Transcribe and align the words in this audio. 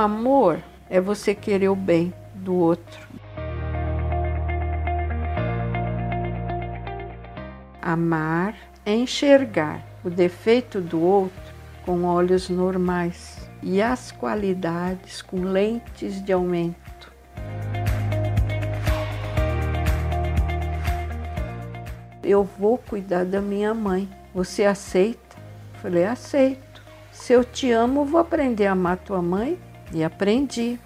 amor 0.00 0.58
é 0.88 1.00
você 1.00 1.34
querer 1.34 1.68
o 1.68 1.76
bem 1.76 2.12
do 2.34 2.54
outro. 2.54 3.08
Amar 7.82 8.54
é 8.84 8.94
enxergar 8.94 9.82
o 10.02 10.10
defeito 10.10 10.80
do 10.80 11.00
outro 11.00 11.54
com 11.84 12.04
olhos 12.04 12.48
normais 12.48 13.48
e 13.62 13.82
as 13.82 14.10
qualidades 14.10 15.20
com 15.20 15.42
lentes 15.42 16.22
de 16.24 16.32
aumento. 16.32 17.12
Eu 22.22 22.44
vou 22.44 22.78
cuidar 22.78 23.24
da 23.24 23.40
minha 23.40 23.74
mãe. 23.74 24.08
Você 24.34 24.64
aceita? 24.64 25.36
Falei, 25.82 26.04
aceito. 26.04 26.82
Se 27.10 27.32
eu 27.32 27.44
te 27.44 27.70
amo, 27.70 28.04
vou 28.04 28.20
aprender 28.20 28.66
a 28.66 28.72
amar 28.72 28.98
tua 28.98 29.20
mãe. 29.20 29.58
E 29.92 30.04
aprendi. 30.04 30.78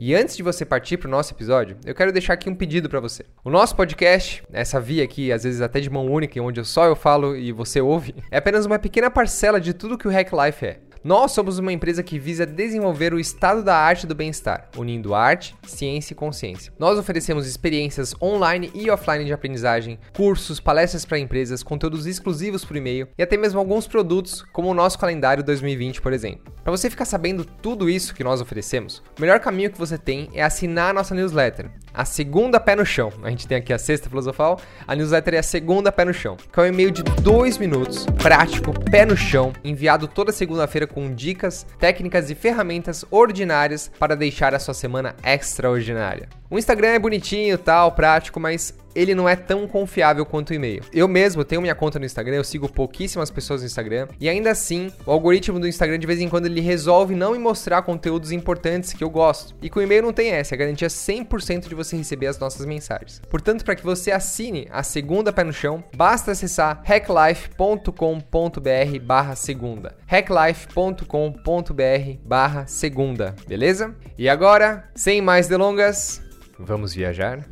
E 0.00 0.14
antes 0.14 0.36
de 0.36 0.44
você 0.44 0.64
partir 0.64 0.96
para 0.96 1.08
o 1.08 1.10
nosso 1.10 1.34
episódio, 1.34 1.76
eu 1.84 1.94
quero 1.94 2.12
deixar 2.12 2.34
aqui 2.34 2.48
um 2.48 2.54
pedido 2.54 2.88
para 2.88 3.00
você. 3.00 3.26
O 3.44 3.50
nosso 3.50 3.74
podcast, 3.74 4.44
essa 4.52 4.80
via 4.80 5.02
aqui, 5.02 5.32
às 5.32 5.42
vezes 5.42 5.60
até 5.60 5.80
de 5.80 5.90
mão 5.90 6.06
única, 6.06 6.40
onde 6.40 6.64
só 6.64 6.84
eu 6.86 6.94
falo 6.94 7.36
e 7.36 7.50
você 7.50 7.80
ouve, 7.80 8.14
é 8.30 8.38
apenas 8.38 8.64
uma 8.64 8.78
pequena 8.78 9.10
parcela 9.10 9.60
de 9.60 9.74
tudo 9.74 9.98
que 9.98 10.06
o 10.06 10.10
Hack 10.10 10.30
Life 10.32 10.64
é. 10.64 10.87
Nós 11.04 11.30
somos 11.32 11.58
uma 11.58 11.72
empresa 11.72 12.02
que 12.02 12.18
visa 12.18 12.44
desenvolver 12.44 13.14
o 13.14 13.20
estado 13.20 13.62
da 13.62 13.76
arte 13.76 14.06
do 14.06 14.14
bem-estar, 14.14 14.68
unindo 14.76 15.14
arte, 15.14 15.54
ciência 15.64 16.12
e 16.12 16.16
consciência. 16.16 16.72
Nós 16.78 16.98
oferecemos 16.98 17.46
experiências 17.46 18.14
online 18.20 18.70
e 18.74 18.90
offline 18.90 19.24
de 19.24 19.32
aprendizagem, 19.32 19.98
cursos, 20.12 20.58
palestras 20.58 21.04
para 21.04 21.18
empresas, 21.18 21.62
conteúdos 21.62 22.06
exclusivos 22.06 22.64
por 22.64 22.76
e-mail 22.76 23.08
e 23.16 23.22
até 23.22 23.36
mesmo 23.36 23.60
alguns 23.60 23.86
produtos, 23.86 24.44
como 24.52 24.68
o 24.68 24.74
nosso 24.74 24.98
calendário 24.98 25.44
2020, 25.44 26.00
por 26.00 26.12
exemplo. 26.12 26.52
Para 26.64 26.76
você 26.76 26.90
ficar 26.90 27.04
sabendo 27.04 27.44
tudo 27.44 27.88
isso 27.88 28.14
que 28.14 28.24
nós 28.24 28.40
oferecemos, 28.40 29.02
o 29.16 29.20
melhor 29.20 29.40
caminho 29.40 29.70
que 29.70 29.78
você 29.78 29.96
tem 29.96 30.28
é 30.34 30.42
assinar 30.42 30.90
a 30.90 30.92
nossa 30.92 31.14
newsletter. 31.14 31.70
A 31.98 32.04
segunda 32.04 32.60
pé 32.60 32.76
no 32.76 32.86
chão. 32.86 33.12
A 33.24 33.28
gente 33.28 33.48
tem 33.48 33.58
aqui 33.58 33.72
a 33.72 33.78
sexta 33.78 34.08
filosofal, 34.08 34.60
a 34.86 34.94
newsletter 34.94 35.34
é 35.34 35.38
a 35.38 35.42
segunda 35.42 35.90
pé 35.90 36.04
no 36.04 36.14
chão, 36.14 36.36
que 36.36 36.60
é 36.60 36.62
um 36.62 36.66
e-mail 36.66 36.92
de 36.92 37.02
dois 37.02 37.58
minutos, 37.58 38.06
prático, 38.22 38.72
pé 38.88 39.04
no 39.04 39.16
chão, 39.16 39.52
enviado 39.64 40.06
toda 40.06 40.30
segunda-feira 40.30 40.86
com 40.86 41.12
dicas, 41.12 41.66
técnicas 41.76 42.30
e 42.30 42.36
ferramentas 42.36 43.04
ordinárias 43.10 43.90
para 43.98 44.14
deixar 44.14 44.54
a 44.54 44.60
sua 44.60 44.74
semana 44.74 45.16
extraordinária. 45.24 46.28
O 46.48 46.56
Instagram 46.56 46.90
é 46.90 46.98
bonitinho, 47.00 47.58
tal, 47.58 47.90
prático, 47.90 48.38
mas 48.38 48.72
ele 48.98 49.14
não 49.14 49.28
é 49.28 49.36
tão 49.36 49.66
confiável 49.68 50.26
quanto 50.26 50.50
o 50.50 50.54
e-mail. 50.54 50.82
Eu 50.92 51.06
mesmo 51.06 51.44
tenho 51.44 51.60
minha 51.60 51.74
conta 51.74 51.98
no 51.98 52.04
Instagram, 52.04 52.36
eu 52.36 52.44
sigo 52.44 52.70
pouquíssimas 52.70 53.30
pessoas 53.30 53.60
no 53.60 53.66
Instagram, 53.66 54.08
e 54.20 54.28
ainda 54.28 54.50
assim, 54.50 54.90
o 55.06 55.12
algoritmo 55.12 55.60
do 55.60 55.68
Instagram 55.68 55.98
de 55.98 56.06
vez 56.06 56.20
em 56.20 56.28
quando 56.28 56.46
ele 56.46 56.60
resolve 56.60 57.14
não 57.14 57.32
me 57.32 57.38
mostrar 57.38 57.82
conteúdos 57.82 58.32
importantes 58.32 58.92
que 58.92 59.04
eu 59.04 59.10
gosto. 59.10 59.54
E 59.62 59.70
com 59.70 59.78
o 59.78 59.82
e-mail 59.82 60.02
não 60.02 60.12
tem 60.12 60.30
essa, 60.30 60.54
é 60.54 60.58
garantia 60.58 60.88
100% 60.88 61.68
de 61.68 61.74
você 61.74 61.96
receber 61.96 62.26
as 62.26 62.38
nossas 62.38 62.66
mensagens. 62.66 63.22
Portanto, 63.30 63.64
para 63.64 63.76
que 63.76 63.84
você 63.84 64.10
assine 64.10 64.66
a 64.70 64.82
segunda 64.82 65.32
pé 65.32 65.44
no 65.44 65.52
chão, 65.52 65.84
basta 65.96 66.32
acessar 66.32 66.82
hacklife.com.br 66.84 68.98
barra 69.02 69.36
segunda. 69.36 69.96
hacklife.com.br 70.06 72.18
barra 72.24 72.66
segunda, 72.66 73.36
beleza? 73.46 73.94
E 74.16 74.28
agora, 74.28 74.88
sem 74.94 75.20
mais 75.20 75.46
delongas, 75.46 76.22
vamos 76.58 76.94
viajar? 76.94 77.46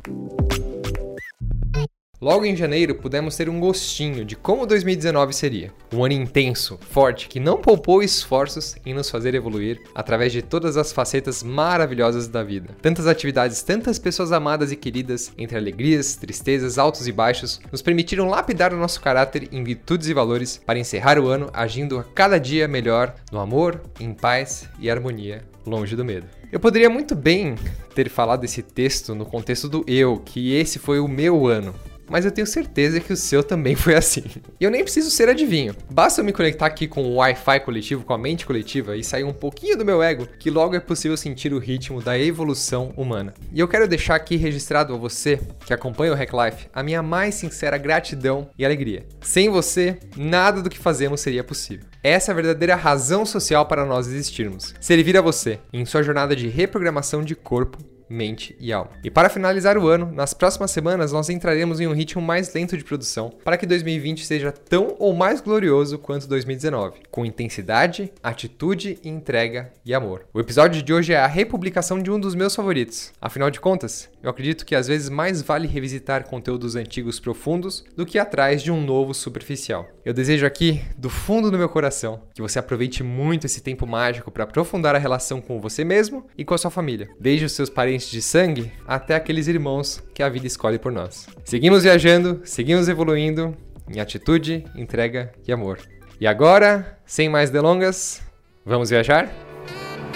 Logo 2.19 2.45
em 2.45 2.55
janeiro, 2.55 2.95
pudemos 2.95 3.37
ter 3.37 3.47
um 3.47 3.59
gostinho 3.59 4.25
de 4.25 4.35
como 4.35 4.65
2019 4.65 5.33
seria. 5.33 5.71
Um 5.93 6.03
ano 6.03 6.15
intenso, 6.15 6.79
forte, 6.89 7.27
que 7.27 7.39
não 7.39 7.57
poupou 7.57 8.01
esforços 8.01 8.75
em 8.83 8.91
nos 8.91 9.07
fazer 9.07 9.35
evoluir 9.35 9.79
através 9.93 10.31
de 10.31 10.41
todas 10.41 10.77
as 10.77 10.91
facetas 10.91 11.43
maravilhosas 11.43 12.27
da 12.27 12.41
vida. 12.41 12.75
Tantas 12.81 13.05
atividades, 13.05 13.61
tantas 13.61 13.99
pessoas 13.99 14.31
amadas 14.31 14.71
e 14.71 14.75
queridas, 14.75 15.31
entre 15.37 15.59
alegrias, 15.59 16.15
tristezas, 16.15 16.79
altos 16.79 17.07
e 17.07 17.11
baixos, 17.11 17.61
nos 17.71 17.83
permitiram 17.83 18.27
lapidar 18.27 18.73
o 18.73 18.77
nosso 18.77 18.99
caráter 18.99 19.47
em 19.51 19.63
virtudes 19.63 20.07
e 20.07 20.13
valores 20.15 20.59
para 20.65 20.79
encerrar 20.79 21.19
o 21.19 21.27
ano 21.27 21.51
agindo 21.53 21.99
a 21.99 22.03
cada 22.03 22.39
dia 22.39 22.67
melhor 22.67 23.13
no 23.31 23.39
amor, 23.39 23.79
em 23.99 24.11
paz 24.11 24.67
e 24.79 24.89
harmonia, 24.89 25.43
longe 25.63 25.95
do 25.95 26.03
medo. 26.03 26.25
Eu 26.51 26.59
poderia 26.59 26.89
muito 26.89 27.13
bem 27.13 27.53
ter 27.93 28.09
falado 28.09 28.43
esse 28.43 28.63
texto 28.63 29.13
no 29.13 29.23
contexto 29.23 29.69
do 29.69 29.85
eu, 29.85 30.19
que 30.25 30.55
esse 30.55 30.79
foi 30.79 30.99
o 30.99 31.07
meu 31.07 31.45
ano 31.45 31.75
mas 32.09 32.25
eu 32.25 32.31
tenho 32.31 32.47
certeza 32.47 32.99
que 32.99 33.13
o 33.13 33.17
seu 33.17 33.43
também 33.43 33.75
foi 33.75 33.95
assim. 33.95 34.23
E 34.59 34.63
eu 34.63 34.71
nem 34.71 34.83
preciso 34.83 35.09
ser 35.11 35.29
adivinho. 35.29 35.75
Basta 35.91 36.21
eu 36.21 36.25
me 36.25 36.33
conectar 36.33 36.65
aqui 36.65 36.87
com 36.87 37.03
o 37.03 37.15
Wi-Fi 37.15 37.59
coletivo, 37.61 38.03
com 38.03 38.13
a 38.13 38.17
mente 38.17 38.45
coletiva 38.45 38.95
e 38.95 39.03
sair 39.03 39.23
um 39.23 39.33
pouquinho 39.33 39.77
do 39.77 39.85
meu 39.85 40.01
ego, 40.01 40.27
que 40.39 40.49
logo 40.49 40.75
é 40.75 40.79
possível 40.79 41.17
sentir 41.17 41.53
o 41.53 41.59
ritmo 41.59 42.01
da 42.01 42.17
evolução 42.17 42.93
humana. 42.95 43.33
E 43.53 43.59
eu 43.59 43.67
quero 43.67 43.87
deixar 43.87 44.15
aqui 44.15 44.35
registrado 44.35 44.93
a 44.93 44.97
você 44.97 45.39
que 45.65 45.73
acompanha 45.73 46.13
o 46.13 46.15
Hack 46.15 46.31
Life 46.33 46.67
a 46.73 46.83
minha 46.83 47.01
mais 47.01 47.35
sincera 47.35 47.77
gratidão 47.77 48.49
e 48.57 48.65
alegria. 48.65 49.05
Sem 49.21 49.49
você, 49.49 49.97
nada 50.15 50.61
do 50.61 50.69
que 50.69 50.77
fazemos 50.77 51.21
seria 51.21 51.43
possível. 51.43 51.85
Essa 52.03 52.31
é 52.31 52.33
a 52.33 52.35
verdadeira 52.35 52.75
razão 52.75 53.25
social 53.25 53.65
para 53.65 53.85
nós 53.85 54.07
existirmos. 54.07 54.73
Servir 54.79 55.17
a 55.17 55.21
você 55.21 55.59
em 55.73 55.85
sua 55.85 56.03
jornada 56.03 56.35
de 56.35 56.47
reprogramação 56.47 57.23
de 57.23 57.35
corpo 57.35 57.96
mente 58.09 58.55
e 58.59 58.71
alma. 58.71 58.91
E 59.03 59.09
para 59.09 59.29
finalizar 59.29 59.77
o 59.77 59.87
ano, 59.87 60.11
nas 60.11 60.33
próximas 60.33 60.71
semanas 60.71 61.11
nós 61.11 61.29
entraremos 61.29 61.79
em 61.79 61.87
um 61.87 61.93
ritmo 61.93 62.21
mais 62.21 62.53
lento 62.53 62.77
de 62.77 62.83
produção 62.83 63.31
para 63.43 63.57
que 63.57 63.65
2020 63.65 64.25
seja 64.25 64.51
tão 64.51 64.95
ou 64.99 65.13
mais 65.13 65.41
glorioso 65.41 65.97
quanto 65.97 66.27
2019, 66.27 66.99
com 67.11 67.25
intensidade, 67.25 68.11
atitude, 68.21 68.99
entrega 69.03 69.71
e 69.85 69.93
amor. 69.93 70.25
O 70.33 70.39
episódio 70.39 70.81
de 70.81 70.93
hoje 70.93 71.13
é 71.13 71.17
a 71.17 71.27
republicação 71.27 72.01
de 72.01 72.11
um 72.11 72.19
dos 72.19 72.35
meus 72.35 72.55
favoritos. 72.55 73.11
Afinal 73.21 73.49
de 73.49 73.59
contas, 73.59 74.09
eu 74.21 74.29
acredito 74.29 74.65
que 74.65 74.75
às 74.75 74.87
vezes 74.87 75.09
mais 75.09 75.41
vale 75.41 75.67
revisitar 75.67 76.25
conteúdos 76.25 76.75
antigos 76.75 77.19
profundos 77.19 77.85
do 77.95 78.05
que 78.05 78.19
atrás 78.19 78.61
de 78.61 78.71
um 78.71 78.83
novo 78.83 79.13
superficial. 79.13 79.87
Eu 80.03 80.13
desejo 80.13 80.45
aqui, 80.45 80.81
do 80.97 81.09
fundo 81.09 81.51
do 81.51 81.57
meu 81.57 81.69
coração, 81.69 82.21
que 82.33 82.41
você 82.41 82.59
aproveite 82.59 83.03
muito 83.03 83.45
esse 83.45 83.61
tempo 83.61 83.85
mágico 83.85 84.31
para 84.31 84.43
aprofundar 84.43 84.95
a 84.95 84.99
relação 84.99 85.41
com 85.41 85.59
você 85.59 85.83
mesmo 85.83 86.25
e 86.37 86.45
com 86.45 86.53
a 86.53 86.57
sua 86.57 86.71
família. 86.71 87.09
Desde 87.19 87.45
os 87.45 87.51
seus 87.51 87.69
parentes 87.69 87.96
de 88.05 88.21
sangue 88.21 88.71
até 88.87 89.15
aqueles 89.15 89.47
irmãos 89.47 90.03
que 90.13 90.21
a 90.21 90.29
vida 90.29 90.45
escolhe 90.45 90.77
por 90.77 90.91
nós. 90.91 91.27
Seguimos 91.43 91.83
viajando, 91.83 92.41
seguimos 92.43 92.87
evoluindo 92.87 93.55
em 93.89 93.99
atitude, 93.99 94.65
entrega 94.75 95.31
e 95.47 95.51
amor. 95.51 95.79
E 96.19 96.27
agora, 96.27 96.99
sem 97.05 97.29
mais 97.29 97.49
delongas, 97.49 98.21
vamos 98.65 98.89
viajar? 98.89 99.31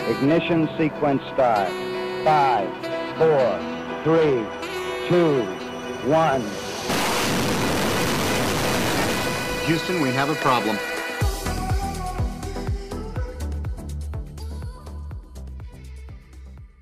Ignition 0.09 0.67
sequence 0.77 1.23
start. 1.31 1.69
5, 2.23 2.27
4, 3.17 3.59
3, 4.03 4.45
2, 5.09 5.61
1. 6.05 6.71
Houston, 9.67 10.01
we 10.01 10.09
have 10.11 10.29
a 10.29 10.35
problem. 10.35 10.77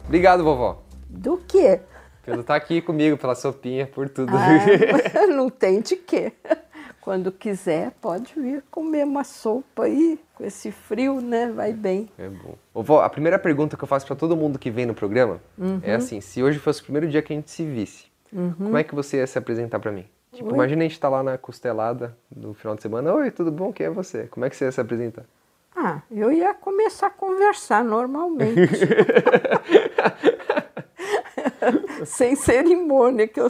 Obrigado, 0.09 0.43
vovó. 0.43 0.88
Do 1.19 1.37
quê? 1.45 1.81
Pelo 2.23 2.39
estar 2.39 2.53
tá 2.53 2.55
aqui 2.55 2.81
comigo, 2.81 3.17
pela 3.17 3.35
sopinha, 3.35 3.85
por 3.85 4.07
tudo. 4.07 4.31
Ah, 4.33 5.27
não 5.27 5.49
tem 5.49 5.81
de 5.81 5.97
quê. 5.97 6.31
Quando 7.01 7.29
quiser, 7.29 7.91
pode 7.99 8.33
vir 8.39 8.63
comer 8.71 9.03
uma 9.03 9.25
sopa 9.25 9.83
aí, 9.83 10.17
com 10.33 10.45
esse 10.45 10.71
frio, 10.71 11.19
né? 11.19 11.51
Vai 11.51 11.73
bem. 11.73 12.07
É 12.17 12.29
bom. 12.29 12.55
Vovó, 12.73 13.01
a 13.01 13.09
primeira 13.09 13.37
pergunta 13.37 13.75
que 13.75 13.83
eu 13.83 13.87
faço 13.87 14.07
para 14.07 14.15
todo 14.15 14.37
mundo 14.37 14.57
que 14.57 14.71
vem 14.71 14.85
no 14.85 14.93
programa 14.93 15.41
uhum. 15.57 15.81
é 15.83 15.93
assim: 15.95 16.21
se 16.21 16.41
hoje 16.41 16.57
fosse 16.57 16.79
o 16.79 16.83
primeiro 16.83 17.09
dia 17.09 17.21
que 17.21 17.33
a 17.33 17.35
gente 17.35 17.51
se 17.51 17.65
visse, 17.65 18.05
uhum. 18.31 18.53
como 18.53 18.77
é 18.77 18.83
que 18.85 18.95
você 18.95 19.17
ia 19.17 19.27
se 19.27 19.37
apresentar 19.37 19.79
para 19.79 19.91
mim? 19.91 20.05
Tipo, 20.31 20.49
Oi? 20.49 20.53
imagina 20.53 20.83
a 20.83 20.83
gente 20.83 20.93
estar 20.93 21.09
tá 21.09 21.17
lá 21.17 21.23
na 21.23 21.37
costelada 21.37 22.15
no 22.33 22.53
final 22.53 22.75
de 22.77 22.81
semana. 22.81 23.13
Oi, 23.13 23.29
tudo 23.29 23.51
bom? 23.51 23.73
Quem 23.73 23.87
é 23.87 23.89
você? 23.89 24.27
Como 24.27 24.45
é 24.45 24.49
que 24.49 24.55
você 24.55 24.65
ia 24.65 24.71
se 24.71 24.79
apresentar? 24.79 25.25
Ah, 25.75 26.01
eu 26.09 26.31
ia 26.31 26.53
começar 26.53 27.07
a 27.07 27.09
conversar 27.09 27.83
normalmente. 27.83 28.59
Sem 32.05 32.35
cerimônia, 32.35 33.27
que 33.27 33.39
eu 33.39 33.47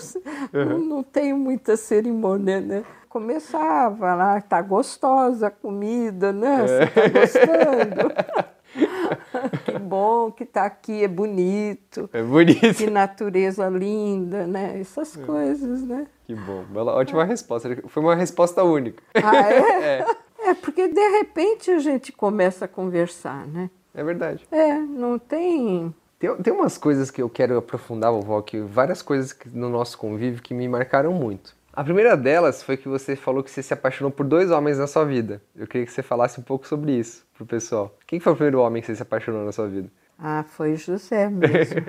uhum. 0.53 0.77
não, 0.79 1.03
tenho 1.03 1.37
muita 1.37 1.77
cerimônia, 1.77 2.59
né? 2.59 2.83
Começava 3.07 4.13
lá, 4.13 4.39
tá 4.41 4.61
gostosa 4.61 5.47
a 5.47 5.51
comida, 5.51 6.31
né? 6.31 6.61
Você 6.61 6.87
tá 6.87 7.01
é. 7.01 7.09
gostando? 7.09 8.49
que 9.65 9.79
bom 9.79 10.31
que 10.31 10.45
tá 10.45 10.65
aqui, 10.65 11.03
é 11.03 11.07
bonito. 11.07 12.09
É 12.13 12.21
bonito. 12.21 12.75
Que 12.75 12.89
natureza 12.89 13.67
linda, 13.67 14.45
né? 14.45 14.79
Essas 14.79 15.17
é. 15.17 15.21
coisas, 15.21 15.81
né? 15.81 16.05
Que 16.25 16.35
bom. 16.35 16.63
Bela, 16.69 16.93
ótima 16.93 17.23
é. 17.23 17.25
resposta. 17.25 17.69
Foi 17.87 18.03
uma 18.03 18.15
resposta 18.15 18.63
única. 18.63 19.01
Ah, 19.15 19.51
é? 19.51 19.59
é? 19.99 20.05
É, 20.49 20.53
porque 20.53 20.87
de 20.87 21.09
repente 21.09 21.69
a 21.71 21.79
gente 21.79 22.11
começa 22.11 22.65
a 22.65 22.67
conversar, 22.67 23.45
né? 23.47 23.69
É 23.93 24.03
verdade. 24.03 24.47
É, 24.51 24.77
não 24.77 25.19
tem 25.19 25.93
tem, 26.19 26.35
tem 26.35 26.53
umas 26.53 26.77
coisas 26.77 27.09
que 27.09 27.21
eu 27.21 27.29
quero 27.29 27.57
aprofundar, 27.57 28.11
vovó, 28.11 28.41
que 28.41 28.59
várias 28.59 29.01
coisas 29.01 29.35
no 29.45 29.69
nosso 29.69 29.97
convívio 29.97 30.41
que 30.41 30.53
me 30.53 30.67
marcaram 30.67 31.13
muito. 31.13 31.57
A 31.71 31.81
primeira 31.81 32.17
delas 32.17 32.61
foi 32.61 32.75
que 32.75 32.89
você 32.89 33.15
falou 33.15 33.41
que 33.41 33.49
você 33.49 33.63
se 33.63 33.73
apaixonou 33.73 34.11
por 34.11 34.25
dois 34.25 34.51
homens 34.51 34.77
na 34.77 34.85
sua 34.85 35.05
vida. 35.05 35.41
Eu 35.55 35.65
queria 35.65 35.85
que 35.85 35.93
você 35.93 36.03
falasse 36.03 36.37
um 36.37 36.43
pouco 36.43 36.67
sobre 36.67 36.91
isso 36.91 37.25
pro 37.33 37.45
pessoal. 37.45 37.95
Quem 38.05 38.19
foi 38.19 38.33
o 38.33 38.35
primeiro 38.35 38.59
homem 38.59 38.81
que 38.81 38.87
você 38.87 38.95
se 38.95 39.01
apaixonou 39.01 39.45
na 39.45 39.53
sua 39.53 39.69
vida? 39.69 39.89
Ah, 40.17 40.43
foi 40.43 40.75
José 40.75 41.29
mesmo. 41.29 41.79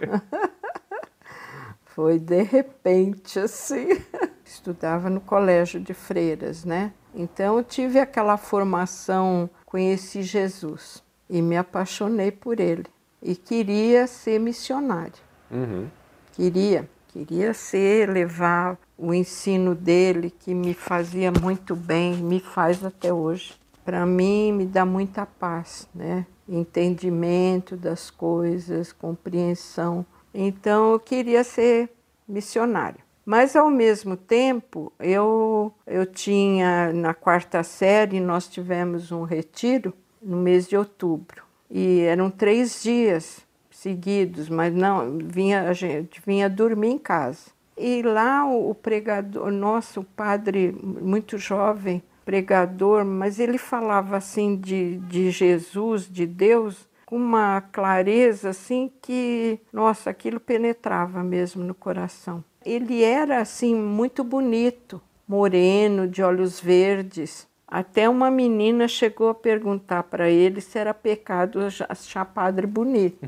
foi 1.86 2.20
de 2.20 2.42
repente 2.42 3.40
assim. 3.40 4.00
Estudava 4.44 5.10
no 5.10 5.20
colégio 5.20 5.80
de 5.80 5.92
freiras, 5.92 6.64
né? 6.64 6.92
Então 7.12 7.56
eu 7.56 7.64
tive 7.64 7.98
aquela 7.98 8.36
formação, 8.36 9.50
conheci 9.66 10.22
Jesus 10.22 11.02
e 11.28 11.42
me 11.42 11.56
apaixonei 11.56 12.30
por 12.30 12.60
ele 12.60 12.86
e 13.22 13.34
queria 13.34 14.06
ser 14.06 14.38
missionária. 14.38 15.12
Uhum. 15.50 15.88
Queria, 16.32 16.88
queria 17.08 17.52
ser, 17.52 18.08
levar 18.08 18.78
o 18.96 19.12
ensino 19.12 19.74
dele 19.74 20.30
que 20.30 20.54
me 20.54 20.74
fazia 20.74 21.30
muito 21.30 21.74
bem, 21.74 22.14
me 22.16 22.40
faz 22.40 22.84
até 22.84 23.12
hoje. 23.12 23.54
Para 23.84 24.06
mim 24.06 24.52
me 24.52 24.66
dá 24.66 24.84
muita 24.84 25.26
paz, 25.26 25.88
né? 25.94 26.26
Entendimento 26.48 27.76
das 27.76 28.10
coisas, 28.10 28.92
compreensão. 28.92 30.04
Então 30.32 30.92
eu 30.92 31.00
queria 31.00 31.42
ser 31.42 31.90
missionária. 32.28 33.00
Mas 33.24 33.54
ao 33.54 33.70
mesmo 33.70 34.16
tempo, 34.16 34.92
eu 34.98 35.72
eu 35.86 36.06
tinha 36.06 36.92
na 36.92 37.14
quarta 37.14 37.62
série 37.62 38.20
nós 38.20 38.48
tivemos 38.48 39.12
um 39.12 39.24
retiro 39.24 39.92
no 40.22 40.36
mês 40.36 40.68
de 40.68 40.76
outubro 40.76 41.49
e 41.70 42.00
eram 42.00 42.30
três 42.30 42.82
dias 42.82 43.46
seguidos, 43.70 44.48
mas 44.48 44.74
não 44.74 45.18
vinha 45.22 45.62
a 45.62 45.72
gente 45.72 46.20
vinha 46.26 46.50
dormir 46.50 46.88
em 46.88 46.98
casa. 46.98 47.50
E 47.78 48.02
lá 48.02 48.44
o, 48.44 48.74
pregador, 48.74 49.50
nosso 49.50 50.04
padre 50.04 50.70
muito 50.72 51.38
jovem, 51.38 52.02
pregador, 52.26 53.06
mas 53.06 53.40
ele 53.40 53.56
falava 53.56 54.18
assim 54.18 54.54
de, 54.56 54.98
de 54.98 55.30
Jesus, 55.30 56.06
de 56.06 56.26
Deus, 56.26 56.86
com 57.06 57.16
uma 57.16 57.60
clareza 57.60 58.50
assim 58.50 58.92
que, 59.00 59.58
nossa, 59.72 60.10
aquilo 60.10 60.38
penetrava 60.38 61.24
mesmo 61.24 61.64
no 61.64 61.74
coração. 61.74 62.44
Ele 62.64 63.02
era 63.02 63.40
assim 63.40 63.74
muito 63.74 64.22
bonito, 64.22 65.00
moreno, 65.26 66.06
de 66.06 66.22
olhos 66.22 66.60
verdes. 66.60 67.48
Até 67.70 68.08
uma 68.08 68.32
menina 68.32 68.88
chegou 68.88 69.28
a 69.28 69.34
perguntar 69.34 70.02
para 70.02 70.28
ele 70.28 70.60
se 70.60 70.76
era 70.76 70.92
pecado 70.92 71.60
achar 71.88 72.24
padre 72.24 72.66
bonito. 72.66 73.18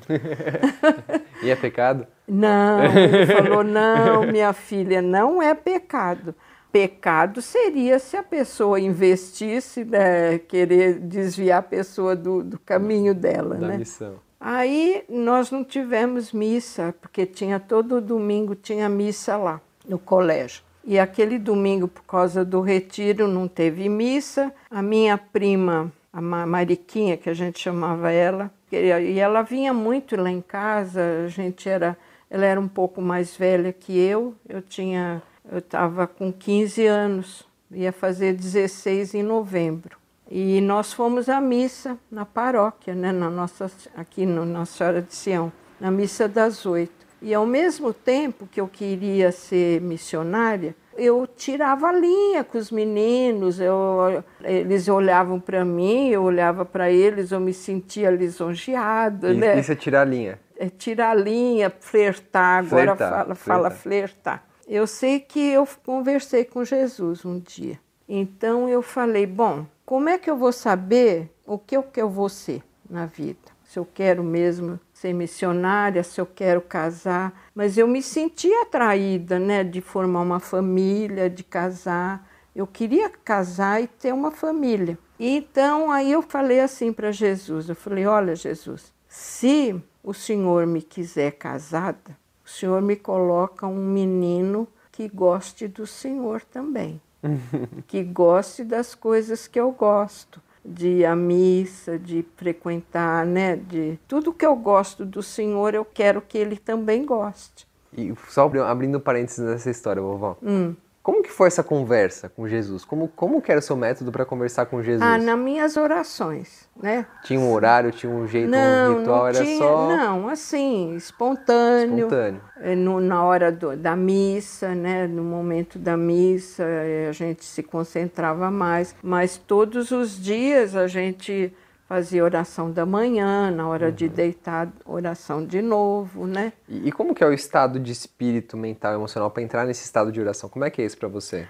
e 1.40 1.48
é 1.48 1.54
pecado? 1.54 2.08
Não, 2.26 2.82
ele 2.82 3.26
falou: 3.30 3.62
não, 3.62 4.26
minha 4.26 4.52
filha, 4.52 5.00
não 5.00 5.40
é 5.40 5.54
pecado. 5.54 6.34
Pecado 6.72 7.40
seria 7.40 8.00
se 8.00 8.16
a 8.16 8.22
pessoa 8.22 8.80
investisse, 8.80 9.84
né, 9.84 10.38
querer 10.38 10.98
desviar 10.98 11.60
a 11.60 11.62
pessoa 11.62 12.16
do, 12.16 12.42
do 12.42 12.58
caminho 12.58 13.14
dela. 13.14 13.54
Da 13.56 13.68
né? 13.68 13.76
missão. 13.76 14.14
Aí 14.40 15.04
nós 15.08 15.52
não 15.52 15.62
tivemos 15.62 16.32
missa, 16.32 16.92
porque 17.00 17.24
tinha 17.24 17.60
todo 17.60 18.00
domingo 18.00 18.56
tinha 18.56 18.88
missa 18.88 19.36
lá 19.36 19.60
no 19.86 20.00
colégio. 20.00 20.64
E 20.84 20.98
aquele 20.98 21.38
domingo, 21.38 21.86
por 21.86 22.02
causa 22.02 22.44
do 22.44 22.60
retiro, 22.60 23.28
não 23.28 23.46
teve 23.46 23.88
missa. 23.88 24.52
A 24.70 24.82
minha 24.82 25.16
prima, 25.16 25.92
a 26.12 26.20
Mariquinha, 26.20 27.16
que 27.16 27.30
a 27.30 27.34
gente 27.34 27.60
chamava 27.60 28.10
ela, 28.10 28.50
e 28.70 29.18
ela 29.18 29.42
vinha 29.42 29.72
muito 29.72 30.16
lá 30.16 30.30
em 30.30 30.40
casa. 30.40 31.00
A 31.24 31.28
gente 31.28 31.68
era, 31.68 31.96
ela 32.28 32.44
era 32.44 32.60
um 32.60 32.68
pouco 32.68 33.00
mais 33.00 33.36
velha 33.36 33.72
que 33.72 33.96
eu. 33.96 34.34
Eu 34.48 34.60
tinha, 34.60 35.22
eu 35.50 35.58
estava 35.58 36.06
com 36.06 36.32
15 36.32 36.86
anos, 36.86 37.46
ia 37.70 37.92
fazer 37.92 38.34
16 38.34 39.14
em 39.14 39.22
novembro. 39.22 39.96
E 40.30 40.60
nós 40.62 40.92
fomos 40.92 41.28
à 41.28 41.40
missa 41.40 41.98
na 42.10 42.24
paróquia, 42.24 42.94
né, 42.94 43.12
na 43.12 43.28
nossa, 43.28 43.70
aqui 43.94 44.24
no 44.24 44.46
Nossa 44.46 44.78
Senhora 44.78 45.02
de 45.02 45.14
Sião, 45.14 45.52
na 45.78 45.90
missa 45.90 46.26
das 46.26 46.64
oito. 46.64 47.01
E 47.22 47.32
ao 47.32 47.46
mesmo 47.46 47.94
tempo 47.94 48.48
que 48.50 48.60
eu 48.60 48.66
queria 48.66 49.30
ser 49.30 49.80
missionária, 49.80 50.74
eu 50.96 51.26
tirava 51.26 51.88
a 51.88 51.92
linha 51.92 52.42
com 52.44 52.58
os 52.58 52.70
meninos, 52.70 53.60
eu, 53.60 54.22
eles 54.42 54.88
olhavam 54.88 55.38
para 55.38 55.64
mim, 55.64 56.08
eu 56.08 56.22
olhava 56.22 56.64
para 56.64 56.90
eles, 56.90 57.30
eu 57.30 57.40
me 57.40 57.54
sentia 57.54 58.10
lisonjeada. 58.10 59.32
E, 59.32 59.36
né? 59.36 59.58
Isso 59.58 59.72
é 59.72 59.76
tirar 59.76 60.02
a 60.02 60.04
linha? 60.04 60.40
É 60.56 60.68
tirar 60.68 61.10
a 61.10 61.14
linha, 61.14 61.72
flertar, 61.80 62.64
agora 62.64 62.96
Flertar, 62.96 63.10
fala, 63.10 63.34
fala 63.34 63.70
flertar. 63.70 64.44
Eu 64.68 64.86
sei 64.86 65.20
que 65.20 65.40
eu 65.40 65.66
conversei 65.84 66.44
com 66.44 66.64
Jesus 66.64 67.24
um 67.24 67.38
dia. 67.38 67.78
Então 68.08 68.68
eu 68.68 68.82
falei, 68.82 69.26
bom, 69.26 69.64
como 69.86 70.08
é 70.08 70.18
que 70.18 70.30
eu 70.30 70.36
vou 70.36 70.52
saber 70.52 71.30
o 71.46 71.58
que 71.58 71.76
eu, 71.76 71.82
que 71.82 72.00
eu 72.00 72.08
vou 72.08 72.28
ser 72.28 72.62
na 72.88 73.06
vida? 73.06 73.52
Se 73.64 73.78
eu 73.78 73.86
quero 73.86 74.22
mesmo 74.22 74.78
ser 75.02 75.12
missionária, 75.12 76.04
se 76.04 76.20
eu 76.20 76.26
quero 76.26 76.60
casar, 76.60 77.48
mas 77.52 77.76
eu 77.76 77.88
me 77.88 78.00
sentia 78.00 78.62
atraída, 78.62 79.36
né, 79.36 79.64
de 79.64 79.80
formar 79.80 80.20
uma 80.20 80.38
família, 80.38 81.28
de 81.28 81.42
casar. 81.42 82.24
Eu 82.54 82.68
queria 82.68 83.10
casar 83.10 83.82
e 83.82 83.88
ter 83.88 84.14
uma 84.14 84.30
família. 84.30 84.96
Então 85.18 85.90
aí 85.90 86.12
eu 86.12 86.22
falei 86.22 86.60
assim 86.60 86.92
para 86.92 87.10
Jesus, 87.10 87.68
eu 87.68 87.74
falei: 87.74 88.06
"Olha, 88.06 88.36
Jesus, 88.36 88.92
se 89.08 89.74
o 90.04 90.14
Senhor 90.14 90.68
me 90.68 90.80
quiser 90.80 91.32
casada, 91.32 92.16
o 92.44 92.48
Senhor 92.48 92.80
me 92.80 92.94
coloca 92.94 93.66
um 93.66 93.84
menino 93.84 94.68
que 94.92 95.08
goste 95.08 95.66
do 95.66 95.84
Senhor 95.84 96.42
também, 96.42 97.00
que 97.88 98.04
goste 98.04 98.62
das 98.62 98.94
coisas 98.94 99.48
que 99.48 99.58
eu 99.58 99.72
gosto." 99.72 100.40
De 100.64 100.88
ir 100.88 101.04
à 101.04 101.16
missa, 101.16 101.98
de 101.98 102.24
frequentar, 102.36 103.26
né? 103.26 103.56
De 103.56 103.98
tudo 104.06 104.32
que 104.32 104.46
eu 104.46 104.54
gosto 104.54 105.04
do 105.04 105.22
Senhor, 105.22 105.74
eu 105.74 105.84
quero 105.84 106.20
que 106.20 106.38
Ele 106.38 106.56
também 106.56 107.04
goste. 107.04 107.66
E 107.96 108.14
só 108.28 108.50
abrindo 108.66 109.00
parênteses 109.00 109.44
nessa 109.44 109.70
história, 109.70 110.00
vovó. 110.00 110.36
Hum. 110.42 110.74
Como 111.02 111.20
que 111.20 111.30
foi 111.30 111.48
essa 111.48 111.64
conversa 111.64 112.28
com 112.28 112.46
Jesus? 112.46 112.84
Como, 112.84 113.08
como 113.08 113.42
que 113.42 113.50
era 113.50 113.58
o 113.58 113.62
seu 113.62 113.74
método 113.74 114.12
para 114.12 114.24
conversar 114.24 114.66
com 114.66 114.80
Jesus? 114.80 115.02
Ah, 115.02 115.18
nas 115.18 115.36
minhas 115.36 115.76
orações, 115.76 116.68
né? 116.80 117.04
Tinha 117.24 117.40
um 117.40 117.52
horário, 117.52 117.90
tinha 117.90 118.10
um 118.10 118.24
jeito, 118.28 118.48
não, 118.48 118.94
um 118.94 118.98
ritual, 119.00 119.18
não 119.18 119.26
era 119.26 119.44
tinha, 119.44 119.58
só... 119.58 119.88
Não, 119.88 120.28
assim, 120.28 120.94
espontâneo. 120.94 122.06
Espontâneo. 122.06 122.40
É, 122.60 122.76
no, 122.76 123.00
na 123.00 123.24
hora 123.24 123.50
do, 123.50 123.76
da 123.76 123.96
missa, 123.96 124.76
né? 124.76 125.08
No 125.08 125.24
momento 125.24 125.76
da 125.76 125.96
missa, 125.96 126.62
é, 126.62 127.08
a 127.08 127.12
gente 127.12 127.44
se 127.44 127.64
concentrava 127.64 128.48
mais. 128.48 128.94
Mas 129.02 129.36
todos 129.36 129.90
os 129.90 130.16
dias 130.22 130.76
a 130.76 130.86
gente 130.86 131.52
fazia 131.92 132.24
oração 132.24 132.72
da 132.72 132.86
manhã, 132.86 133.50
na 133.50 133.68
hora 133.68 133.88
uhum. 133.88 133.92
de 133.92 134.08
deitar, 134.08 134.66
oração 134.86 135.44
de 135.44 135.60
novo, 135.60 136.26
né? 136.26 136.54
E, 136.66 136.88
e, 136.88 136.90
como 136.90 137.14
que 137.14 137.22
é 137.22 137.26
o 137.26 137.34
estado 137.34 137.78
de 137.78 137.92
espírito 137.92 138.56
mental, 138.56 138.94
emocional 138.94 139.30
para 139.30 139.42
entrar 139.42 139.66
nesse 139.66 139.84
estado 139.84 140.10
de 140.10 140.18
oração? 140.18 140.48
Como 140.48 140.64
é 140.64 140.70
que 140.70 140.80
é 140.80 140.86
isso 140.86 140.96
para 140.96 141.08
você? 141.08 141.46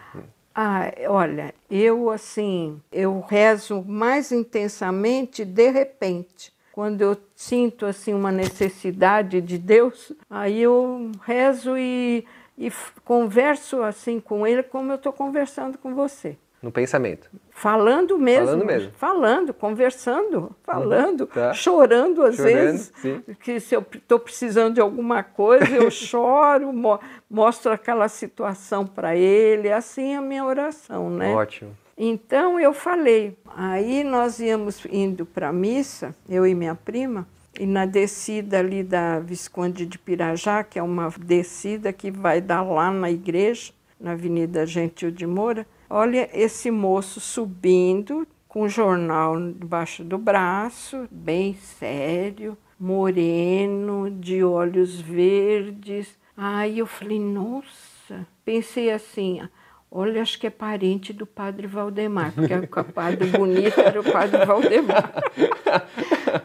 Ah, 0.52 0.90
olha, 1.06 1.54
eu 1.70 2.10
assim, 2.10 2.82
eu 2.90 3.20
rezo 3.20 3.84
mais 3.86 4.32
intensamente 4.32 5.44
de 5.44 5.70
repente. 5.70 6.52
Quando 6.72 7.02
eu 7.02 7.16
sinto 7.36 7.86
assim 7.86 8.12
uma 8.12 8.32
necessidade 8.32 9.40
de 9.40 9.56
Deus, 9.56 10.10
aí 10.28 10.60
eu 10.60 11.12
rezo 11.24 11.78
e, 11.78 12.26
e 12.58 12.68
converso 13.04 13.80
assim 13.80 14.18
com 14.18 14.44
Ele 14.44 14.64
como 14.64 14.90
eu 14.90 14.96
estou 14.96 15.12
conversando 15.12 15.78
com 15.78 15.94
você. 15.94 16.36
No 16.62 16.70
pensamento. 16.70 17.28
Falando 17.50 18.16
mesmo. 18.18 18.46
Falando 18.46 18.64
mesmo. 18.64 18.90
Falando, 18.96 19.52
conversando, 19.54 20.54
falando, 20.62 21.26
Tá. 21.26 21.52
chorando 21.52 22.22
às 22.22 22.36
Chorando, 22.36 22.54
vezes. 22.54 22.92
sim. 22.96 23.22
Que 23.42 23.58
se 23.58 23.74
eu 23.74 23.84
estou 23.94 24.18
precisando 24.18 24.74
de 24.74 24.80
alguma 24.80 25.22
coisa, 25.24 25.66
eu 25.74 25.90
choro, 25.90 26.72
mo- 26.72 27.00
mostro 27.28 27.72
aquela 27.72 28.08
situação 28.08 28.86
para 28.86 29.16
ele. 29.16 29.72
Assim 29.72 30.14
é 30.14 30.16
a 30.16 30.20
minha 30.22 30.44
oração, 30.44 31.10
né? 31.10 31.34
Ótimo. 31.34 31.76
Então 31.98 32.58
eu 32.60 32.72
falei. 32.72 33.36
Aí 33.56 34.02
nós 34.04 34.38
íamos 34.38 34.84
indo 34.90 35.26
para 35.26 35.48
a 35.48 35.52
missa, 35.52 36.14
eu 36.28 36.46
e 36.46 36.54
minha 36.54 36.74
prima, 36.74 37.26
e 37.58 37.66
na 37.66 37.84
descida 37.86 38.60
ali 38.60 38.82
da 38.82 39.18
Visconde 39.18 39.84
de 39.84 39.98
Pirajá, 39.98 40.62
que 40.64 40.78
é 40.78 40.82
uma 40.82 41.12
descida 41.20 41.92
que 41.92 42.10
vai 42.10 42.40
dar 42.40 42.62
lá 42.62 42.90
na 42.90 43.10
igreja, 43.10 43.72
na 44.00 44.12
Avenida 44.12 44.64
Gentil 44.64 45.10
de 45.10 45.26
Moura, 45.26 45.66
olha 45.92 46.30
esse 46.32 46.70
moço 46.70 47.20
subindo 47.20 48.26
com 48.48 48.62
o 48.62 48.68
jornal 48.68 49.38
debaixo 49.38 50.02
do 50.02 50.16
braço, 50.16 51.06
bem 51.10 51.54
sério, 51.54 52.56
moreno, 52.80 54.10
de 54.10 54.42
olhos 54.42 54.98
verdes. 54.98 56.18
Aí 56.34 56.78
eu 56.78 56.86
falei, 56.86 57.20
nossa, 57.20 58.26
pensei 58.42 58.90
assim, 58.90 59.46
olha, 59.90 60.22
acho 60.22 60.40
que 60.40 60.46
é 60.46 60.50
parente 60.50 61.12
do 61.12 61.26
padre 61.26 61.66
Valdemar, 61.66 62.32
porque 62.32 62.54
o 62.54 62.84
padre 62.92 63.28
bonito 63.28 63.78
era 63.78 64.00
o 64.00 64.04
padre 64.04 64.46
Valdemar. 64.46 65.12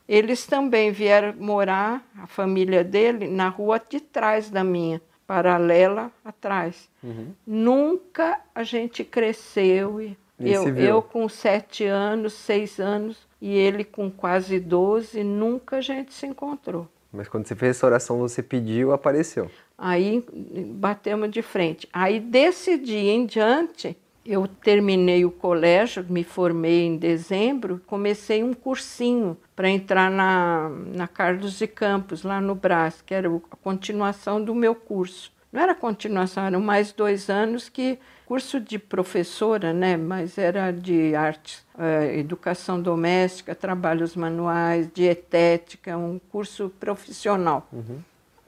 Eles 0.09 0.47
também 0.47 0.91
vieram 0.91 1.35
morar, 1.37 2.03
a 2.17 2.25
família 2.25 2.83
dele, 2.83 3.27
na 3.27 3.49
rua 3.49 3.79
de 3.79 3.99
trás 3.99 4.49
da 4.49 4.63
minha, 4.63 4.99
paralela 5.27 6.11
atrás. 6.25 6.89
Uhum. 7.03 7.35
Nunca 7.45 8.41
a 8.53 8.63
gente 8.63 9.03
cresceu. 9.03 10.01
Eu, 10.39 10.75
eu 10.75 11.01
com 11.03 11.29
sete 11.29 11.85
anos, 11.85 12.33
seis 12.33 12.79
anos, 12.79 13.29
e 13.41 13.57
ele 13.57 13.83
com 13.83 14.11
quase 14.11 14.59
12, 14.59 15.23
nunca 15.23 15.77
a 15.77 15.81
gente 15.81 16.13
se 16.13 16.27
encontrou. 16.27 16.87
Mas 17.11 17.27
quando 17.27 17.47
você 17.47 17.55
fez 17.55 17.75
essa 17.75 17.87
oração, 17.87 18.19
você 18.19 18.41
pediu, 18.41 18.93
apareceu. 18.93 19.49
Aí 19.77 20.23
batemos 20.67 21.31
de 21.31 21.41
frente. 21.41 21.89
Aí 21.91 22.19
desse 22.19 22.77
dia 22.77 23.11
em 23.11 23.25
diante, 23.25 23.97
eu 24.25 24.47
terminei 24.47 25.25
o 25.25 25.31
colégio, 25.31 26.05
me 26.07 26.23
formei 26.23 26.85
em 26.85 26.95
dezembro, 26.95 27.81
comecei 27.87 28.43
um 28.43 28.53
cursinho 28.53 29.35
para 29.55 29.69
entrar 29.69 30.09
na, 30.09 30.69
na 30.69 31.07
Carlos 31.07 31.57
de 31.57 31.67
Campos, 31.67 32.23
lá 32.23 32.39
no 32.39 32.55
Brás, 32.55 33.01
que 33.01 33.13
era 33.13 33.27
a 33.27 33.55
continuação 33.57 34.41
do 34.41 34.53
meu 34.53 34.75
curso. 34.75 35.33
Não 35.51 35.61
era 35.61 35.75
continuação, 35.75 36.45
eram 36.45 36.61
mais 36.61 36.93
dois 36.93 37.29
anos 37.29 37.67
que 37.67 37.99
curso 38.31 38.61
de 38.61 38.79
professora, 38.79 39.73
né? 39.73 39.97
Mas 39.97 40.37
era 40.37 40.71
de 40.71 41.13
artes, 41.13 41.65
é, 41.77 42.17
educação 42.17 42.81
doméstica, 42.81 43.53
trabalhos 43.53 44.15
manuais, 44.15 44.89
dietética, 44.93 45.97
um 45.97 46.17
curso 46.17 46.71
profissional. 46.79 47.67
Uhum. 47.73 47.99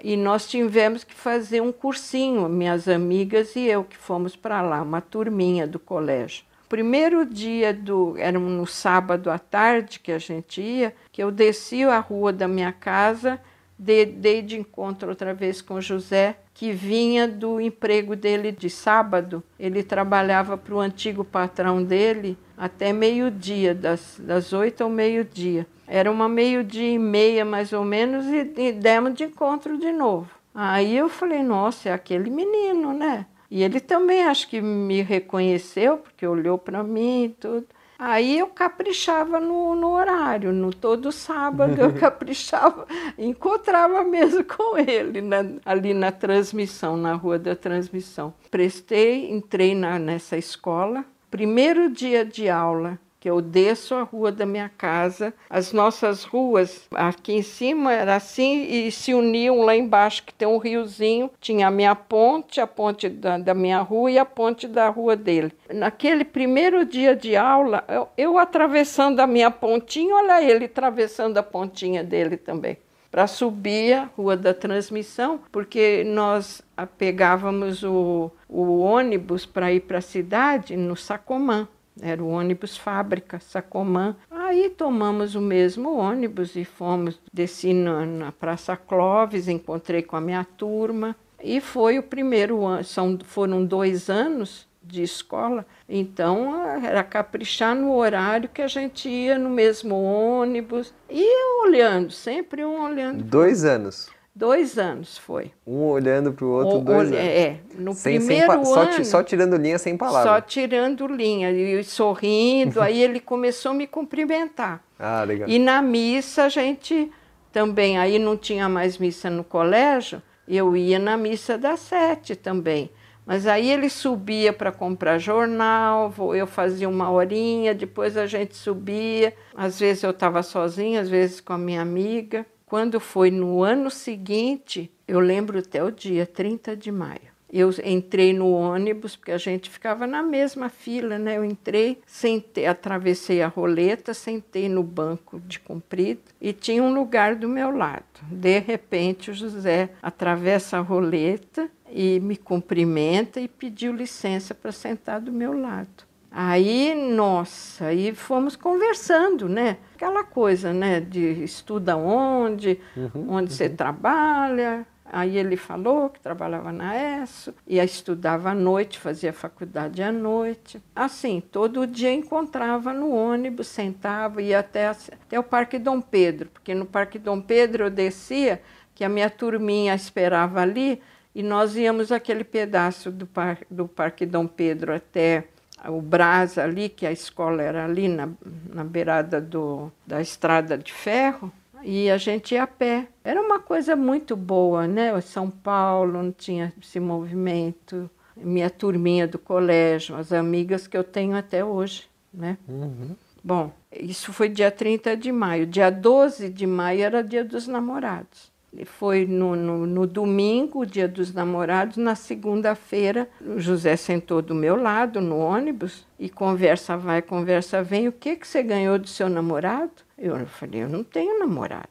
E 0.01 0.15
nós 0.15 0.47
tivemos 0.47 1.03
que 1.03 1.13
fazer 1.13 1.59
um 1.59 1.73
cursinho, 1.73 2.47
minhas 2.47 2.87
amigas 2.87 3.57
e 3.57 3.65
eu 3.65 3.83
que 3.83 3.97
fomos 3.97 4.37
para 4.37 4.61
lá, 4.61 4.81
uma 4.81 5.01
turminha 5.01 5.67
do 5.67 5.79
colégio. 5.79 6.45
Primeiro 6.69 7.25
dia 7.25 7.73
do, 7.73 8.15
era 8.17 8.39
no 8.39 8.65
sábado 8.65 9.29
à 9.29 9.37
tarde 9.37 9.99
que 9.99 10.13
a 10.13 10.17
gente 10.17 10.61
ia, 10.61 10.95
que 11.11 11.21
eu 11.21 11.29
desci 11.29 11.83
a 11.83 11.99
rua 11.99 12.31
da 12.31 12.47
minha 12.47 12.71
casa, 12.71 13.37
dei, 13.77 14.05
dei 14.05 14.41
de 14.41 14.57
encontro 14.57 15.09
outra 15.09 15.33
vez 15.33 15.61
com 15.61 15.81
José 15.81 16.37
que 16.53 16.71
vinha 16.71 17.27
do 17.27 17.59
emprego 17.59 18.15
dele 18.15 18.51
de 18.51 18.69
sábado. 18.69 19.43
Ele 19.59 19.83
trabalhava 19.83 20.57
para 20.57 20.75
o 20.75 20.79
antigo 20.79 21.23
patrão 21.23 21.83
dele 21.83 22.37
até 22.57 22.93
meio-dia, 22.93 23.73
das, 23.73 24.19
das 24.19 24.53
oito 24.53 24.83
ao 24.83 24.89
meio-dia. 24.89 25.65
Era 25.87 26.11
uma 26.11 26.29
meio-dia 26.29 26.91
e 26.91 26.99
meia, 26.99 27.43
mais 27.43 27.73
ou 27.73 27.83
menos, 27.83 28.25
e, 28.27 28.53
e 28.57 28.71
demos 28.71 29.15
de 29.15 29.25
encontro 29.25 29.77
de 29.77 29.91
novo. 29.91 30.29
Aí 30.53 30.95
eu 30.95 31.09
falei, 31.09 31.41
nossa, 31.41 31.89
é 31.89 31.93
aquele 31.93 32.29
menino, 32.29 32.93
né? 32.93 33.25
E 33.49 33.63
ele 33.63 33.79
também 33.79 34.23
acho 34.23 34.47
que 34.47 34.61
me 34.61 35.01
reconheceu, 35.01 35.97
porque 35.97 36.25
olhou 36.25 36.57
para 36.57 36.83
mim 36.83 37.25
e 37.25 37.29
tudo. 37.29 37.67
Aí 37.97 38.39
eu 38.39 38.47
caprichava 38.47 39.39
no, 39.39 39.75
no 39.75 39.91
horário, 39.91 40.51
no 40.51 40.73
todo 40.73 41.11
sábado 41.11 41.79
eu 41.79 41.93
caprichava, 41.99 42.87
encontrava 43.17 44.03
mesmo 44.03 44.43
com 44.43 44.77
ele 44.77 45.21
na, 45.21 45.45
ali 45.65 45.93
na 45.93 46.11
transmissão, 46.11 46.97
na 46.97 47.13
rua 47.13 47.39
da 47.39 47.55
transmissão. 47.55 48.33
Prestei, 48.49 49.31
entrei 49.31 49.75
na, 49.75 49.97
nessa 49.99 50.37
escola, 50.37 51.05
primeiro 51.29 51.89
dia 51.89 52.25
de 52.25 52.49
aula, 52.49 52.99
que 53.23 53.29
eu 53.29 53.39
desço 53.39 53.95
a 53.95 54.03
rua 54.03 54.33
da 54.33 54.45
minha 54.45 54.67
casa. 54.67 55.33
As 55.49 55.71
nossas 55.71 56.25
ruas 56.25 56.89
aqui 56.91 57.31
em 57.31 57.41
cima 57.41 57.93
era 57.93 58.17
assim 58.17 58.63
e 58.63 58.91
se 58.91 59.13
uniam 59.13 59.61
lá 59.61 59.73
embaixo, 59.73 60.23
que 60.23 60.33
tem 60.33 60.45
um 60.45 60.57
riozinho. 60.57 61.31
Tinha 61.39 61.67
a 61.67 61.71
minha 61.71 61.95
ponte, 61.95 62.59
a 62.59 62.67
ponte 62.67 63.07
da, 63.07 63.37
da 63.37 63.53
minha 63.53 63.79
rua 63.79 64.11
e 64.11 64.19
a 64.19 64.25
ponte 64.25 64.67
da 64.67 64.89
rua 64.89 65.15
dele. 65.15 65.53
Naquele 65.73 66.25
primeiro 66.25 66.85
dia 66.85 67.15
de 67.15 67.33
aula, 67.37 67.85
eu, 67.87 68.09
eu 68.17 68.37
atravessando 68.37 69.21
a 69.21 69.25
minha 69.25 69.49
pontinha, 69.49 70.15
olha 70.15 70.43
ele 70.43 70.65
atravessando 70.65 71.37
a 71.37 71.43
pontinha 71.43 72.03
dele 72.03 72.35
também 72.35 72.77
para 73.09 73.25
subir 73.27 73.93
a 73.93 74.09
Rua 74.17 74.35
da 74.35 74.55
Transmissão, 74.55 75.39
porque 75.51 76.03
nós 76.03 76.63
pegávamos 76.97 77.83
o, 77.83 78.31
o 78.49 78.79
ônibus 78.79 79.45
para 79.45 79.71
ir 79.71 79.81
para 79.81 79.99
a 79.99 80.01
cidade 80.01 80.75
no 80.75 80.95
Sacomã. 80.95 81.67
Era 82.01 82.23
o 82.23 82.29
ônibus 82.29 82.77
fábrica, 82.77 83.39
Sacomã. 83.39 84.15
Aí 84.29 84.69
tomamos 84.69 85.35
o 85.35 85.41
mesmo 85.41 85.95
ônibus 85.97 86.55
e 86.55 86.65
fomos, 86.65 87.19
desci 87.31 87.73
na, 87.73 88.05
na 88.05 88.31
Praça 88.31 88.75
Clóvis, 88.75 89.47
encontrei 89.47 90.01
com 90.01 90.15
a 90.15 90.21
minha 90.21 90.43
turma. 90.43 91.15
E 91.41 91.59
foi 91.59 91.99
o 91.99 92.03
primeiro 92.03 92.65
ano, 92.65 92.83
são, 92.83 93.19
foram 93.23 93.65
dois 93.65 94.09
anos 94.09 94.67
de 94.81 95.01
escola, 95.01 95.65
então 95.87 96.53
era 96.83 97.03
caprichar 97.03 97.73
no 97.73 97.93
horário 97.95 98.49
que 98.49 98.61
a 98.61 98.67
gente 98.67 99.07
ia 99.07 99.37
no 99.37 99.49
mesmo 99.49 99.95
ônibus 99.95 100.93
e 101.09 101.25
olhando, 101.63 102.11
sempre 102.11 102.65
um 102.65 102.83
olhando. 102.83 103.23
Dois 103.23 103.63
anos. 103.63 104.09
Dois 104.35 104.79
anos 104.79 105.15
foi. 105.15 105.51
Um 105.65 105.83
olhando 105.83 106.33
para 106.33 106.43
o 106.43 106.49
outro, 106.49 106.79
dois 106.79 107.09
anos. 107.09 107.19
É, 107.19 107.59
no 107.75 107.93
sem, 107.93 108.17
primeiro 108.17 108.51
sem, 108.51 108.65
só, 108.65 108.81
ano... 108.81 109.05
Só 109.05 109.23
tirando 109.23 109.55
linha 109.57 109.77
sem 109.77 109.95
palavras. 109.95 110.23
Só 110.23 110.41
tirando 110.41 111.05
linha 111.05 111.51
e 111.51 111.83
sorrindo. 111.83 112.81
aí 112.81 113.01
ele 113.01 113.19
começou 113.19 113.71
a 113.71 113.75
me 113.75 113.87
cumprimentar. 113.87 114.83
Ah, 115.05 115.21
legal. 115.25 115.49
E 115.49 115.59
na 115.59 115.81
missa 115.81 116.45
a 116.45 116.49
gente 116.49 117.11
também, 117.51 117.97
aí 117.97 118.17
não 118.17 118.37
tinha 118.37 118.69
mais 118.69 118.97
missa 118.97 119.29
no 119.29 119.43
colégio, 119.43 120.21
eu 120.47 120.77
ia 120.77 120.97
na 120.97 121.17
missa 121.17 121.57
das 121.57 121.81
sete 121.81 122.37
também. 122.37 122.89
Mas 123.25 123.45
aí 123.47 123.69
ele 123.69 123.89
subia 123.89 124.53
para 124.53 124.71
comprar 124.71 125.17
jornal, 125.17 126.13
eu 126.35 126.47
fazia 126.47 126.87
uma 126.87 127.11
horinha, 127.11 127.73
depois 127.73 128.15
a 128.15 128.25
gente 128.25 128.55
subia. 128.55 129.33
Às 129.55 129.79
vezes 129.79 130.03
eu 130.03 130.11
estava 130.11 130.41
sozinha, 130.41 131.01
às 131.01 131.09
vezes 131.09 131.41
com 131.41 131.51
a 131.51 131.57
minha 131.57 131.81
amiga. 131.81 132.45
Quando 132.73 132.99
foi 132.99 133.29
no 133.29 133.61
ano 133.61 133.91
seguinte, 133.91 134.91
eu 135.07 135.19
lembro 135.19 135.59
até 135.59 135.83
o 135.83 135.91
dia 135.91 136.25
30 136.25 136.75
de 136.75 136.91
maio. 136.91 137.31
Eu 137.47 137.69
entrei 137.85 138.33
no 138.33 138.51
ônibus, 138.51 139.15
porque 139.15 139.31
a 139.31 139.37
gente 139.37 139.69
ficava 139.69 140.07
na 140.07 140.23
mesma 140.23 140.69
fila, 140.69 141.19
né? 141.19 141.37
Eu 141.37 141.45
entrei, 141.45 142.01
sentei, 142.07 142.65
atravessei 142.65 143.43
a 143.43 143.47
roleta, 143.47 144.11
sentei 144.11 144.67
no 144.67 144.81
banco 144.81 145.39
de 145.41 145.59
comprido 145.59 146.23
e 146.41 146.51
tinha 146.51 146.81
um 146.81 146.95
lugar 146.95 147.35
do 147.35 147.47
meu 147.47 147.69
lado. 147.69 148.03
De 148.31 148.57
repente, 148.57 149.29
o 149.29 149.35
José 149.35 149.91
atravessa 150.01 150.79
a 150.79 150.81
roleta 150.81 151.69
e 151.91 152.19
me 152.21 152.35
cumprimenta 152.35 153.39
e 153.39 153.47
pediu 153.47 153.93
licença 153.93 154.55
para 154.55 154.71
sentar 154.71 155.21
do 155.21 155.31
meu 155.31 155.53
lado. 155.53 156.11
Aí, 156.35 156.95
nossa, 156.95 157.85
aí 157.85 158.15
fomos 158.15 158.55
conversando, 158.55 159.47
né? 159.47 159.77
Aquela 159.93 160.23
coisa, 160.23 160.73
né? 160.73 160.99
De 160.99 161.43
estuda 161.43 161.95
onde, 161.95 162.79
uhum, 162.97 163.25
onde 163.29 163.51
uhum. 163.51 163.55
você 163.55 163.69
trabalha. 163.69 164.83
Aí 165.05 165.37
ele 165.37 165.55
falou 165.55 166.09
que 166.09 166.19
trabalhava 166.19 166.71
na 166.71 167.21
ESO, 167.21 167.53
ia 167.67 167.83
estudava 167.83 168.49
à 168.49 168.55
noite, 168.55 168.97
fazia 168.97 169.31
faculdade 169.31 170.01
à 170.01 170.11
noite. 170.11 170.81
Assim, 170.95 171.39
todo 171.39 171.85
dia 171.85 172.11
encontrava 172.11 172.91
no 172.93 173.11
ônibus, 173.11 173.67
sentava, 173.67 174.41
ia 174.41 174.57
até, 174.57 174.87
até 174.87 175.39
o 175.39 175.43
Parque 175.43 175.77
Dom 175.77 176.01
Pedro, 176.01 176.49
porque 176.49 176.73
no 176.73 176.87
Parque 176.87 177.19
Dom 177.19 177.39
Pedro 177.39 177.83
eu 177.83 177.89
descia, 177.91 178.59
que 178.95 179.03
a 179.03 179.09
minha 179.09 179.29
turminha 179.29 179.93
esperava 179.93 180.61
ali, 180.61 180.99
e 181.35 181.43
nós 181.43 181.75
íamos 181.75 182.11
aquele 182.11 182.43
pedaço 182.43 183.11
do, 183.11 183.27
par, 183.27 183.59
do 183.69 183.87
Parque 183.87 184.25
Dom 184.25 184.47
Pedro 184.47 184.95
até 184.95 185.47
o 185.89 186.01
Brás 186.01 186.57
ali, 186.57 186.89
que 186.89 187.05
a 187.05 187.11
escola 187.11 187.61
era 187.61 187.85
ali 187.85 188.07
na, 188.07 188.29
na 188.73 188.83
beirada 188.83 189.41
do, 189.41 189.91
da 190.05 190.21
estrada 190.21 190.77
de 190.77 190.93
ferro, 190.93 191.51
e 191.83 192.09
a 192.09 192.17
gente 192.17 192.55
ia 192.55 192.63
a 192.63 192.67
pé. 192.67 193.07
Era 193.23 193.41
uma 193.41 193.59
coisa 193.59 193.95
muito 193.95 194.35
boa, 194.35 194.87
né? 194.87 195.19
São 195.21 195.49
Paulo 195.49 196.23
não 196.23 196.31
tinha 196.31 196.73
esse 196.81 196.99
movimento. 196.99 198.09
Minha 198.35 198.69
turminha 198.69 199.27
do 199.27 199.37
colégio, 199.37 200.15
as 200.15 200.31
amigas 200.31 200.87
que 200.87 200.97
eu 200.97 201.03
tenho 201.03 201.35
até 201.35 201.63
hoje, 201.63 202.07
né? 202.33 202.57
Uhum. 202.67 203.15
Bom, 203.43 203.71
isso 203.91 204.31
foi 204.31 204.47
dia 204.47 204.71
30 204.71 205.17
de 205.17 205.31
maio. 205.31 205.67
Dia 205.67 205.89
12 205.89 206.49
de 206.49 206.65
maio 206.65 207.03
era 207.03 207.21
dia 207.21 207.43
dos 207.43 207.67
namorados. 207.67 208.52
Foi 208.85 209.25
no, 209.25 209.55
no, 209.55 209.85
no 209.85 210.07
domingo, 210.07 210.85
dia 210.85 211.07
dos 211.07 211.33
namorados, 211.33 211.97
na 211.97 212.15
segunda-feira, 212.15 213.29
o 213.39 213.59
José 213.59 213.95
sentou 213.95 214.41
do 214.41 214.55
meu 214.55 214.75
lado 214.75 215.21
no 215.21 215.37
ônibus 215.37 216.07
e 216.17 216.29
conversa 216.29 216.97
vai, 216.97 217.21
conversa 217.21 217.83
vem. 217.83 218.07
O 218.07 218.11
que, 218.11 218.35
que 218.35 218.47
você 218.47 218.63
ganhou 218.63 218.97
do 218.97 219.07
seu 219.07 219.29
namorado? 219.29 219.91
Eu 220.17 220.45
falei, 220.47 220.83
eu 220.83 220.89
não 220.89 221.03
tenho 221.03 221.39
namorado. 221.39 221.87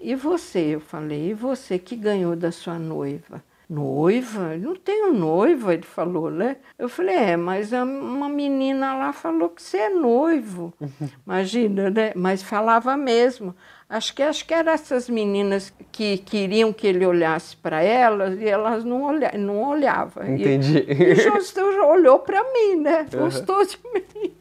E 0.00 0.14
você? 0.14 0.74
Eu 0.74 0.80
falei, 0.80 1.30
e 1.30 1.34
você 1.34 1.78
que 1.78 1.96
ganhou 1.96 2.36
da 2.36 2.52
sua 2.52 2.78
noiva? 2.78 3.42
Noiva? 3.68 4.56
Não 4.56 4.76
tenho 4.76 5.12
noiva, 5.12 5.74
ele 5.74 5.82
falou, 5.82 6.30
né? 6.30 6.56
Eu 6.78 6.88
falei, 6.88 7.16
é, 7.16 7.36
mas 7.36 7.72
uma 7.72 8.28
menina 8.28 8.94
lá 8.94 9.12
falou 9.12 9.48
que 9.48 9.60
você 9.60 9.78
é 9.78 9.90
noivo. 9.90 10.72
Imagina, 11.26 11.90
né? 11.90 12.12
Mas 12.14 12.42
falava 12.42 12.96
mesmo. 12.96 13.56
Acho 13.88 14.14
que 14.14 14.22
acho 14.22 14.44
que 14.44 14.52
eram 14.52 14.72
essas 14.72 15.08
meninas 15.08 15.72
que 15.92 16.18
queriam 16.18 16.72
que 16.72 16.88
ele 16.88 17.06
olhasse 17.06 17.56
para 17.56 17.80
elas 17.82 18.36
e 18.40 18.48
elas 18.48 18.82
não, 18.82 19.02
olha, 19.02 19.30
não 19.38 19.62
olhavam. 19.62 20.26
Entendi. 20.26 20.78
E, 20.88 20.92
e 20.92 21.14
Justo 21.14 21.60
olhou 21.60 22.18
para 22.18 22.42
mim, 22.52 22.80
né? 22.80 23.06
Gostou 23.16 23.58
uhum. 23.58 23.64
de 23.64 23.78
mim. 23.94 24.34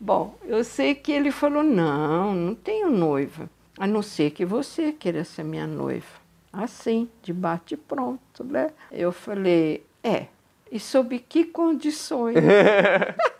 Bom, 0.00 0.34
eu 0.44 0.64
sei 0.64 0.94
que 0.94 1.12
ele 1.12 1.30
falou: 1.30 1.62
não, 1.62 2.34
não 2.34 2.54
tenho 2.54 2.90
noiva, 2.90 3.50
a 3.78 3.86
não 3.86 4.00
ser 4.00 4.30
que 4.30 4.46
você 4.46 4.90
queira 4.90 5.22
ser 5.22 5.44
minha 5.44 5.66
noiva. 5.66 6.18
Assim, 6.50 7.10
de 7.22 7.32
bate 7.32 7.76
pronto, 7.76 8.42
né? 8.42 8.70
Eu 8.90 9.12
falei: 9.12 9.84
é, 10.02 10.26
e 10.72 10.80
sob 10.80 11.18
que 11.18 11.44
condições? 11.44 12.36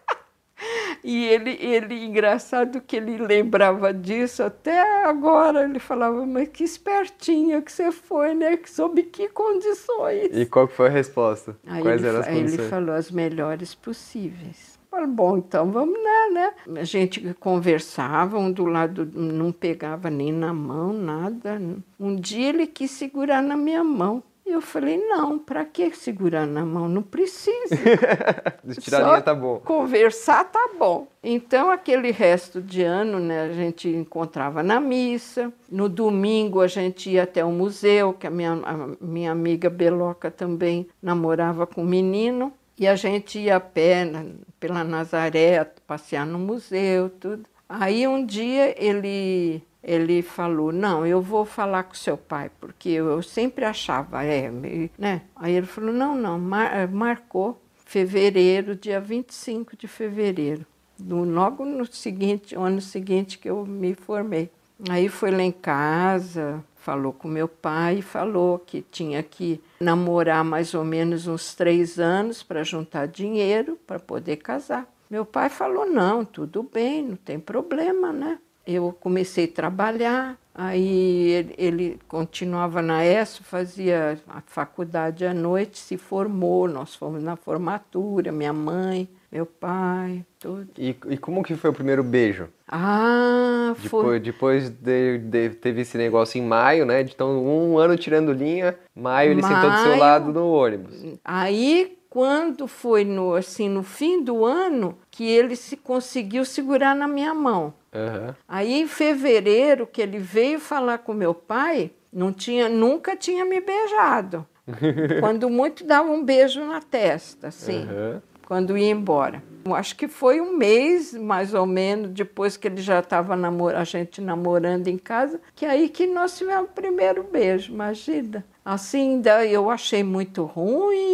E 1.05 1.27
ele, 1.27 1.57
ele, 1.61 2.05
engraçado 2.05 2.81
que 2.81 2.97
ele 2.97 3.19
lembrava 3.19 3.95
disso 3.95 4.43
até 4.43 5.05
agora. 5.05 5.65
Ele 5.65 5.79
falava, 5.79 6.27
mas 6.27 6.49
que 6.49 6.65
espertinha 6.65 7.62
que 7.62 7.71
você 7.71 7.93
foi, 7.93 8.35
né? 8.35 8.59
Sob 8.67 9.03
que 9.05 9.29
condições? 9.29 10.37
E 10.37 10.45
qual 10.47 10.67
foi 10.67 10.88
a 10.88 10.91
resposta? 10.91 11.57
Aí 11.67 11.83
Quais 11.83 12.00
ele, 12.00 12.09
eram 12.09 12.21
as 12.21 12.27
condições? 12.27 12.59
Ele 12.59 12.69
falou 12.69 12.95
as 12.95 13.11
melhores 13.11 13.75
possíveis. 13.75 14.79
Falei, 14.91 15.07
bom, 15.07 15.37
então 15.37 15.71
vamos 15.71 15.99
lá, 16.03 16.31
né? 16.33 16.81
A 16.81 16.85
gente 16.85 17.35
conversava, 17.38 18.38
um 18.38 18.50
do 18.50 18.65
lado 18.65 19.09
não 19.15 19.53
pegava 19.53 20.09
nem 20.09 20.33
na 20.33 20.55
mão, 20.55 20.95
nada. 20.95 21.61
Um 22.00 22.17
dia 22.17 22.49
ele 22.49 22.67
quis 22.67 22.91
segurar 22.93 23.43
na 23.43 23.55
minha 23.57 23.85
mão. 23.85 24.23
Eu 24.50 24.62
falei, 24.62 24.97
não, 24.97 25.38
para 25.38 25.64
que 25.64 25.90
segurar 25.95 26.47
na 26.47 26.64
mão? 26.64 26.88
Não 26.88 27.02
precisa. 27.02 27.76
Tirar 28.81 29.21
tá 29.23 29.35
bom. 29.35 29.61
Conversar 29.61 30.45
tá 30.45 30.71
bom. 30.78 31.07
Então, 31.23 31.71
aquele 31.71 32.11
resto 32.11 32.61
de 32.62 32.83
ano, 32.83 33.21
né, 33.21 33.43
a 33.43 33.52
gente 33.52 33.88
encontrava 33.88 34.62
na 34.62 34.81
missa. 34.81 35.52
No 35.71 35.88
domingo, 35.88 36.61
a 36.61 36.67
gente 36.67 37.11
ia 37.11 37.25
até 37.25 37.45
o 37.45 37.52
museu, 37.52 38.14
que 38.14 38.26
a 38.26 38.31
minha, 38.31 38.52
a 38.52 38.88
minha 39.00 39.31
amiga 39.31 39.69
Beloca 39.69 40.31
também 40.31 40.88
namorava 41.02 41.67
com 41.67 41.83
um 41.83 41.87
menino. 41.87 42.52
E 42.78 42.88
a 42.88 42.97
gente 42.97 43.38
ia 43.38 43.57
a 43.57 43.61
pé 43.61 44.05
na, 44.05 44.25
pela 44.59 44.83
Nazaré, 44.83 45.64
passear 45.87 46.25
no 46.25 46.38
museu, 46.38 47.11
tudo. 47.11 47.45
Aí 47.69 48.09
um 48.09 48.25
dia 48.25 48.75
ele 48.83 49.62
ele 49.88 50.21
falou: 50.21 50.71
Não, 50.71 51.07
eu 51.07 51.23
vou 51.23 51.47
falar 51.47 51.85
com 51.85 51.95
seu 51.95 52.16
pai, 52.16 52.50
porque 52.61 52.90
eu 52.90 53.23
sempre 53.23 53.64
achava, 53.64 54.23
é, 54.23 54.50
né? 54.99 55.23
Aí 55.35 55.54
ele 55.54 55.66
falou: 55.66 55.92
Não, 55.92 56.14
não, 56.14 56.38
mar, 56.38 56.76
eh, 56.76 56.87
marcou 56.87 57.59
fevereiro, 57.87 58.76
dia 58.76 59.00
25 59.00 59.75
de 59.78 59.88
fevereiro, 59.88 60.66
no, 61.00 61.25
logo 61.25 61.64
no 61.64 61.87
seguinte, 61.87 62.54
ano 62.54 62.83
seguinte 62.83 63.38
que 63.38 63.49
eu 63.49 63.64
me 63.64 63.95
formei. 63.95 64.50
Aí 64.90 65.09
foi 65.09 65.30
lá 65.30 65.42
em 65.42 65.50
casa, 65.50 66.62
falou 66.76 67.12
com 67.12 67.26
meu 67.26 67.49
pai, 67.49 68.02
falou 68.02 68.59
que 68.59 68.83
tinha 68.83 69.23
que 69.23 69.59
namorar 69.80 70.45
mais 70.45 70.75
ou 70.75 70.85
menos 70.85 71.27
uns 71.27 71.55
três 71.55 71.98
anos 71.98 72.42
para 72.42 72.62
juntar 72.62 73.09
dinheiro 73.09 73.79
para 73.87 73.98
poder 73.98 74.37
casar. 74.37 74.87
Meu 75.09 75.24
pai 75.24 75.48
falou: 75.48 75.87
Não, 75.87 76.27
tudo 76.27 76.62
bem, 76.62 77.03
não 77.03 77.16
tem 77.16 77.40
problema, 77.40 78.12
né? 78.12 78.38
Eu 78.74 78.94
comecei 79.00 79.46
a 79.46 79.48
trabalhar, 79.48 80.38
aí 80.54 81.31
ele, 81.31 81.54
ele, 81.57 82.00
continuava 82.07 82.83
na 82.83 83.04
ESO, 83.04 83.42
fazia 83.42 84.20
a 84.28 84.42
faculdade 84.44 85.24
à 85.24 85.33
noite, 85.33 85.78
se 85.78 85.96
formou, 85.96 86.68
nós 86.68 86.94
fomos 86.94 87.22
na 87.22 87.35
formatura, 87.35 88.31
minha 88.31 88.52
mãe, 88.52 89.09
meu 89.33 89.46
pai, 89.46 90.24
tudo. 90.38 90.68
E, 90.76 90.96
e 91.09 91.16
como 91.16 91.42
que 91.42 91.54
foi 91.54 91.70
o 91.70 91.74
primeiro 91.74 92.02
beijo? 92.02 92.48
Ah, 92.66 93.74
foi... 93.76 94.20
Depois, 94.20 94.68
de, 94.68 95.18
de, 95.18 95.50
teve 95.50 95.83
esse 95.83 95.96
negócio 95.96 96.38
em 96.38 96.44
maio, 96.44 96.85
né? 96.85 97.00
Então, 97.00 97.42
um 97.42 97.78
ano 97.78 97.96
tirando 97.96 98.33
linha, 98.33 98.76
maio 98.94 99.31
ele 99.31 99.40
maio, 99.40 99.54
sentou 99.54 99.70
do 99.70 99.83
seu 99.83 99.96
lado 99.96 100.33
no 100.33 100.50
ônibus. 100.50 100.94
Aí, 101.24 101.98
quando 102.11 102.66
foi 102.66 103.04
no, 103.04 103.35
assim, 103.35 103.68
no 103.68 103.83
fim 103.83 104.22
do 104.22 104.44
ano, 104.44 104.98
que 105.18 105.24
ele 105.24 105.57
se 105.57 105.76
conseguiu 105.76 106.44
segurar 106.44 106.94
na 106.94 107.09
minha 107.09 107.35
mão. 107.35 107.74
Uhum. 107.92 108.33
Aí 108.46 108.81
em 108.81 108.87
fevereiro 108.87 109.85
que 109.85 110.00
ele 110.00 110.20
veio 110.20 110.61
falar 110.61 110.98
com 110.98 111.12
meu 111.12 111.35
pai, 111.35 111.90
não 112.12 112.33
tinha, 112.33 112.68
nunca 112.68 113.16
tinha 113.16 113.44
me 113.44 113.61
beijado. 113.61 114.46
Quando 115.18 115.50
muito 115.50 115.83
dava 115.83 116.09
um 116.09 116.24
beijo 116.24 116.64
na 116.64 116.81
testa, 116.81 117.48
assim, 117.48 117.81
uhum. 117.81 118.20
quando 118.46 118.78
ia 118.78 118.92
embora. 118.92 119.42
Acho 119.74 119.96
que 119.96 120.07
foi 120.07 120.40
um 120.40 120.57
mês, 120.57 121.12
mais 121.12 121.52
ou 121.52 121.66
menos, 121.66 122.11
depois 122.11 122.57
que 122.57 122.68
ele 122.68 122.81
já 122.81 123.00
estava 123.00 123.35
a 123.35 123.85
gente 123.85 124.20
namorando 124.20 124.87
em 124.87 124.96
casa, 124.96 125.40
que 125.57 125.66
aí 125.66 125.88
que 125.88 126.07
nós 126.07 126.38
tivemos 126.38 126.70
o 126.70 126.72
primeiro 126.72 127.24
beijo, 127.24 127.72
imagina. 127.72 128.44
Assim, 128.64 129.22
eu 129.50 129.70
achei 129.70 130.04
muito 130.04 130.44
ruim. 130.44 131.12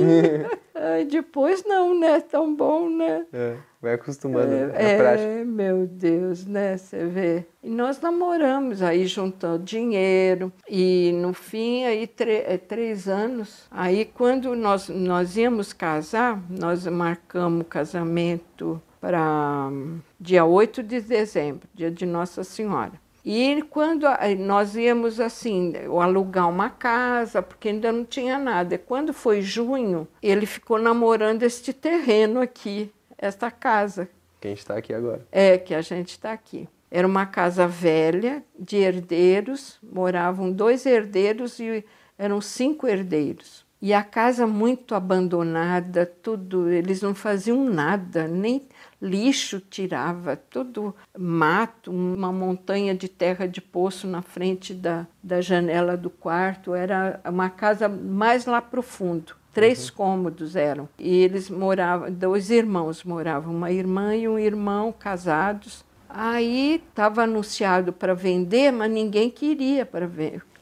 Depois 1.08 1.64
não, 1.64 1.96
né? 1.96 2.20
Tão 2.20 2.52
bom, 2.52 2.90
né? 2.90 3.24
É, 3.32 3.56
vai 3.84 3.94
acostumando 3.94 4.52
é, 4.52 4.66
na 4.66 4.74
é, 4.78 4.96
prática. 4.96 5.44
meu 5.44 5.86
Deus, 5.86 6.46
né? 6.46 6.76
Você 6.76 7.04
vê. 7.04 7.44
E 7.62 7.68
nós 7.68 8.00
namoramos 8.00 8.82
aí 8.82 9.06
juntando 9.06 9.62
dinheiro. 9.62 10.50
E 10.68 11.12
no 11.12 11.34
fim, 11.34 11.84
aí 11.84 12.10
é, 12.18 12.56
três 12.56 13.06
anos. 13.06 13.66
Aí 13.70 14.06
quando 14.06 14.56
nós, 14.56 14.88
nós 14.88 15.36
íamos 15.36 15.72
casar, 15.72 16.42
nós 16.48 16.86
marcamos 16.86 17.60
o 17.60 17.64
casamento 17.64 18.82
para 19.00 19.70
dia 20.18 20.46
8 20.46 20.82
de 20.82 21.00
dezembro, 21.02 21.68
dia 21.74 21.90
de 21.90 22.06
Nossa 22.06 22.42
Senhora. 22.42 22.92
E 23.22 23.62
quando 23.70 24.06
nós 24.38 24.76
íamos 24.76 25.18
assim, 25.18 25.72
alugar 26.00 26.48
uma 26.48 26.68
casa, 26.68 27.40
porque 27.40 27.70
ainda 27.70 27.90
não 27.90 28.04
tinha 28.04 28.38
nada. 28.38 28.74
E 28.74 28.78
quando 28.78 29.14
foi 29.14 29.40
junho, 29.40 30.06
ele 30.22 30.44
ficou 30.44 30.78
namorando 30.78 31.42
este 31.42 31.72
terreno 31.72 32.40
aqui, 32.40 32.92
esta 33.18 33.50
casa. 33.50 34.08
Que 34.40 34.48
a 34.48 34.50
gente 34.50 34.58
está 34.58 34.76
aqui 34.76 34.92
agora. 34.92 35.26
É, 35.32 35.58
que 35.58 35.74
a 35.74 35.80
gente 35.80 36.10
está 36.10 36.32
aqui. 36.32 36.68
Era 36.90 37.06
uma 37.06 37.26
casa 37.26 37.66
velha, 37.66 38.42
de 38.58 38.76
herdeiros, 38.76 39.78
moravam 39.82 40.52
dois 40.52 40.86
herdeiros 40.86 41.58
e 41.58 41.84
eram 42.16 42.40
cinco 42.40 42.86
herdeiros. 42.86 43.64
E 43.82 43.92
a 43.92 44.02
casa 44.02 44.46
muito 44.46 44.94
abandonada, 44.94 46.06
tudo, 46.06 46.70
eles 46.70 47.02
não 47.02 47.14
faziam 47.14 47.64
nada, 47.64 48.26
nem 48.26 48.66
lixo 49.00 49.60
tirava, 49.60 50.36
tudo 50.36 50.94
mato, 51.18 51.90
uma 51.90 52.32
montanha 52.32 52.94
de 52.94 53.08
terra 53.08 53.46
de 53.46 53.60
poço 53.60 54.06
na 54.06 54.22
frente 54.22 54.72
da, 54.72 55.06
da 55.22 55.42
janela 55.42 55.98
do 55.98 56.08
quarto. 56.08 56.74
Era 56.74 57.20
uma 57.26 57.50
casa 57.50 57.86
mais 57.86 58.46
lá 58.46 58.62
profundo. 58.62 59.36
Três 59.54 59.88
uhum. 59.88 59.96
cômodos 59.96 60.56
eram. 60.56 60.88
E 60.98 61.22
eles 61.22 61.48
moravam, 61.48 62.10
dois 62.12 62.50
irmãos 62.50 63.04
moravam, 63.04 63.54
uma 63.54 63.70
irmã 63.70 64.14
e 64.14 64.28
um 64.28 64.38
irmão 64.38 64.92
casados. 64.92 65.84
Aí 66.08 66.82
estava 66.88 67.22
anunciado 67.22 67.92
para 67.92 68.14
vender, 68.14 68.72
mas 68.72 68.90
ninguém 68.90 69.30
queria 69.30 69.86
para 69.86 70.10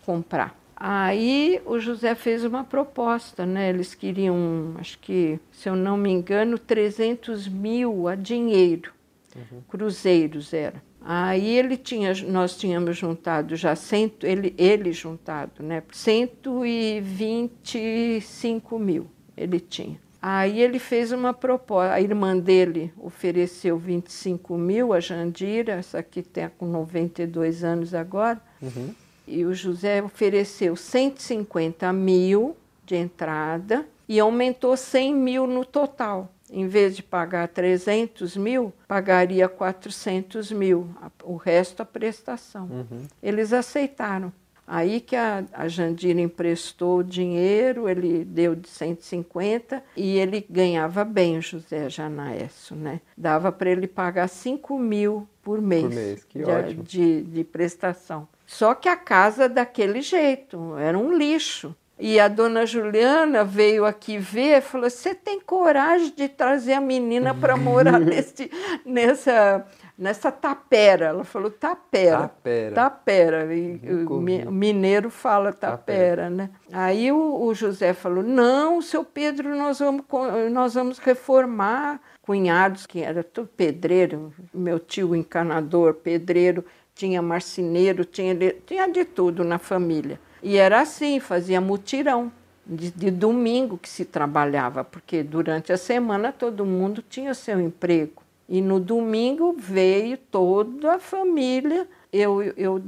comprar. 0.04 0.54
Aí 0.76 1.62
o 1.64 1.78
José 1.78 2.14
fez 2.14 2.44
uma 2.44 2.64
proposta, 2.64 3.46
né? 3.46 3.68
Eles 3.68 3.94
queriam, 3.94 4.74
acho 4.78 4.98
que, 4.98 5.38
se 5.52 5.68
eu 5.68 5.76
não 5.76 5.96
me 5.96 6.10
engano, 6.10 6.58
300 6.58 7.46
mil 7.46 8.08
a 8.08 8.16
dinheiro, 8.16 8.92
uhum. 9.36 9.60
cruzeiros 9.68 10.52
era. 10.52 10.82
Aí 11.04 11.56
ele 11.56 11.76
tinha, 11.76 12.12
nós 12.28 12.56
tínhamos 12.56 12.96
juntado 12.96 13.56
já 13.56 13.74
cento, 13.74 14.24
ele, 14.26 14.54
ele 14.56 14.92
juntado, 14.92 15.60
né? 15.62 15.82
125 15.90 18.78
mil 18.78 19.10
ele 19.36 19.60
tinha. 19.60 20.00
Aí 20.20 20.60
ele 20.60 20.78
fez 20.78 21.10
uma 21.10 21.34
proposta, 21.34 21.94
a 21.94 22.00
irmã 22.00 22.38
dele 22.38 22.92
ofereceu 22.96 23.76
25 23.76 24.56
mil, 24.56 24.92
a 24.92 25.00
Jandira, 25.00 25.72
essa 25.72 25.98
aqui 25.98 26.20
está 26.20 26.48
com 26.48 26.66
92 26.66 27.64
anos 27.64 27.92
agora. 27.92 28.40
Uhum. 28.60 28.94
E 29.26 29.44
o 29.44 29.52
José 29.52 30.00
ofereceu 30.00 30.76
150 30.76 31.92
mil 31.92 32.56
de 32.86 32.94
entrada 32.94 33.84
e 34.08 34.20
aumentou 34.20 34.76
100 34.76 35.14
mil 35.14 35.46
no 35.48 35.64
total. 35.64 36.32
Em 36.52 36.68
vez 36.68 36.94
de 36.94 37.02
pagar 37.02 37.48
300 37.48 38.36
mil, 38.36 38.72
pagaria 38.86 39.48
400 39.48 40.52
mil, 40.52 40.88
o 41.24 41.36
resto 41.36 41.80
a 41.80 41.84
prestação. 41.84 42.68
Uhum. 42.70 43.06
Eles 43.22 43.54
aceitaram. 43.54 44.30
Aí 44.66 45.00
que 45.00 45.16
a, 45.16 45.44
a 45.52 45.66
Jandira 45.66 46.20
emprestou 46.20 46.98
o 46.98 47.04
dinheiro, 47.04 47.88
ele 47.88 48.24
deu 48.24 48.54
de 48.54 48.68
150 48.68 49.82
e 49.96 50.16
ele 50.18 50.46
ganhava 50.48 51.04
bem, 51.04 51.42
José 51.42 51.90
Janaesso, 51.90 52.76
né? 52.76 53.00
Dava 53.16 53.50
para 53.50 53.70
ele 53.70 53.86
pagar 53.86 54.28
5 54.28 54.78
mil 54.78 55.28
por 55.42 55.60
mês, 55.60 55.82
Por 55.82 55.92
mês, 55.92 56.26
de, 56.30 56.74
de, 56.74 57.22
de 57.22 57.44
prestação. 57.44 58.28
Só 58.46 58.74
que 58.74 58.88
a 58.88 58.96
casa 58.96 59.48
daquele 59.48 60.00
jeito, 60.00 60.76
era 60.76 60.98
um 60.98 61.16
lixo. 61.16 61.74
E 62.04 62.18
a 62.18 62.26
dona 62.26 62.66
Juliana 62.66 63.44
veio 63.44 63.84
aqui 63.84 64.18
ver 64.18 64.58
e 64.58 64.60
falou: 64.60 64.90
Você 64.90 65.14
tem 65.14 65.38
coragem 65.38 66.12
de 66.16 66.28
trazer 66.28 66.72
a 66.72 66.80
menina 66.80 67.32
para 67.32 67.56
morar 67.56 67.96
nesse, 68.02 68.50
nessa, 68.84 69.64
nessa 69.96 70.32
tapera? 70.32 71.06
Ela 71.06 71.22
falou: 71.22 71.48
Tapera. 71.48 72.22
Tapera. 72.22 72.74
Tapera. 72.74 73.54
E 73.54 73.80
o 74.08 74.18
mineiro 74.50 75.10
fala 75.10 75.52
tapera, 75.52 76.24
Tapera. 76.24 76.30
né? 76.30 76.50
Aí 76.72 77.12
o, 77.12 77.44
o 77.44 77.54
José 77.54 77.94
falou: 77.94 78.24
Não, 78.24 78.82
seu 78.82 79.04
Pedro, 79.04 79.54
nós 79.54 79.78
vamos, 79.78 80.04
nós 80.50 80.74
vamos 80.74 80.98
reformar. 80.98 82.00
Cunhados, 82.20 82.84
que 82.84 83.00
era 83.00 83.22
tudo 83.22 83.48
pedreiro, 83.48 84.32
meu 84.52 84.78
tio 84.80 85.14
encanador, 85.14 85.94
pedreiro, 85.94 86.64
tinha 86.94 87.22
marceneiro, 87.22 88.04
tinha, 88.04 88.34
tinha 88.66 88.88
de 88.88 89.04
tudo 89.04 89.44
na 89.44 89.58
família. 89.58 90.18
E 90.42 90.56
era 90.56 90.80
assim, 90.80 91.20
fazia 91.20 91.60
mutirão. 91.60 92.32
De, 92.64 92.92
de 92.92 93.10
domingo 93.10 93.76
que 93.76 93.88
se 93.88 94.04
trabalhava, 94.04 94.84
porque 94.84 95.24
durante 95.24 95.72
a 95.72 95.76
semana 95.76 96.30
todo 96.30 96.64
mundo 96.64 97.02
tinha 97.02 97.34
seu 97.34 97.60
emprego. 97.60 98.22
E 98.48 98.60
no 98.60 98.78
domingo 98.78 99.54
veio 99.58 100.16
toda 100.16 100.94
a 100.94 100.98
família. 101.00 101.88
Eu, 102.12 102.42
eu 102.56 102.80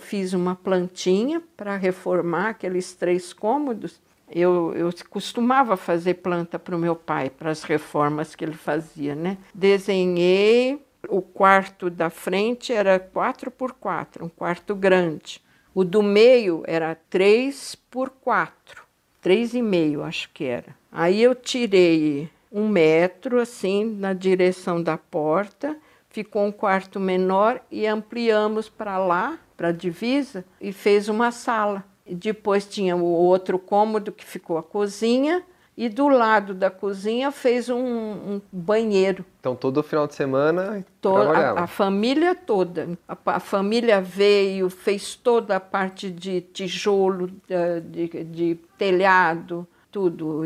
fiz 0.00 0.32
uma 0.32 0.56
plantinha 0.56 1.42
para 1.56 1.76
reformar 1.76 2.48
aqueles 2.50 2.92
três 2.92 3.32
cômodos. 3.32 4.00
Eu, 4.28 4.72
eu 4.74 4.90
costumava 5.08 5.76
fazer 5.76 6.14
planta 6.14 6.58
para 6.58 6.74
o 6.74 6.78
meu 6.78 6.96
pai, 6.96 7.30
para 7.30 7.50
as 7.50 7.62
reformas 7.62 8.34
que 8.34 8.44
ele 8.44 8.54
fazia, 8.54 9.14
né? 9.14 9.38
Desenhei, 9.54 10.82
o 11.08 11.20
quarto 11.20 11.90
da 11.90 12.10
frente 12.10 12.72
era 12.72 12.98
4 12.98 13.50
por 13.50 13.72
4 13.72 14.24
um 14.24 14.28
quarto 14.28 14.74
grande. 14.74 15.40
O 15.74 15.84
do 15.84 16.02
meio 16.02 16.62
era 16.66 16.94
3 16.94 17.76
por 17.90 18.10
4 18.10 18.90
três 19.20 19.54
e 19.54 19.62
meio, 19.62 20.02
acho 20.02 20.30
que 20.32 20.44
era. 20.44 20.74
Aí 20.90 21.22
eu 21.22 21.34
tirei 21.34 22.28
um 22.50 22.68
metro, 22.68 23.40
assim, 23.40 23.84
na 23.84 24.12
direção 24.12 24.82
da 24.82 24.98
porta, 24.98 25.76
ficou 26.08 26.44
um 26.44 26.52
quarto 26.52 26.98
menor 26.98 27.60
e 27.70 27.86
ampliamos 27.86 28.68
para 28.68 28.98
lá, 28.98 29.38
para 29.56 29.68
a 29.68 29.72
divisa, 29.72 30.44
e 30.60 30.72
fez 30.72 31.08
uma 31.08 31.30
sala. 31.30 31.84
E 32.04 32.14
depois 32.14 32.66
tinha 32.66 32.96
o 32.96 33.04
outro 33.04 33.58
cômodo 33.58 34.10
que 34.10 34.24
ficou 34.24 34.58
a 34.58 34.62
cozinha, 34.62 35.44
e 35.82 35.88
do 35.88 36.08
lado 36.08 36.52
da 36.52 36.70
cozinha 36.70 37.30
fez 37.32 37.70
um, 37.70 37.82
um 37.82 38.40
banheiro. 38.52 39.24
Então 39.40 39.56
todo 39.56 39.82
final 39.82 40.06
de 40.06 40.14
semana 40.14 40.84
To- 41.00 41.14
trabalhava. 41.14 41.60
a, 41.60 41.62
a 41.62 41.66
família 41.66 42.34
toda. 42.34 42.98
A, 43.08 43.16
a 43.24 43.40
família 43.40 43.98
veio, 43.98 44.68
fez 44.68 45.14
toda 45.14 45.56
a 45.56 45.60
parte 45.60 46.10
de 46.10 46.42
tijolo, 46.42 47.30
eh, 47.48 47.80
de, 47.80 48.08
de 48.24 48.58
telhado, 48.76 49.66
tudo. 49.90 50.42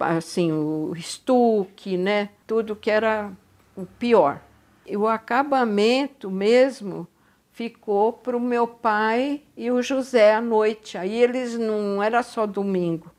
Assim, 0.00 0.50
o 0.50 0.92
estuque, 0.96 1.96
né? 1.96 2.30
Tudo 2.44 2.74
que 2.74 2.90
era 2.90 3.30
o 3.76 3.86
pior. 3.86 4.40
E 4.84 4.96
o 4.96 5.06
acabamento 5.06 6.28
mesmo 6.32 7.06
ficou 7.52 8.12
para 8.12 8.36
o 8.36 8.40
meu 8.40 8.66
pai 8.66 9.40
e 9.56 9.70
o 9.70 9.80
José 9.80 10.34
à 10.34 10.40
noite. 10.40 10.98
Aí 10.98 11.14
eles 11.22 11.56
não 11.56 12.02
era 12.02 12.24
só 12.24 12.44
domingo. 12.44 13.13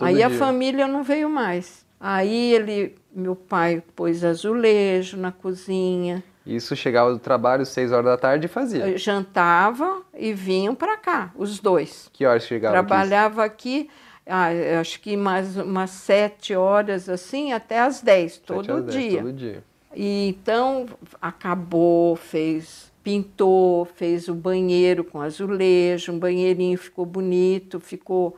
Aí 0.00 0.22
a 0.22 0.28
dia. 0.28 0.38
família 0.38 0.86
não 0.86 1.02
veio 1.02 1.28
mais. 1.28 1.84
Aí 1.98 2.54
ele, 2.54 2.96
meu 3.14 3.36
pai 3.36 3.82
pôs 3.94 4.24
azulejo 4.24 5.16
na 5.16 5.30
cozinha, 5.30 6.22
Isso 6.46 6.74
chegava 6.74 7.12
do 7.12 7.18
trabalho 7.18 7.62
às 7.62 7.68
6 7.68 7.92
horas 7.92 8.06
da 8.06 8.16
tarde 8.16 8.46
e 8.46 8.48
fazia. 8.48 8.96
jantava 8.96 10.02
e 10.16 10.32
vinham 10.32 10.74
para 10.74 10.96
cá, 10.96 11.30
os 11.36 11.58
dois. 11.60 12.08
Que 12.12 12.24
horas 12.24 12.44
chegava? 12.44 12.72
Trabalhava 12.72 13.44
aqui, 13.44 13.90
ah, 14.26 14.52
eu 14.54 14.80
acho 14.80 15.00
que 15.00 15.16
mais 15.16 15.56
umas 15.56 15.90
sete 15.90 16.54
horas 16.54 17.08
assim, 17.08 17.52
até 17.52 17.80
às 17.80 18.00
dez, 18.00 18.38
todo 18.38 18.72
às 18.72 18.84
dez, 18.84 19.04
dia. 19.04 19.20
Todo 19.22 19.32
dia. 19.32 19.64
E 19.94 20.28
então 20.28 20.86
acabou, 21.20 22.16
fez, 22.16 22.90
pintou, 23.02 23.84
fez 23.84 24.28
o 24.28 24.34
banheiro 24.34 25.04
com 25.04 25.20
azulejo, 25.20 26.12
um 26.12 26.18
banheirinho 26.18 26.78
ficou 26.78 27.04
bonito, 27.04 27.78
ficou 27.80 28.36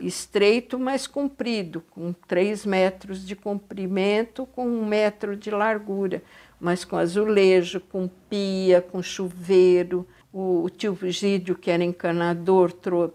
estreito, 0.00 0.78
mas 0.78 1.06
comprido, 1.06 1.82
com 1.90 2.12
três 2.12 2.64
metros 2.66 3.26
de 3.26 3.34
comprimento, 3.34 4.46
com 4.46 4.66
um 4.66 4.86
metro 4.86 5.36
de 5.36 5.50
largura, 5.50 6.22
mas 6.60 6.84
com 6.84 6.96
azulejo, 6.96 7.80
com 7.80 8.08
pia, 8.28 8.80
com 8.80 9.02
chuveiro. 9.02 10.06
O, 10.32 10.64
o 10.64 10.70
tio 10.70 10.96
Gídio, 11.04 11.54
que 11.56 11.70
era 11.70 11.82
encanador, 11.82 12.72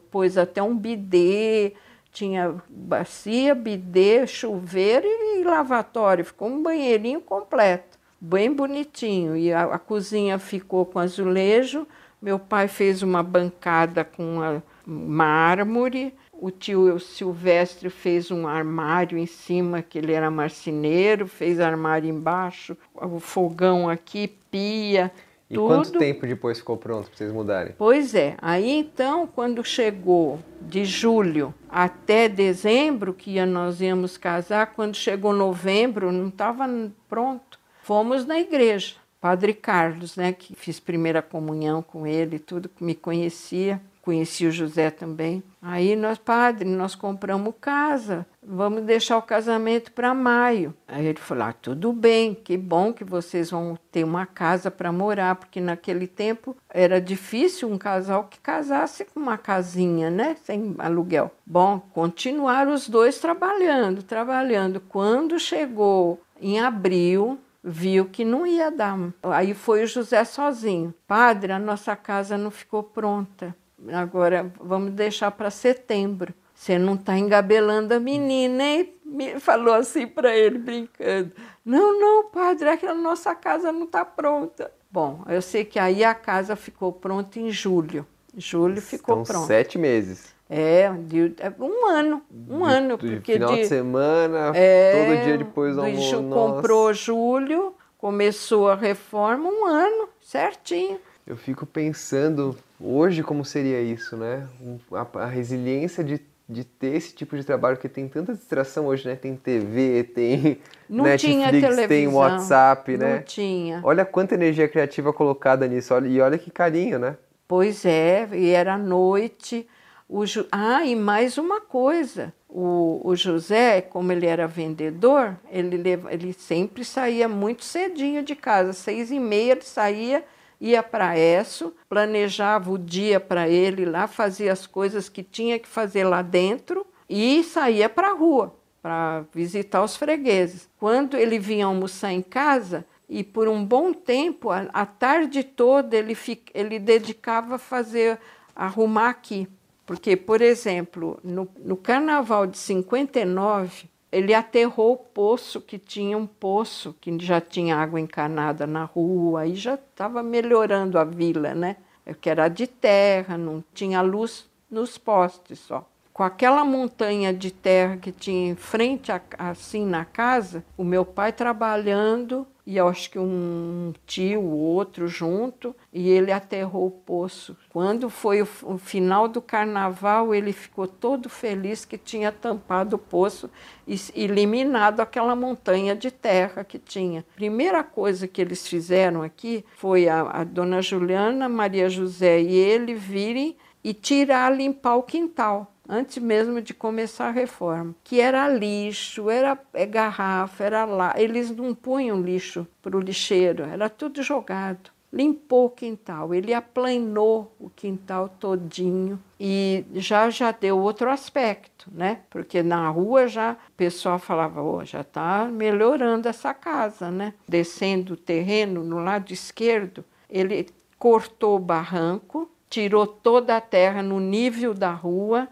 pôs 0.09 0.37
até 0.37 0.63
um 0.63 0.75
bidê, 0.75 1.73
tinha 2.11 2.55
bacia, 2.69 3.53
bidê, 3.55 4.25
chuveiro 4.25 5.05
e 5.05 5.43
lavatório. 5.43 6.23
Ficou 6.23 6.47
um 6.47 6.61
banheirinho 6.61 7.21
completo, 7.21 7.97
bem 8.19 8.53
bonitinho. 8.53 9.35
E 9.35 9.51
a, 9.51 9.63
a 9.63 9.79
cozinha 9.79 10.39
ficou 10.39 10.85
com 10.85 10.99
azulejo. 10.99 11.87
Meu 12.21 12.39
pai 12.39 12.67
fez 12.67 13.03
uma 13.03 13.21
bancada 13.21 14.05
com 14.05 14.61
mármore. 14.85 16.13
O 16.43 16.51
tio 16.51 16.99
Silvestre 16.99 17.89
fez 17.89 18.29
um 18.29 18.45
armário 18.45 19.17
em 19.17 19.25
cima, 19.25 19.81
que 19.81 19.97
ele 19.97 20.11
era 20.11 20.29
marceneiro, 20.29 21.25
fez 21.25 21.57
armário 21.57 22.09
embaixo, 22.09 22.75
o 22.93 23.17
fogão 23.17 23.87
aqui, 23.87 24.27
pia, 24.51 25.09
E 25.49 25.53
tudo. 25.55 25.67
quanto 25.67 25.97
tempo 25.97 26.27
depois 26.27 26.57
ficou 26.57 26.75
pronto 26.75 27.07
para 27.07 27.15
vocês 27.15 27.31
mudarem? 27.31 27.73
Pois 27.77 28.13
é, 28.13 28.35
aí 28.41 28.69
então, 28.69 29.25
quando 29.25 29.63
chegou 29.63 30.37
de 30.59 30.83
julho 30.83 31.53
até 31.69 32.27
dezembro, 32.27 33.13
que 33.13 33.39
nós 33.45 33.79
íamos 33.79 34.17
casar, 34.17 34.73
quando 34.73 34.97
chegou 34.97 35.31
novembro, 35.31 36.11
não 36.11 36.27
estava 36.27 36.67
pronto. 37.07 37.57
Fomos 37.83 38.25
na 38.25 38.37
igreja, 38.37 38.95
Padre 39.21 39.53
Carlos, 39.53 40.17
né, 40.17 40.33
que 40.33 40.53
fiz 40.53 40.77
primeira 40.77 41.21
comunhão 41.21 41.81
com 41.81 42.05
ele, 42.05 42.37
tudo 42.37 42.67
que 42.67 42.83
me 42.83 42.95
conhecia, 42.95 43.79
conheci 44.03 44.45
o 44.45 44.51
José 44.51 44.91
também. 44.91 45.41
Aí 45.61 45.95
nós, 45.95 46.17
padre, 46.17 46.67
nós 46.67 46.93
compramos 46.93 47.53
casa, 47.59 48.25
vamos 48.45 48.83
deixar 48.83 49.17
o 49.17 49.21
casamento 49.21 49.93
para 49.93 50.13
maio. 50.13 50.73
Aí 50.85 51.07
ele 51.07 51.19
falou: 51.19 51.45
ah, 51.45 51.53
tudo 51.53 51.93
bem, 51.93 52.35
que 52.35 52.57
bom 52.57 52.91
que 52.91 53.05
vocês 53.05 53.49
vão 53.49 53.79
ter 53.91 54.03
uma 54.03 54.25
casa 54.25 54.69
para 54.69 54.91
morar, 54.91 55.35
porque 55.35 55.61
naquele 55.61 56.05
tempo 56.05 56.55
era 56.69 56.99
difícil 56.99 57.71
um 57.71 57.77
casal 57.77 58.25
que 58.25 58.39
casasse 58.39 59.05
com 59.05 59.21
uma 59.21 59.37
casinha, 59.37 60.09
né, 60.09 60.35
sem 60.43 60.75
aluguel. 60.77 61.31
Bom, 61.45 61.79
continuaram 61.93 62.73
os 62.73 62.89
dois 62.89 63.19
trabalhando, 63.19 64.03
trabalhando. 64.03 64.81
Quando 64.81 65.39
chegou 65.39 66.21
em 66.41 66.59
abril, 66.59 67.39
viu 67.63 68.05
que 68.05 68.25
não 68.25 68.45
ia 68.45 68.69
dar. 68.69 68.99
Aí 69.23 69.53
foi 69.53 69.83
o 69.83 69.87
José 69.87 70.25
sozinho. 70.25 70.93
Padre, 71.07 71.53
a 71.53 71.59
nossa 71.59 71.95
casa 71.95 72.37
não 72.37 72.51
ficou 72.51 72.83
pronta. 72.83 73.55
Agora 73.91 74.51
vamos 74.59 74.91
deixar 74.91 75.31
para 75.31 75.49
setembro. 75.49 76.33
Você 76.53 76.77
não 76.77 76.93
está 76.93 77.17
engabelando 77.17 77.93
a 77.93 77.99
menina, 77.99 78.63
hein? 78.63 78.93
Falou 79.39 79.73
assim 79.73 80.07
para 80.07 80.35
ele, 80.35 80.57
brincando. 80.57 81.31
Não, 81.65 81.99
não, 81.99 82.29
padre, 82.29 82.69
é 82.69 82.77
que 82.77 82.85
a 82.85 82.93
nossa 82.93 83.33
casa 83.35 83.71
não 83.71 83.83
está 83.85 84.05
pronta. 84.05 84.71
Bom, 84.89 85.23
eu 85.27 85.41
sei 85.41 85.65
que 85.65 85.79
aí 85.79 86.03
a 86.03 86.13
casa 86.13 86.55
ficou 86.55 86.91
pronta 86.91 87.39
em 87.39 87.49
julho. 87.51 88.05
Julho 88.35 88.81
ficou 88.81 89.15
então, 89.21 89.23
pronta. 89.23 89.47
sete 89.47 89.77
meses. 89.77 90.33
É, 90.49 90.91
de- 90.91 91.33
é 91.39 91.51
um 91.59 91.87
ano, 91.87 92.21
um 92.49 92.63
ano, 92.63 92.97
De 92.97 93.15
porque 93.15 93.33
final 93.33 93.55
de, 93.55 93.61
de, 93.61 93.67
semana, 93.67 94.51
é, 94.53 94.91
todo 94.91 95.23
dia 95.23 95.37
depois 95.37 95.75
do 95.75 95.81
almoço. 95.81 96.23
comprou 96.29 96.93
julho, 96.93 97.73
começou 97.97 98.69
a 98.69 98.75
reforma 98.75 99.49
um 99.49 99.65
ano, 99.65 100.09
certinho. 100.21 100.99
Eu 101.25 101.37
fico 101.37 101.65
pensando 101.65 102.55
hoje 102.79 103.23
como 103.23 103.45
seria 103.45 103.81
isso, 103.81 104.17
né? 104.17 104.47
A, 104.91 105.23
a 105.23 105.25
resiliência 105.25 106.03
de, 106.03 106.19
de 106.49 106.63
ter 106.65 106.95
esse 106.95 107.13
tipo 107.15 107.37
de 107.37 107.43
trabalho, 107.45 107.77
porque 107.77 107.87
tem 107.87 108.07
tanta 108.09 108.33
distração 108.33 108.87
hoje, 108.87 109.07
né? 109.07 109.15
Tem 109.15 109.35
TV, 109.35 110.03
tem 110.03 110.59
Não 110.89 111.05
Netflix, 111.05 111.49
tinha 111.75 111.87
tem. 111.87 112.07
WhatsApp, 112.07 112.97
Não 112.97 113.07
né? 113.07 113.19
tinha. 113.19 113.79
Olha 113.83 114.03
quanta 114.03 114.35
energia 114.35 114.67
criativa 114.67 115.13
colocada 115.13 115.65
nisso, 115.65 115.93
olha- 115.93 116.07
e 116.09 116.19
olha 116.19 116.37
que 116.37 116.51
carinho, 116.51 116.99
né? 116.99 117.15
Pois 117.47 117.85
é, 117.85 118.27
e 118.33 118.49
era 118.49 118.77
noite. 118.77 119.67
O 120.09 120.25
Ju... 120.25 120.45
Ah, 120.51 120.85
e 120.85 120.95
mais 120.95 121.37
uma 121.37 121.61
coisa. 121.61 122.33
O, 122.49 123.01
o 123.03 123.15
José, 123.15 123.81
como 123.81 124.11
ele 124.11 124.25
era 124.25 124.45
vendedor, 124.47 125.35
ele, 125.49 125.77
leva... 125.77 126.13
ele 126.13 126.33
sempre 126.33 126.83
saía 126.83 127.27
muito 127.29 127.63
cedinho 127.63 128.21
de 128.23 128.35
casa. 128.35 128.73
Seis 128.73 129.09
e 129.09 129.19
meia 129.19 129.53
ele 129.53 129.61
saía 129.61 130.23
ia 130.63 130.81
para 130.81 131.19
Esso, 131.19 131.75
planejava 131.89 132.71
o 132.71 132.77
dia 132.77 133.19
para 133.19 133.49
ele 133.49 133.83
lá, 133.83 134.07
fazia 134.07 134.53
as 134.53 134.65
coisas 134.65 135.09
que 135.09 135.21
tinha 135.21 135.59
que 135.59 135.67
fazer 135.67 136.05
lá 136.05 136.21
dentro 136.21 136.87
e 137.09 137.43
saía 137.43 137.89
para 137.89 138.11
a 138.11 138.13
rua 138.13 138.55
para 138.81 139.25
visitar 139.33 139.83
os 139.83 139.97
fregueses. 139.97 140.69
Quando 140.79 141.17
ele 141.17 141.37
vinha 141.37 141.65
almoçar 141.65 142.13
em 142.13 142.21
casa, 142.21 142.85
e 143.09 143.23
por 143.23 143.49
um 143.49 143.63
bom 143.63 143.93
tempo, 143.93 144.49
a, 144.49 144.61
a 144.73 144.85
tarde 144.85 145.43
toda, 145.43 145.97
ele, 145.97 146.15
fica, 146.15 146.51
ele 146.53 146.79
dedicava 146.79 147.55
a 147.55 147.59
fazer, 147.59 148.17
arrumar 148.55 149.09
aqui. 149.09 149.47
Porque, 149.85 150.15
por 150.15 150.41
exemplo, 150.41 151.19
no, 151.21 151.47
no 151.59 151.75
carnaval 151.75 152.47
de 152.47 152.57
59, 152.57 153.89
ele 154.13 154.33
aterrou 154.33 154.93
o 154.93 154.97
poço, 154.97 155.59
que 155.59 155.79
tinha 155.79 156.17
um 156.17 156.27
poço, 156.27 156.95
que 157.01 157.17
já 157.19 157.41
tinha 157.41 157.75
água 157.75 157.99
encanada 157.99 158.67
na 158.67 158.85
rua, 158.85 159.47
e 159.47 159.55
já 159.55 159.73
estava 159.73 160.21
melhorando 160.21 160.99
a 160.99 161.03
vila, 161.03 161.55
né? 161.55 161.77
Que 162.21 162.29
era 162.29 162.47
de 162.47 162.67
terra, 162.67 163.37
não 163.37 163.63
tinha 163.73 164.01
luz 164.01 164.49
nos 164.69 164.97
postes 164.97 165.59
só 165.59 165.87
com 166.13 166.23
aquela 166.23 166.63
montanha 166.63 167.33
de 167.33 167.51
terra 167.51 167.97
que 167.97 168.11
tinha 168.11 168.51
em 168.51 168.55
frente, 168.55 169.11
a, 169.11 169.19
assim, 169.37 169.85
na 169.85 170.05
casa, 170.05 170.63
o 170.77 170.83
meu 170.83 171.03
pai 171.03 171.33
trabalhando 171.33 172.45
e 172.65 172.79
acho 172.79 173.11
que 173.11 173.19
um 173.19 173.93
tio, 174.05 174.41
outro 174.41 175.05
junto, 175.05 175.75
e 175.91 176.09
ele 176.09 176.31
aterrou 176.31 176.87
o 176.87 176.91
poço. 176.91 177.57
Quando 177.69 178.09
foi 178.09 178.41
o, 178.41 178.47
o, 178.63 178.77
final 178.77 179.27
do 179.27 179.41
carnaval, 179.41 180.33
ele 180.33 180.53
ficou 180.53 180.87
todo 180.87 181.27
feliz 181.27 181.83
que 181.83 181.97
tinha 181.97 182.31
tampado 182.31 182.95
o 182.95 182.99
poço 182.99 183.49
e 183.85 183.99
eliminado 184.15 185.01
aquela 185.01 185.35
montanha 185.35 185.93
de 185.93 186.09
terra 186.09 186.63
que 186.63 186.79
tinha. 186.79 187.25
Primeira 187.35 187.83
coisa 187.83 188.29
que 188.29 188.41
eles 188.41 188.65
fizeram 188.65 189.23
aqui 189.23 189.65
foi 189.75 190.07
a, 190.07 190.21
a 190.21 190.43
dona 190.45 190.81
Juliana, 190.81 191.49
Maria 191.49 191.89
José 191.89 192.41
e 192.41 192.55
ele 192.55 192.93
virem 192.93 193.57
e 193.83 193.93
tirar, 193.93 194.55
limpar 194.55 194.95
o 194.95 195.03
quintal 195.03 195.72
antes 195.87 196.17
mesmo 196.17 196.61
de 196.61 196.73
começar 196.73 197.27
a 197.27 197.31
reforma, 197.31 197.95
que 198.03 198.19
era 198.19 198.47
lixo, 198.47 199.29
era 199.29 199.57
é, 199.73 199.85
garrafa, 199.85 200.63
era 200.63 200.85
lá. 200.85 201.13
Eles 201.17 201.51
não 201.51 201.73
punham 201.73 202.21
lixo 202.21 202.67
para 202.81 202.97
o 202.97 202.99
lixeiro, 202.99 203.63
era 203.63 203.89
tudo 203.89 204.23
jogado. 204.23 204.91
Limpou 205.11 205.65
o 205.65 205.69
quintal, 205.69 206.33
ele 206.33 206.55
aplanou 206.55 207.55
o 207.59 207.69
quintal 207.69 208.27
todinho 208.27 209.19
e 209.39 209.85
já 209.93 210.27
já 210.31 210.51
deu 210.51 210.79
outro 210.79 211.07
aspecto, 211.07 211.87
né? 211.91 212.21
Porque 212.31 212.63
na 212.63 212.89
rua 212.89 213.27
já 213.27 213.53
o 213.53 213.71
pessoal 213.77 214.17
falava, 214.17 214.63
oh, 214.63 214.83
já 214.83 215.01
está 215.01 215.45
melhorando 215.45 216.27
essa 216.27 216.51
casa, 216.51 217.11
né? 217.11 217.35
Descendo 217.47 218.15
o 218.15 218.17
terreno 218.17 218.83
no 218.83 218.97
lado 218.97 219.31
esquerdo, 219.31 220.03
ele 220.27 220.67
cortou 220.97 221.57
o 221.57 221.59
barranco, 221.59 222.49
tirou 222.67 223.05
toda 223.05 223.55
a 223.55 223.61
terra 223.61 224.01
no 224.01 224.19
nível 224.19 224.73
da 224.73 224.91
rua, 224.93 225.47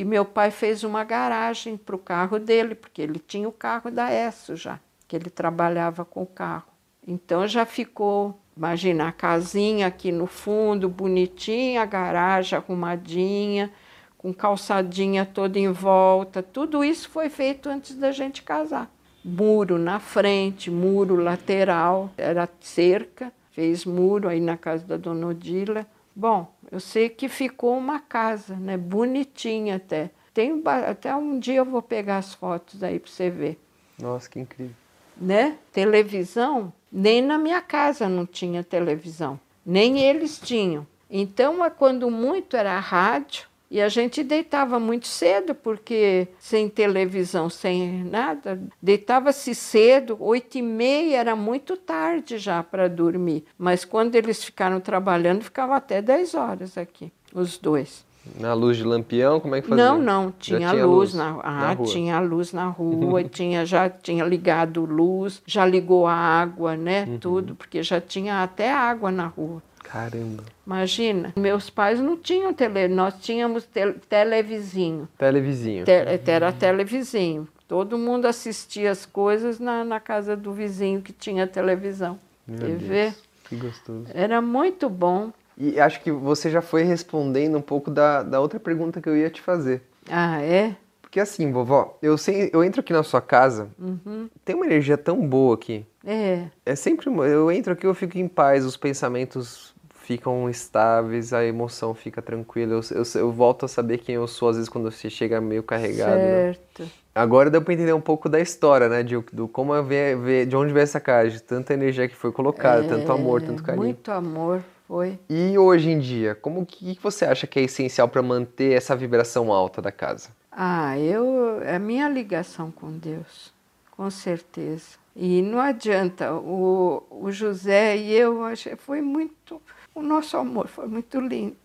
e 0.00 0.04
meu 0.04 0.24
pai 0.24 0.50
fez 0.50 0.82
uma 0.82 1.04
garagem 1.04 1.76
para 1.76 1.94
o 1.94 1.98
carro 1.98 2.38
dele, 2.38 2.74
porque 2.74 3.02
ele 3.02 3.18
tinha 3.18 3.46
o 3.46 3.52
carro 3.52 3.90
da 3.90 4.10
ESSO 4.10 4.56
já, 4.56 4.80
que 5.06 5.14
ele 5.14 5.28
trabalhava 5.28 6.06
com 6.06 6.22
o 6.22 6.26
carro. 6.26 6.64
Então 7.06 7.46
já 7.46 7.66
ficou, 7.66 8.40
imagina, 8.56 9.08
a 9.08 9.12
casinha 9.12 9.86
aqui 9.86 10.10
no 10.10 10.26
fundo, 10.26 10.88
bonitinha, 10.88 11.82
a 11.82 11.84
garagem 11.84 12.56
arrumadinha, 12.56 13.70
com 14.16 14.32
calçadinha 14.32 15.26
toda 15.26 15.58
em 15.58 15.70
volta. 15.70 16.42
Tudo 16.42 16.82
isso 16.82 17.10
foi 17.10 17.28
feito 17.28 17.68
antes 17.68 17.94
da 17.94 18.10
gente 18.10 18.42
casar. 18.42 18.90
Muro 19.22 19.76
na 19.76 20.00
frente, 20.00 20.70
muro 20.70 21.16
lateral, 21.16 22.08
era 22.16 22.48
cerca, 22.58 23.30
fez 23.50 23.84
muro 23.84 24.30
aí 24.30 24.40
na 24.40 24.56
casa 24.56 24.82
da 24.82 24.96
dona 24.96 25.26
Odila. 25.26 25.86
Bom, 26.20 26.52
eu 26.70 26.78
sei 26.78 27.08
que 27.08 27.30
ficou 27.30 27.78
uma 27.78 27.98
casa, 27.98 28.54
né? 28.54 28.76
Bonitinha 28.76 29.76
até. 29.76 30.10
Tem, 30.34 30.62
até 30.86 31.16
um 31.16 31.38
dia 31.38 31.54
eu 31.54 31.64
vou 31.64 31.80
pegar 31.80 32.18
as 32.18 32.34
fotos 32.34 32.82
aí 32.82 32.98
para 32.98 33.10
você 33.10 33.30
ver. 33.30 33.58
Nossa, 33.98 34.28
que 34.28 34.38
incrível. 34.38 34.76
Né? 35.16 35.56
Televisão, 35.72 36.70
nem 36.92 37.22
na 37.22 37.38
minha 37.38 37.62
casa 37.62 38.06
não 38.06 38.26
tinha 38.26 38.62
televisão. 38.62 39.40
Nem 39.64 39.98
eles 39.98 40.38
tinham. 40.38 40.86
Então, 41.08 41.64
é 41.64 41.70
quando 41.70 42.10
muito 42.10 42.54
era 42.54 42.78
rádio, 42.78 43.48
e 43.70 43.80
a 43.80 43.88
gente 43.88 44.24
deitava 44.24 44.80
muito 44.80 45.06
cedo, 45.06 45.54
porque 45.54 46.26
sem 46.40 46.68
televisão, 46.68 47.48
sem 47.48 48.02
nada, 48.02 48.60
deitava-se 48.82 49.54
cedo, 49.54 50.16
oito 50.18 50.58
e 50.58 50.62
meia 50.62 51.18
era 51.18 51.36
muito 51.36 51.76
tarde 51.76 52.36
já 52.36 52.64
para 52.64 52.88
dormir. 52.88 53.44
Mas 53.56 53.84
quando 53.84 54.16
eles 54.16 54.42
ficaram 54.42 54.80
trabalhando, 54.80 55.44
ficava 55.44 55.76
até 55.76 56.02
dez 56.02 56.34
horas 56.34 56.76
aqui, 56.76 57.12
os 57.32 57.58
dois. 57.58 58.04
Na 58.38 58.52
luz 58.52 58.76
de 58.76 58.84
lampião, 58.84 59.40
como 59.40 59.54
é 59.54 59.62
que 59.62 59.68
fazia? 59.68 59.84
Não, 59.84 59.98
não, 59.98 60.30
tinha, 60.32 60.58
tinha 60.58 60.72
luz, 60.72 60.84
luz, 60.84 61.14
na, 61.14 61.40
ah, 61.42 61.52
na 61.52 61.72
rua. 61.72 61.86
tinha 61.86 62.20
luz 62.20 62.52
na 62.52 62.66
rua, 62.66 63.24
tinha 63.24 63.64
já 63.64 63.88
tinha 63.88 64.24
ligado 64.24 64.84
luz, 64.84 65.42
já 65.46 65.64
ligou 65.64 66.06
a 66.06 66.14
água, 66.14 66.76
né, 66.76 67.06
uhum. 67.08 67.18
tudo, 67.18 67.54
porque 67.54 67.82
já 67.82 68.00
tinha 68.00 68.42
até 68.42 68.70
água 68.70 69.10
na 69.10 69.26
rua. 69.26 69.62
Caramba. 69.90 70.44
Imagina, 70.64 71.32
meus 71.36 71.68
pais 71.68 71.98
não 71.98 72.16
tinham 72.16 72.54
tele, 72.54 72.86
nós 72.86 73.14
tínhamos 73.20 73.64
te, 73.64 73.92
televizinho. 74.08 75.08
Televizinho. 75.18 75.84
Te, 75.84 75.90
era 76.30 76.52
televizinho. 76.52 77.48
Todo 77.66 77.98
mundo 77.98 78.26
assistia 78.26 78.92
as 78.92 79.04
coisas 79.04 79.58
na, 79.58 79.84
na 79.84 79.98
casa 79.98 80.36
do 80.36 80.52
vizinho 80.52 81.02
que 81.02 81.12
tinha 81.12 81.44
televisão. 81.46 82.20
Meu 82.46 82.58
TV. 82.58 83.02
Deus, 83.02 83.22
que 83.48 83.56
gostoso. 83.56 84.06
Era 84.14 84.40
muito 84.40 84.88
bom. 84.88 85.32
E 85.58 85.80
acho 85.80 86.00
que 86.02 86.12
você 86.12 86.50
já 86.50 86.62
foi 86.62 86.84
respondendo 86.84 87.58
um 87.58 87.62
pouco 87.62 87.90
da, 87.90 88.22
da 88.22 88.40
outra 88.40 88.60
pergunta 88.60 89.00
que 89.00 89.08
eu 89.08 89.16
ia 89.16 89.28
te 89.28 89.40
fazer. 89.40 89.82
Ah, 90.08 90.40
é? 90.40 90.76
Porque 91.02 91.18
assim, 91.18 91.50
vovó, 91.50 91.98
eu, 92.00 92.16
sei, 92.16 92.48
eu 92.52 92.62
entro 92.62 92.80
aqui 92.80 92.92
na 92.92 93.02
sua 93.02 93.20
casa, 93.20 93.68
uhum. 93.76 94.30
tem 94.44 94.54
uma 94.54 94.64
energia 94.64 94.96
tão 94.96 95.26
boa 95.26 95.56
aqui. 95.56 95.84
É. 96.04 96.44
É 96.64 96.76
sempre. 96.76 97.08
Eu 97.08 97.50
entro 97.50 97.72
aqui, 97.72 97.84
eu 97.84 97.94
fico 97.94 98.16
em 98.16 98.28
paz, 98.28 98.64
os 98.64 98.76
pensamentos 98.76 99.74
ficam 100.02 100.48
estáveis, 100.48 101.32
a 101.32 101.44
emoção 101.44 101.94
fica 101.94 102.20
tranquila. 102.20 102.72
Eu, 102.72 102.80
eu, 102.90 103.20
eu, 103.20 103.32
volto 103.32 103.64
a 103.64 103.68
saber 103.68 103.98
quem 103.98 104.14
eu 104.14 104.26
sou, 104.26 104.48
às 104.48 104.56
vezes, 104.56 104.68
quando 104.68 104.90
você 104.90 105.08
chega 105.08 105.40
meio 105.40 105.62
carregado. 105.62 106.16
Né? 106.16 106.52
Certo. 106.54 106.82
Né? 106.82 106.88
Agora 107.14 107.50
deu 107.50 107.60
para 107.60 107.74
entender 107.74 107.92
um 107.92 108.00
pouco 108.00 108.28
da 108.28 108.40
história, 108.40 108.88
né? 108.88 109.02
De, 109.02 109.18
do 109.32 109.48
como 109.48 109.80
ver, 109.82 110.46
de 110.46 110.56
onde 110.56 110.72
veio 110.72 110.82
essa 110.82 111.00
casa, 111.00 111.30
de 111.30 111.42
tanta 111.42 111.74
energia 111.74 112.08
que 112.08 112.14
foi 112.14 112.32
colocada, 112.32 112.84
é, 112.84 112.88
tanto 112.88 113.12
amor, 113.12 113.42
tanto 113.42 113.62
carinho. 113.62 113.84
Muito 113.84 114.10
amor, 114.10 114.62
foi. 114.86 115.18
E 115.28 115.58
hoje 115.58 115.90
em 115.90 115.98
dia, 115.98 116.34
como 116.34 116.64
que 116.64 116.98
você 117.02 117.24
acha 117.24 117.46
que 117.46 117.58
é 117.58 117.62
essencial 117.62 118.08
para 118.08 118.22
manter 118.22 118.72
essa 118.72 118.94
vibração 118.96 119.52
alta 119.52 119.82
da 119.82 119.92
casa? 119.92 120.30
Ah, 120.50 120.98
eu. 120.98 121.60
É 121.62 121.76
a 121.76 121.80
minha 121.80 122.08
ligação 122.08 122.70
com 122.70 122.90
Deus, 122.92 123.52
com 123.90 124.08
certeza. 124.10 125.00
E 125.14 125.42
não 125.42 125.58
adianta, 125.58 126.32
o, 126.32 127.02
o 127.10 127.32
José 127.32 127.96
e 127.96 128.12
eu, 128.12 128.38
foi 128.78 129.00
muito 129.02 129.60
o 129.94 130.02
nosso 130.02 130.36
amor 130.36 130.68
foi 130.68 130.86
muito 130.86 131.20
lindo. 131.20 131.56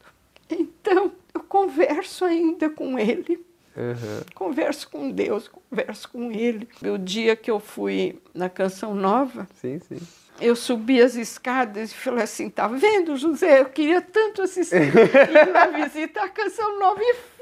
Então, 0.50 1.12
eu 1.34 1.42
converso 1.42 2.26
ainda 2.26 2.70
com 2.70 2.98
ele. 3.00 3.44
Uhum. 3.76 4.24
Converso 4.34 4.90
com 4.90 5.12
Deus, 5.12 5.50
converso 5.50 6.10
com 6.10 6.32
ele. 6.32 6.68
O 6.82 6.98
dia 6.98 7.36
que 7.36 7.52
eu 7.52 7.60
fui 7.60 8.22
na 8.34 8.50
Canção 8.50 8.96
Nova, 8.96 9.48
sim, 9.56 9.80
sim. 9.80 10.00
Eu 10.40 10.56
subi 10.56 11.02
as 11.02 11.16
escadas 11.16 11.92
e 11.92 11.96
falei 11.96 12.24
assim: 12.24 12.50
tá 12.50 12.68
vendo, 12.68 13.16
José? 13.16 13.62
Eu 13.62 13.66
queria 13.66 14.02
tanto 14.02 14.42
assistir 14.42 14.76
ir 14.76 15.52
lá 15.52 15.68
visitar 15.86 16.26
a 16.26 16.30
Canção 16.30 16.80
Nova 16.80 17.02
e 17.02 17.14
fui. 17.14 17.36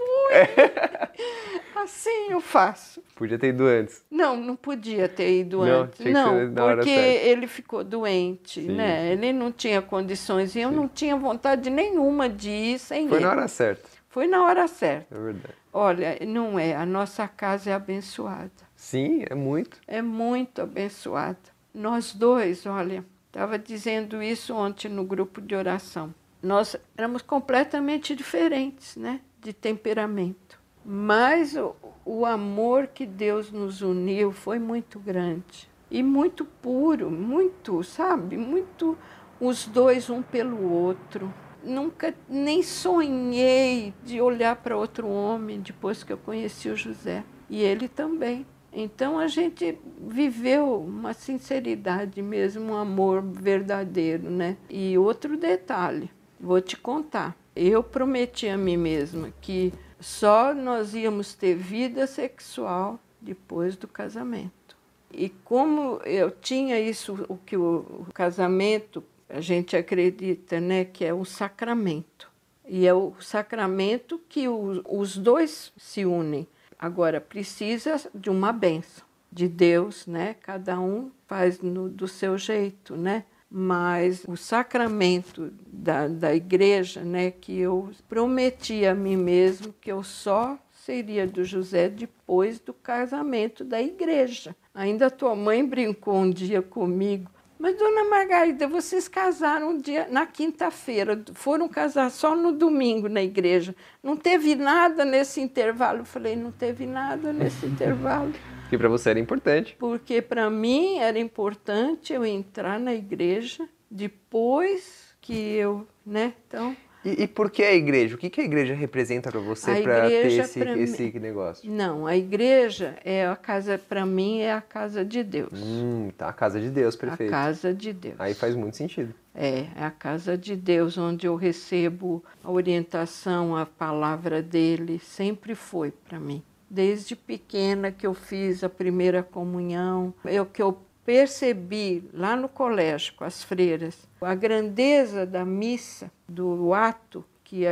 assim 1.83 2.31
eu 2.31 2.41
faço. 2.41 3.03
Podia 3.15 3.37
ter 3.37 3.49
ido 3.49 3.65
antes. 3.65 4.03
Não, 4.09 4.37
não 4.37 4.55
podia 4.55 5.07
ter 5.07 5.39
ido 5.39 5.65
não, 5.65 5.81
antes. 5.83 6.05
Não, 6.05 6.75
porque 6.75 6.89
ele 6.89 7.47
ficou 7.47 7.83
doente, 7.83 8.61
Sim. 8.61 8.71
né? 8.71 9.11
Ele 9.11 9.33
não 9.33 9.51
tinha 9.51 9.81
condições 9.81 10.55
e 10.55 10.61
eu 10.61 10.69
Sim. 10.69 10.75
não 10.75 10.87
tinha 10.87 11.15
vontade 11.15 11.69
nenhuma 11.69 12.29
de 12.29 12.49
ir 12.49 12.79
sem 12.79 13.07
Foi 13.07 13.17
ele. 13.17 13.25
Foi 13.25 13.35
na 13.35 13.41
hora 13.41 13.47
certa. 13.47 13.89
Foi 14.09 14.27
na 14.27 14.43
hora 14.43 14.67
certa. 14.67 15.15
É 15.15 15.19
verdade. 15.19 15.55
Olha, 15.71 16.17
não 16.27 16.59
é. 16.59 16.75
A 16.75 16.85
nossa 16.85 17.27
casa 17.27 17.71
é 17.71 17.73
abençoada. 17.73 18.51
Sim, 18.75 19.25
é 19.27 19.33
muito. 19.33 19.79
É 19.87 20.01
muito 20.01 20.61
abençoada. 20.61 21.52
Nós 21.73 22.13
dois, 22.13 22.65
olha, 22.65 23.03
estava 23.27 23.57
dizendo 23.57 24.21
isso 24.21 24.53
ontem 24.53 24.89
no 24.89 25.03
grupo 25.03 25.41
de 25.41 25.55
oração. 25.55 26.13
Nós 26.41 26.75
éramos 26.95 27.21
completamente 27.21 28.15
diferentes, 28.15 28.95
né? 28.95 29.21
De 29.41 29.53
temperamento. 29.53 30.59
Mas 30.85 31.55
o, 31.55 31.75
o 32.05 32.25
amor 32.25 32.87
que 32.87 33.05
Deus 33.05 33.51
nos 33.51 33.81
uniu 33.81 34.31
foi 34.31 34.59
muito 34.59 34.99
grande 34.99 35.67
e 35.89 36.03
muito 36.03 36.45
puro, 36.45 37.09
muito, 37.09 37.83
sabe? 37.83 38.37
Muito 38.37 38.97
os 39.39 39.65
dois 39.65 40.09
um 40.09 40.21
pelo 40.21 40.71
outro. 40.71 41.33
Nunca 41.63 42.13
nem 42.27 42.61
sonhei 42.61 43.93
de 44.03 44.19
olhar 44.19 44.57
para 44.57 44.77
outro 44.77 45.07
homem 45.07 45.59
depois 45.61 46.03
que 46.03 46.13
eu 46.13 46.17
conheci 46.17 46.69
o 46.69 46.75
José. 46.75 47.23
E 47.49 47.61
ele 47.61 47.87
também. 47.87 48.45
Então 48.73 49.19
a 49.19 49.27
gente 49.27 49.77
viveu 49.99 50.79
uma 50.81 51.13
sinceridade 51.13 52.21
mesmo, 52.21 52.73
um 52.73 52.75
amor 52.75 53.21
verdadeiro, 53.21 54.29
né? 54.29 54.57
E 54.69 54.97
outro 54.97 55.37
detalhe, 55.37 56.09
vou 56.39 56.59
te 56.59 56.75
contar. 56.75 57.37
Eu 57.55 57.83
prometi 57.83 58.47
a 58.47 58.57
mim 58.57 58.77
mesma 58.77 59.31
que 59.39 59.71
só 59.99 60.53
nós 60.53 60.95
íamos 60.95 61.35
ter 61.35 61.55
vida 61.55 62.07
sexual 62.07 62.99
depois 63.21 63.75
do 63.75 63.87
casamento. 63.87 64.75
E 65.13 65.29
como 65.29 66.01
eu 66.03 66.31
tinha 66.31 66.79
isso, 66.79 67.25
o 67.29 67.37
que 67.37 67.55
o, 67.55 68.07
casamento, 68.13 69.03
a 69.29 69.39
gente 69.39 69.77
acredita, 69.77 70.59
né, 70.59 70.83
que 70.83 71.05
é 71.05 71.13
um 71.13 71.23
sacramento. 71.23 72.31
E 72.67 72.87
é 72.87 72.93
o 72.93 73.13
sacramento 73.19 74.19
que 74.27 74.47
os 74.47 75.15
dois 75.15 75.71
se 75.77 76.05
unem. 76.05 76.47
Agora, 76.83 77.21
precisa 77.21 77.95
de 78.13 78.29
uma 78.29 78.51
benção 78.51 79.05
de 79.31 79.47
Deus, 79.47 80.05
né? 80.05 80.35
Cada 80.43 80.77
um 80.81 81.11
faz 81.25 81.61
no, 81.61 81.87
do 81.87 82.09
seu 82.09 82.37
jeito, 82.37 82.97
né? 82.97 83.23
Mas 83.49 84.25
o 84.27 84.35
sacramento 84.35 85.53
da, 85.65 86.09
da 86.09 86.35
igreja, 86.35 87.01
né? 87.01 87.31
Que 87.31 87.57
eu 87.57 87.89
prometi 88.09 88.85
a 88.85 88.93
mim 88.93 89.15
mesmo 89.15 89.73
que 89.79 89.93
eu 89.93 90.03
só 90.03 90.59
seria 90.71 91.25
do 91.25 91.45
José 91.45 91.87
depois 91.87 92.59
do 92.59 92.73
casamento 92.73 93.63
da 93.63 93.81
igreja. 93.81 94.53
Ainda 94.73 95.09
tua 95.09 95.33
mãe 95.37 95.65
brincou 95.65 96.15
um 96.15 96.29
dia 96.29 96.61
comigo. 96.61 97.31
Mas, 97.63 97.77
dona 97.77 98.03
Margarida, 98.03 98.67
vocês 98.67 99.07
casaram 99.07 99.69
um 99.69 99.77
dia 99.77 100.05
na 100.11 100.25
quinta-feira, 100.25 101.23
foram 101.33 101.69
casar 101.69 102.11
só 102.11 102.35
no 102.35 102.51
domingo 102.51 103.07
na 103.07 103.23
igreja. 103.23 103.73
Não 104.03 104.17
teve 104.17 104.53
nada 104.53 105.05
nesse 105.05 105.39
intervalo? 105.39 105.99
Eu 105.99 106.05
falei, 106.05 106.35
não 106.35 106.51
teve 106.51 106.85
nada 106.85 107.31
nesse 107.31 107.65
intervalo. 107.65 108.33
Que 108.69 108.77
para 108.77 108.89
você 108.89 109.11
era 109.11 109.19
importante. 109.19 109.77
Porque 109.79 110.21
para 110.21 110.49
mim 110.49 110.97
era 110.97 111.19
importante 111.19 112.11
eu 112.11 112.25
entrar 112.25 112.79
na 112.79 112.93
igreja 112.93 113.69
depois 113.89 115.15
que 115.21 115.33
eu, 115.33 115.87
né? 116.03 116.33
Então, 116.47 116.75
e, 117.05 117.23
e, 117.23 117.27
por 117.27 117.51
que 117.51 117.63
a 117.63 117.73
igreja? 117.73 118.15
O 118.15 118.17
que, 118.17 118.29
que 118.29 118.41
a 118.41 118.43
igreja 118.43 118.73
representa 118.73 119.29
para 119.29 119.39
você 119.39 119.81
para 119.81 120.07
ter 120.07 120.27
esse, 120.27 120.59
esse 120.59 121.19
negócio? 121.19 121.69
Não, 121.69 122.07
a 122.07 122.15
igreja 122.15 122.95
é 123.03 123.27
a 123.27 123.35
casa, 123.35 123.77
para 123.77 124.05
mim, 124.05 124.39
é 124.39 124.53
a 124.53 124.61
casa 124.61 125.03
de 125.03 125.23
Deus. 125.23 125.51
Hum, 125.53 126.11
tá, 126.17 126.29
a 126.29 126.33
casa 126.33 126.59
de 126.59 126.69
Deus, 126.69 126.95
perfeito. 126.95 127.29
A 127.29 127.31
casa 127.31 127.73
de 127.73 127.91
Deus. 127.91 128.15
Aí 128.19 128.33
faz 128.33 128.55
muito 128.55 128.77
sentido. 128.77 129.13
É, 129.35 129.67
é 129.75 129.83
a 129.83 129.91
casa 129.91 130.37
de 130.37 130.55
Deus, 130.55 130.97
onde 130.97 131.27
eu 131.27 131.35
recebo 131.35 132.23
a 132.43 132.51
orientação, 132.51 133.55
a 133.55 133.65
palavra 133.65 134.41
dele, 134.41 134.99
sempre 134.99 135.55
foi 135.55 135.91
para 135.91 136.19
mim. 136.19 136.41
Desde 136.69 137.15
pequena 137.15 137.91
que 137.91 138.07
eu 138.07 138.13
fiz 138.13 138.63
a 138.63 138.69
primeira 138.69 139.21
comunhão, 139.21 140.13
eu 140.25 140.45
que 140.45 140.61
eu 140.61 140.77
percebi 141.05 142.09
lá 142.13 142.35
no 142.35 142.47
colégio 142.47 143.13
com 143.15 143.23
as 143.23 143.43
freiras 143.43 144.07
a 144.21 144.35
grandeza 144.35 145.25
da 145.25 145.45
missa, 145.45 146.11
do 146.27 146.73
ato 146.73 147.25
que, 147.43 147.65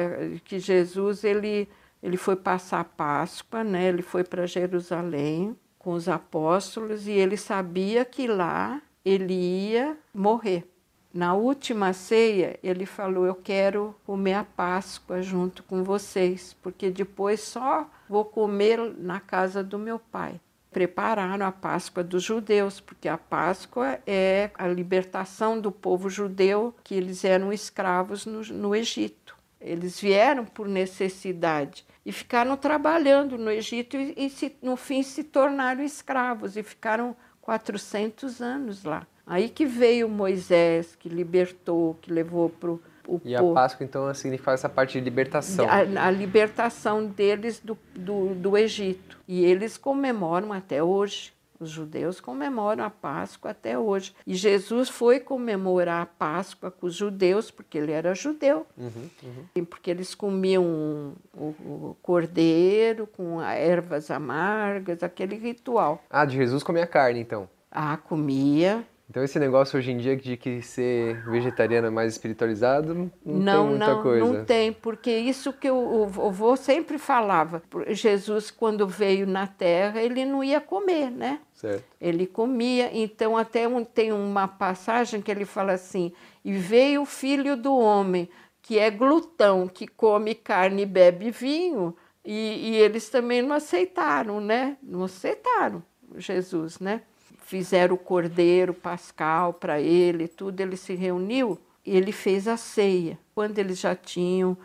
que 0.43 0.59
Jesus 0.59 1.23
ele, 1.23 1.67
ele 2.03 2.17
foi 2.17 2.35
passar 2.35 2.81
a 2.81 2.85
Páscoa, 2.85 3.63
né? 3.63 3.87
ele 3.87 4.01
foi 4.01 4.23
para 4.23 4.45
Jerusalém 4.45 5.57
com 5.79 5.93
os 5.93 6.07
apóstolos 6.07 7.07
e 7.07 7.11
ele 7.11 7.37
sabia 7.37 8.05
que 8.05 8.27
lá 8.27 8.81
ele 9.03 9.33
ia 9.33 9.97
morrer. 10.13 10.67
Na 11.13 11.33
última 11.33 11.91
ceia, 11.91 12.57
ele 12.63 12.85
falou: 12.85 13.25
Eu 13.25 13.35
quero 13.35 13.93
comer 14.05 14.35
a 14.35 14.45
Páscoa 14.45 15.21
junto 15.21 15.61
com 15.63 15.83
vocês, 15.83 16.55
porque 16.61 16.89
depois 16.89 17.41
só 17.41 17.89
vou 18.07 18.23
comer 18.23 18.79
na 18.97 19.19
casa 19.19 19.61
do 19.61 19.77
meu 19.77 19.99
pai 19.99 20.39
prepararam 20.71 21.45
a 21.45 21.51
Páscoa 21.51 22.03
dos 22.03 22.23
judeus, 22.23 22.79
porque 22.79 23.07
a 23.07 23.17
Páscoa 23.17 23.99
é 24.07 24.49
a 24.55 24.67
libertação 24.67 25.59
do 25.59 25.71
povo 25.71 26.09
judeu, 26.09 26.73
que 26.83 26.95
eles 26.95 27.25
eram 27.25 27.51
escravos 27.51 28.25
no, 28.25 28.41
no 28.41 28.75
Egito. 28.75 29.37
Eles 29.59 29.99
vieram 29.99 30.45
por 30.45 30.67
necessidade 30.67 31.85
e 32.05 32.11
ficaram 32.11 32.57
trabalhando 32.57 33.37
no 33.37 33.51
Egito 33.51 33.95
e, 33.95 34.13
e 34.17 34.29
se, 34.29 34.55
no 34.61 34.75
fim 34.75 35.03
se 35.03 35.23
tornaram 35.23 35.83
escravos 35.83 36.57
e 36.57 36.63
ficaram 36.63 37.15
400 37.41 38.41
anos 38.41 38.83
lá. 38.83 39.05
Aí 39.27 39.49
que 39.49 39.65
veio 39.65 40.09
Moisés, 40.09 40.95
que 40.95 41.07
libertou, 41.07 41.97
que 42.01 42.11
levou 42.11 42.49
para 42.49 42.71
o 42.71 42.81
o 43.15 43.21
e 43.23 43.35
a 43.35 43.43
Páscoa, 43.43 43.83
então, 43.83 44.13
significa 44.13 44.51
essa 44.51 44.69
parte 44.69 44.93
de 44.93 45.03
libertação. 45.03 45.67
A, 45.69 46.07
a 46.07 46.11
libertação 46.11 47.05
deles 47.05 47.59
do, 47.59 47.77
do, 47.95 48.33
do 48.35 48.57
Egito. 48.57 49.17
E 49.27 49.43
eles 49.43 49.77
comemoram 49.77 50.53
até 50.53 50.81
hoje. 50.83 51.33
Os 51.59 51.69
judeus 51.69 52.19
comemoram 52.19 52.83
a 52.83 52.89
Páscoa 52.89 53.51
até 53.51 53.77
hoje. 53.77 54.15
E 54.25 54.33
Jesus 54.33 54.89
foi 54.89 55.19
comemorar 55.19 56.01
a 56.01 56.05
Páscoa 56.07 56.71
com 56.71 56.87
os 56.87 56.95
judeus, 56.95 57.51
porque 57.51 57.77
ele 57.77 57.91
era 57.91 58.15
judeu. 58.15 58.65
Uhum, 58.75 59.09
uhum. 59.21 59.65
Porque 59.65 59.91
eles 59.91 60.15
comiam 60.15 61.13
o, 61.35 61.43
o, 61.43 61.97
cordeiro 62.01 63.05
com 63.05 63.39
ervas 63.39 64.09
amargas, 64.09 65.03
aquele 65.03 65.35
ritual. 65.35 66.03
Ah, 66.09 66.25
de 66.25 66.35
Jesus 66.35 66.63
comia 66.63 66.87
carne, 66.87 67.19
então? 67.19 67.47
Ah, 67.71 67.95
comia. 67.95 68.83
Então 69.11 69.25
esse 69.25 69.37
negócio 69.37 69.77
hoje 69.77 69.91
em 69.91 69.97
dia 69.97 70.15
de 70.15 70.37
que 70.37 70.61
ser 70.61 71.21
vegetariano 71.25 71.87
é 71.87 71.89
mais 71.89 72.13
espiritualizado, 72.13 73.11
não, 73.25 73.35
não 73.35 73.43
tem 73.43 73.69
muita 73.69 73.87
não, 73.87 74.01
coisa. 74.01 74.25
Não 74.25 74.45
tem, 74.45 74.71
porque 74.71 75.11
isso 75.11 75.51
que 75.51 75.69
o, 75.69 76.07
o 76.07 76.27
avô 76.27 76.55
sempre 76.55 76.97
falava. 76.97 77.61
Jesus, 77.89 78.49
quando 78.49 78.87
veio 78.87 79.27
na 79.27 79.45
Terra, 79.47 80.01
ele 80.01 80.23
não 80.23 80.41
ia 80.41 80.61
comer, 80.61 81.11
né? 81.11 81.41
Certo. 81.53 81.83
Ele 81.99 82.25
comia. 82.25 82.89
Então 82.93 83.35
até 83.35 83.67
um, 83.67 83.83
tem 83.83 84.13
uma 84.13 84.47
passagem 84.47 85.21
que 85.21 85.29
ele 85.29 85.43
fala 85.43 85.73
assim, 85.73 86.13
e 86.45 86.53
veio 86.53 87.01
o 87.01 87.05
filho 87.05 87.57
do 87.57 87.75
homem, 87.75 88.29
que 88.61 88.79
é 88.79 88.89
glutão, 88.89 89.67
que 89.67 89.87
come 89.87 90.33
carne 90.33 90.83
e 90.83 90.85
bebe 90.85 91.31
vinho, 91.31 91.93
e, 92.23 92.69
e 92.69 92.75
eles 92.77 93.09
também 93.09 93.41
não 93.41 93.57
aceitaram, 93.57 94.39
né? 94.39 94.77
Não 94.81 95.03
aceitaram 95.03 95.83
Jesus, 96.15 96.79
né? 96.79 97.01
Fizeram 97.51 97.95
o 97.95 97.97
cordeiro 97.97 98.73
pascal 98.73 99.53
para 99.53 99.77
ele, 99.81 100.25
tudo, 100.25 100.61
ele 100.61 100.77
se 100.77 100.95
reuniu 100.95 101.59
e 101.85 101.97
ele 101.97 102.13
fez 102.13 102.47
a 102.47 102.55
ceia. 102.55 103.19
Quando 103.35 103.59
eles 103.59 103.77
já 103.77 103.93
tinham 103.93 104.55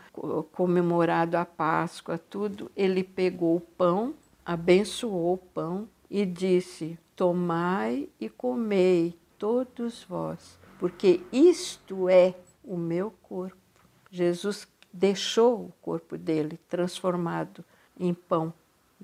comemorado 0.53 1.37
a 1.37 1.45
Páscoa, 1.45 2.17
tudo, 2.17 2.71
ele 2.77 3.03
pegou 3.03 3.57
o 3.57 3.61
pão, 3.61 4.15
abençoou 4.45 5.35
o 5.35 5.37
pão 5.37 5.89
e 6.09 6.25
disse: 6.25 6.97
Tomai 7.17 8.09
e 8.21 8.29
comei, 8.29 9.19
todos 9.37 10.05
vós, 10.05 10.57
porque 10.79 11.21
isto 11.33 12.09
é 12.09 12.37
o 12.63 12.77
meu 12.77 13.13
corpo. 13.21 13.57
Jesus 14.13 14.69
deixou 14.93 15.57
o 15.57 15.73
corpo 15.83 16.17
dele 16.17 16.57
transformado 16.69 17.65
em 17.99 18.15
pão, 18.15 18.55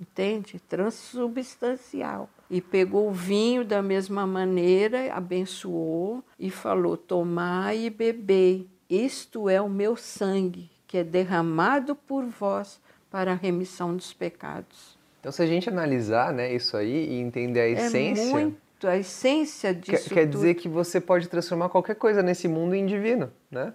entende? 0.00 0.60
Transubstancial 0.68 2.30
e 2.52 2.60
pegou 2.60 3.08
o 3.08 3.12
vinho 3.12 3.64
da 3.64 3.80
mesma 3.80 4.26
maneira, 4.26 5.10
abençoou 5.14 6.22
e 6.38 6.50
falou: 6.50 6.98
Tomai 6.98 7.86
e 7.86 7.90
bebei, 7.90 8.68
isto 8.90 9.48
é 9.48 9.58
o 9.58 9.70
meu 9.70 9.96
sangue, 9.96 10.70
que 10.86 10.98
é 10.98 11.02
derramado 11.02 11.96
por 11.96 12.26
vós 12.26 12.78
para 13.10 13.32
a 13.32 13.34
remissão 13.34 13.96
dos 13.96 14.12
pecados. 14.12 14.98
Então, 15.18 15.32
se 15.32 15.40
a 15.40 15.46
gente 15.46 15.70
analisar 15.70 16.30
né, 16.34 16.54
isso 16.54 16.76
aí 16.76 17.08
e 17.08 17.14
entender 17.20 17.60
a 17.60 17.66
é 17.68 17.72
essência. 17.72 18.22
É 18.22 18.26
muito 18.26 18.86
a 18.86 18.98
essência 18.98 19.72
disso. 19.72 20.10
Quer, 20.10 20.14
quer 20.14 20.26
dizer 20.26 20.54
que 20.54 20.68
você 20.68 21.00
pode 21.00 21.28
transformar 21.28 21.70
qualquer 21.70 21.94
coisa 21.94 22.22
nesse 22.22 22.48
mundo 22.48 22.74
em 22.74 22.84
divino, 22.84 23.32
né? 23.50 23.72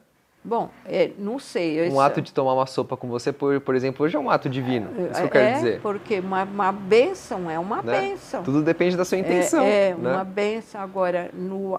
Bom, 0.48 0.70
é, 0.86 1.12
não 1.20 1.38
sei. 1.40 1.90
Um 1.90 2.00
ato 2.00 2.22
de 2.22 2.32
tomar 2.32 2.54
uma 2.54 2.66
sopa 2.66 2.96
com 2.96 3.10
você, 3.10 3.34
por, 3.34 3.60
por 3.60 3.76
exemplo, 3.76 4.06
hoje 4.06 4.16
é 4.16 4.20
um 4.20 4.30
ato 4.30 4.48
divino. 4.48 4.90
É, 4.98 5.12
isso 5.12 5.20
que 5.20 5.26
eu 5.26 5.30
quero 5.30 5.46
é, 5.46 5.54
dizer. 5.56 5.82
porque 5.82 6.20
uma, 6.22 6.44
uma 6.46 6.72
bênção 6.72 7.52
é 7.52 7.60
uma 7.60 7.82
né? 7.84 8.00
bênção. 8.00 8.44
Tudo 8.44 8.62
depende 8.62 8.96
da 8.96 9.04
sua 9.04 9.18
intenção. 9.18 9.66
É, 9.66 9.90
é 9.90 9.94
né? 9.94 10.10
uma 10.10 10.24
bênção. 10.24 10.80
Agora, 10.80 11.30
no, 11.34 11.78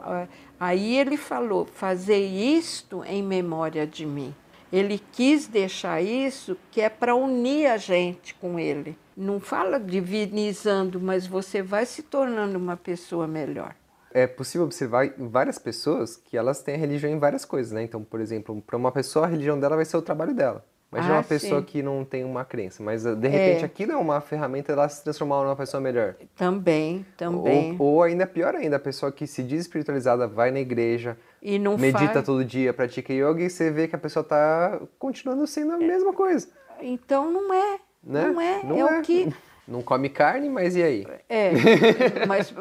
aí 0.60 0.98
ele 0.98 1.16
falou: 1.16 1.64
fazer 1.64 2.18
isto 2.18 3.02
em 3.06 3.22
memória 3.22 3.86
de 3.86 4.04
mim. 4.04 4.34
Ele 4.70 5.00
quis 5.12 5.48
deixar 5.48 6.02
isso 6.02 6.54
que 6.70 6.82
é 6.82 6.90
para 6.90 7.14
unir 7.14 7.68
a 7.68 7.78
gente 7.78 8.34
com 8.34 8.58
ele. 8.58 8.98
Não 9.16 9.40
fala 9.40 9.80
divinizando, 9.80 11.00
mas 11.00 11.26
você 11.26 11.62
vai 11.62 11.86
se 11.86 12.02
tornando 12.02 12.58
uma 12.58 12.76
pessoa 12.76 13.26
melhor 13.26 13.74
é 14.12 14.26
possível 14.26 14.66
observar 14.66 15.12
várias 15.18 15.58
pessoas 15.58 16.16
que 16.16 16.36
elas 16.36 16.62
têm 16.62 16.74
a 16.74 16.78
religião 16.78 17.10
em 17.10 17.18
várias 17.18 17.44
coisas, 17.44 17.72
né? 17.72 17.82
Então, 17.82 18.02
por 18.02 18.20
exemplo, 18.20 18.62
para 18.62 18.76
uma 18.76 18.92
pessoa 18.92 19.26
a 19.26 19.28
religião 19.28 19.58
dela 19.58 19.76
vai 19.76 19.84
ser 19.84 19.96
o 19.96 20.02
trabalho 20.02 20.34
dela. 20.34 20.64
Imagina 20.90 21.14
ah, 21.14 21.18
uma 21.18 21.24
pessoa 21.24 21.60
sim. 21.60 21.66
que 21.66 21.82
não 21.82 22.02
tem 22.02 22.24
uma 22.24 22.46
crença, 22.46 22.82
mas 22.82 23.04
de 23.04 23.28
repente 23.28 23.62
é. 23.62 23.64
aquilo 23.66 23.92
é 23.92 23.96
uma 23.96 24.22
ferramenta 24.22 24.74
dela 24.74 24.88
se 24.88 25.04
transformar 25.04 25.42
numa 25.42 25.54
pessoa 25.54 25.82
melhor. 25.82 26.14
Também, 26.34 27.04
também. 27.14 27.76
Ou, 27.78 27.96
ou 27.96 28.02
ainda 28.02 28.26
pior 28.26 28.54
ainda, 28.54 28.76
a 28.76 28.80
pessoa 28.80 29.12
que 29.12 29.26
se 29.26 29.42
diz 29.42 29.60
espiritualizada 29.60 30.26
vai 30.26 30.50
na 30.50 30.60
igreja, 30.60 31.18
e 31.42 31.58
não 31.58 31.76
medita 31.76 32.14
faz... 32.14 32.24
todo 32.24 32.42
dia, 32.42 32.72
pratica 32.72 33.12
yoga 33.12 33.42
e 33.42 33.50
você 33.50 33.70
vê 33.70 33.86
que 33.86 33.94
a 33.94 33.98
pessoa 33.98 34.22
está 34.22 34.80
continuando 34.98 35.46
sendo 35.46 35.72
a 35.72 35.78
mesma 35.78 36.14
coisa. 36.14 36.48
Então 36.80 37.30
não 37.30 37.52
é. 37.52 37.78
Né? 38.02 38.26
Não 38.26 38.40
é. 38.40 38.62
Não 38.64 38.76
é, 38.76 38.80
é, 38.80 38.98
o 39.00 39.02
que 39.02 39.28
Não 39.68 39.82
come 39.82 40.08
carne, 40.08 40.48
mas 40.48 40.74
e 40.74 40.82
aí? 40.82 41.06
É, 41.28 41.52
mas 42.26 42.52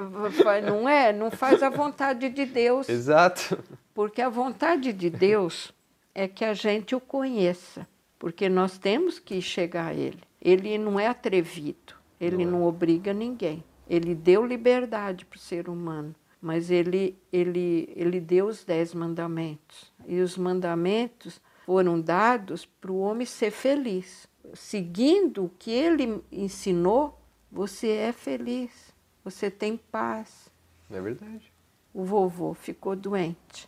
não 0.65 0.89
é, 0.89 1.13
não 1.13 1.31
faz 1.31 1.63
a 1.63 1.69
vontade 1.69 2.29
de 2.29 2.45
Deus. 2.45 2.89
Exato. 2.89 3.57
Porque 3.93 4.21
a 4.21 4.27
vontade 4.27 4.91
de 4.91 5.09
Deus 5.09 5.73
é 6.13 6.27
que 6.27 6.43
a 6.43 6.53
gente 6.53 6.93
o 6.93 6.99
conheça, 6.99 7.87
porque 8.19 8.49
nós 8.49 8.77
temos 8.77 9.19
que 9.19 9.41
chegar 9.41 9.87
a 9.87 9.93
Ele. 9.93 10.19
Ele 10.41 10.77
não 10.77 10.99
é 10.99 11.07
atrevido, 11.07 11.93
ele 12.19 12.45
não, 12.45 12.57
é. 12.57 12.59
não 12.59 12.63
obriga 12.63 13.13
ninguém. 13.13 13.63
Ele 13.89 14.13
deu 14.13 14.45
liberdade 14.45 15.25
para 15.25 15.37
o 15.37 15.39
ser 15.39 15.69
humano, 15.69 16.13
mas 16.41 16.69
ele, 16.69 17.17
ele, 17.31 17.89
ele 17.95 18.19
deu 18.19 18.47
os 18.47 18.65
dez 18.65 18.93
mandamentos. 18.93 19.91
E 20.05 20.19
os 20.19 20.37
mandamentos 20.37 21.41
foram 21.65 21.99
dados 21.99 22.65
para 22.65 22.91
o 22.91 22.99
homem 22.99 23.25
ser 23.25 23.51
feliz. 23.51 24.27
Seguindo 24.53 25.45
o 25.45 25.49
que 25.49 25.71
ele 25.71 26.21
ensinou, 26.31 27.19
você 27.51 27.89
é 27.89 28.11
feliz, 28.11 28.93
você 29.23 29.49
tem 29.49 29.77
paz. 29.77 30.49
É 30.89 31.01
verdade. 31.01 31.51
O 31.93 32.03
vovô 32.03 32.53
ficou 32.53 32.95
doente. 32.95 33.67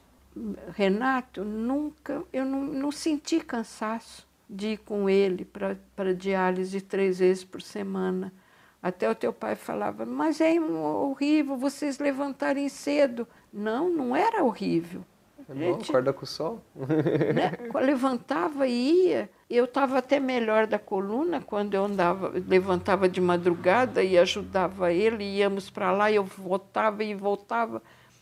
Renato, 0.75 1.43
nunca, 1.43 2.23
eu 2.31 2.45
não, 2.45 2.63
não 2.63 2.91
senti 2.91 3.39
cansaço 3.39 4.27
de 4.49 4.69
ir 4.69 4.77
com 4.77 5.09
ele 5.09 5.45
para 5.45 6.13
diálise 6.15 6.81
três 6.81 7.19
vezes 7.19 7.43
por 7.43 7.61
semana. 7.61 8.33
Até 8.81 9.09
o 9.09 9.15
teu 9.15 9.33
pai 9.33 9.55
falava, 9.55 10.05
mas 10.05 10.39
é 10.39 10.59
horrível 10.59 11.57
vocês 11.57 11.99
levantarem 11.99 12.69
cedo. 12.69 13.27
Não, 13.51 13.89
não 13.89 14.15
era 14.15 14.43
horrível. 14.43 15.03
É 15.49 15.53
bom, 15.53 15.73
Gente, 15.73 15.89
acorda 15.89 16.13
com 16.13 16.23
o 16.23 16.27
sol. 16.27 16.61
Né? 17.33 17.51
Levantava 17.81 18.67
e 18.67 19.07
ia. 19.07 19.29
Eu 19.49 19.65
estava 19.65 19.97
até 19.97 20.19
melhor 20.19 20.67
da 20.67 20.77
coluna 20.77 21.41
quando 21.41 21.73
eu 21.73 21.85
andava, 21.85 22.31
levantava 22.47 23.09
de 23.09 23.19
madrugada 23.19 24.03
e 24.03 24.17
ajudava 24.17 24.93
ele, 24.93 25.23
íamos 25.23 25.69
para 25.69 25.91
lá, 25.91 26.11
eu 26.11 26.23
voltava 26.23 27.03
e 27.03 27.15
voltava. 27.15 27.81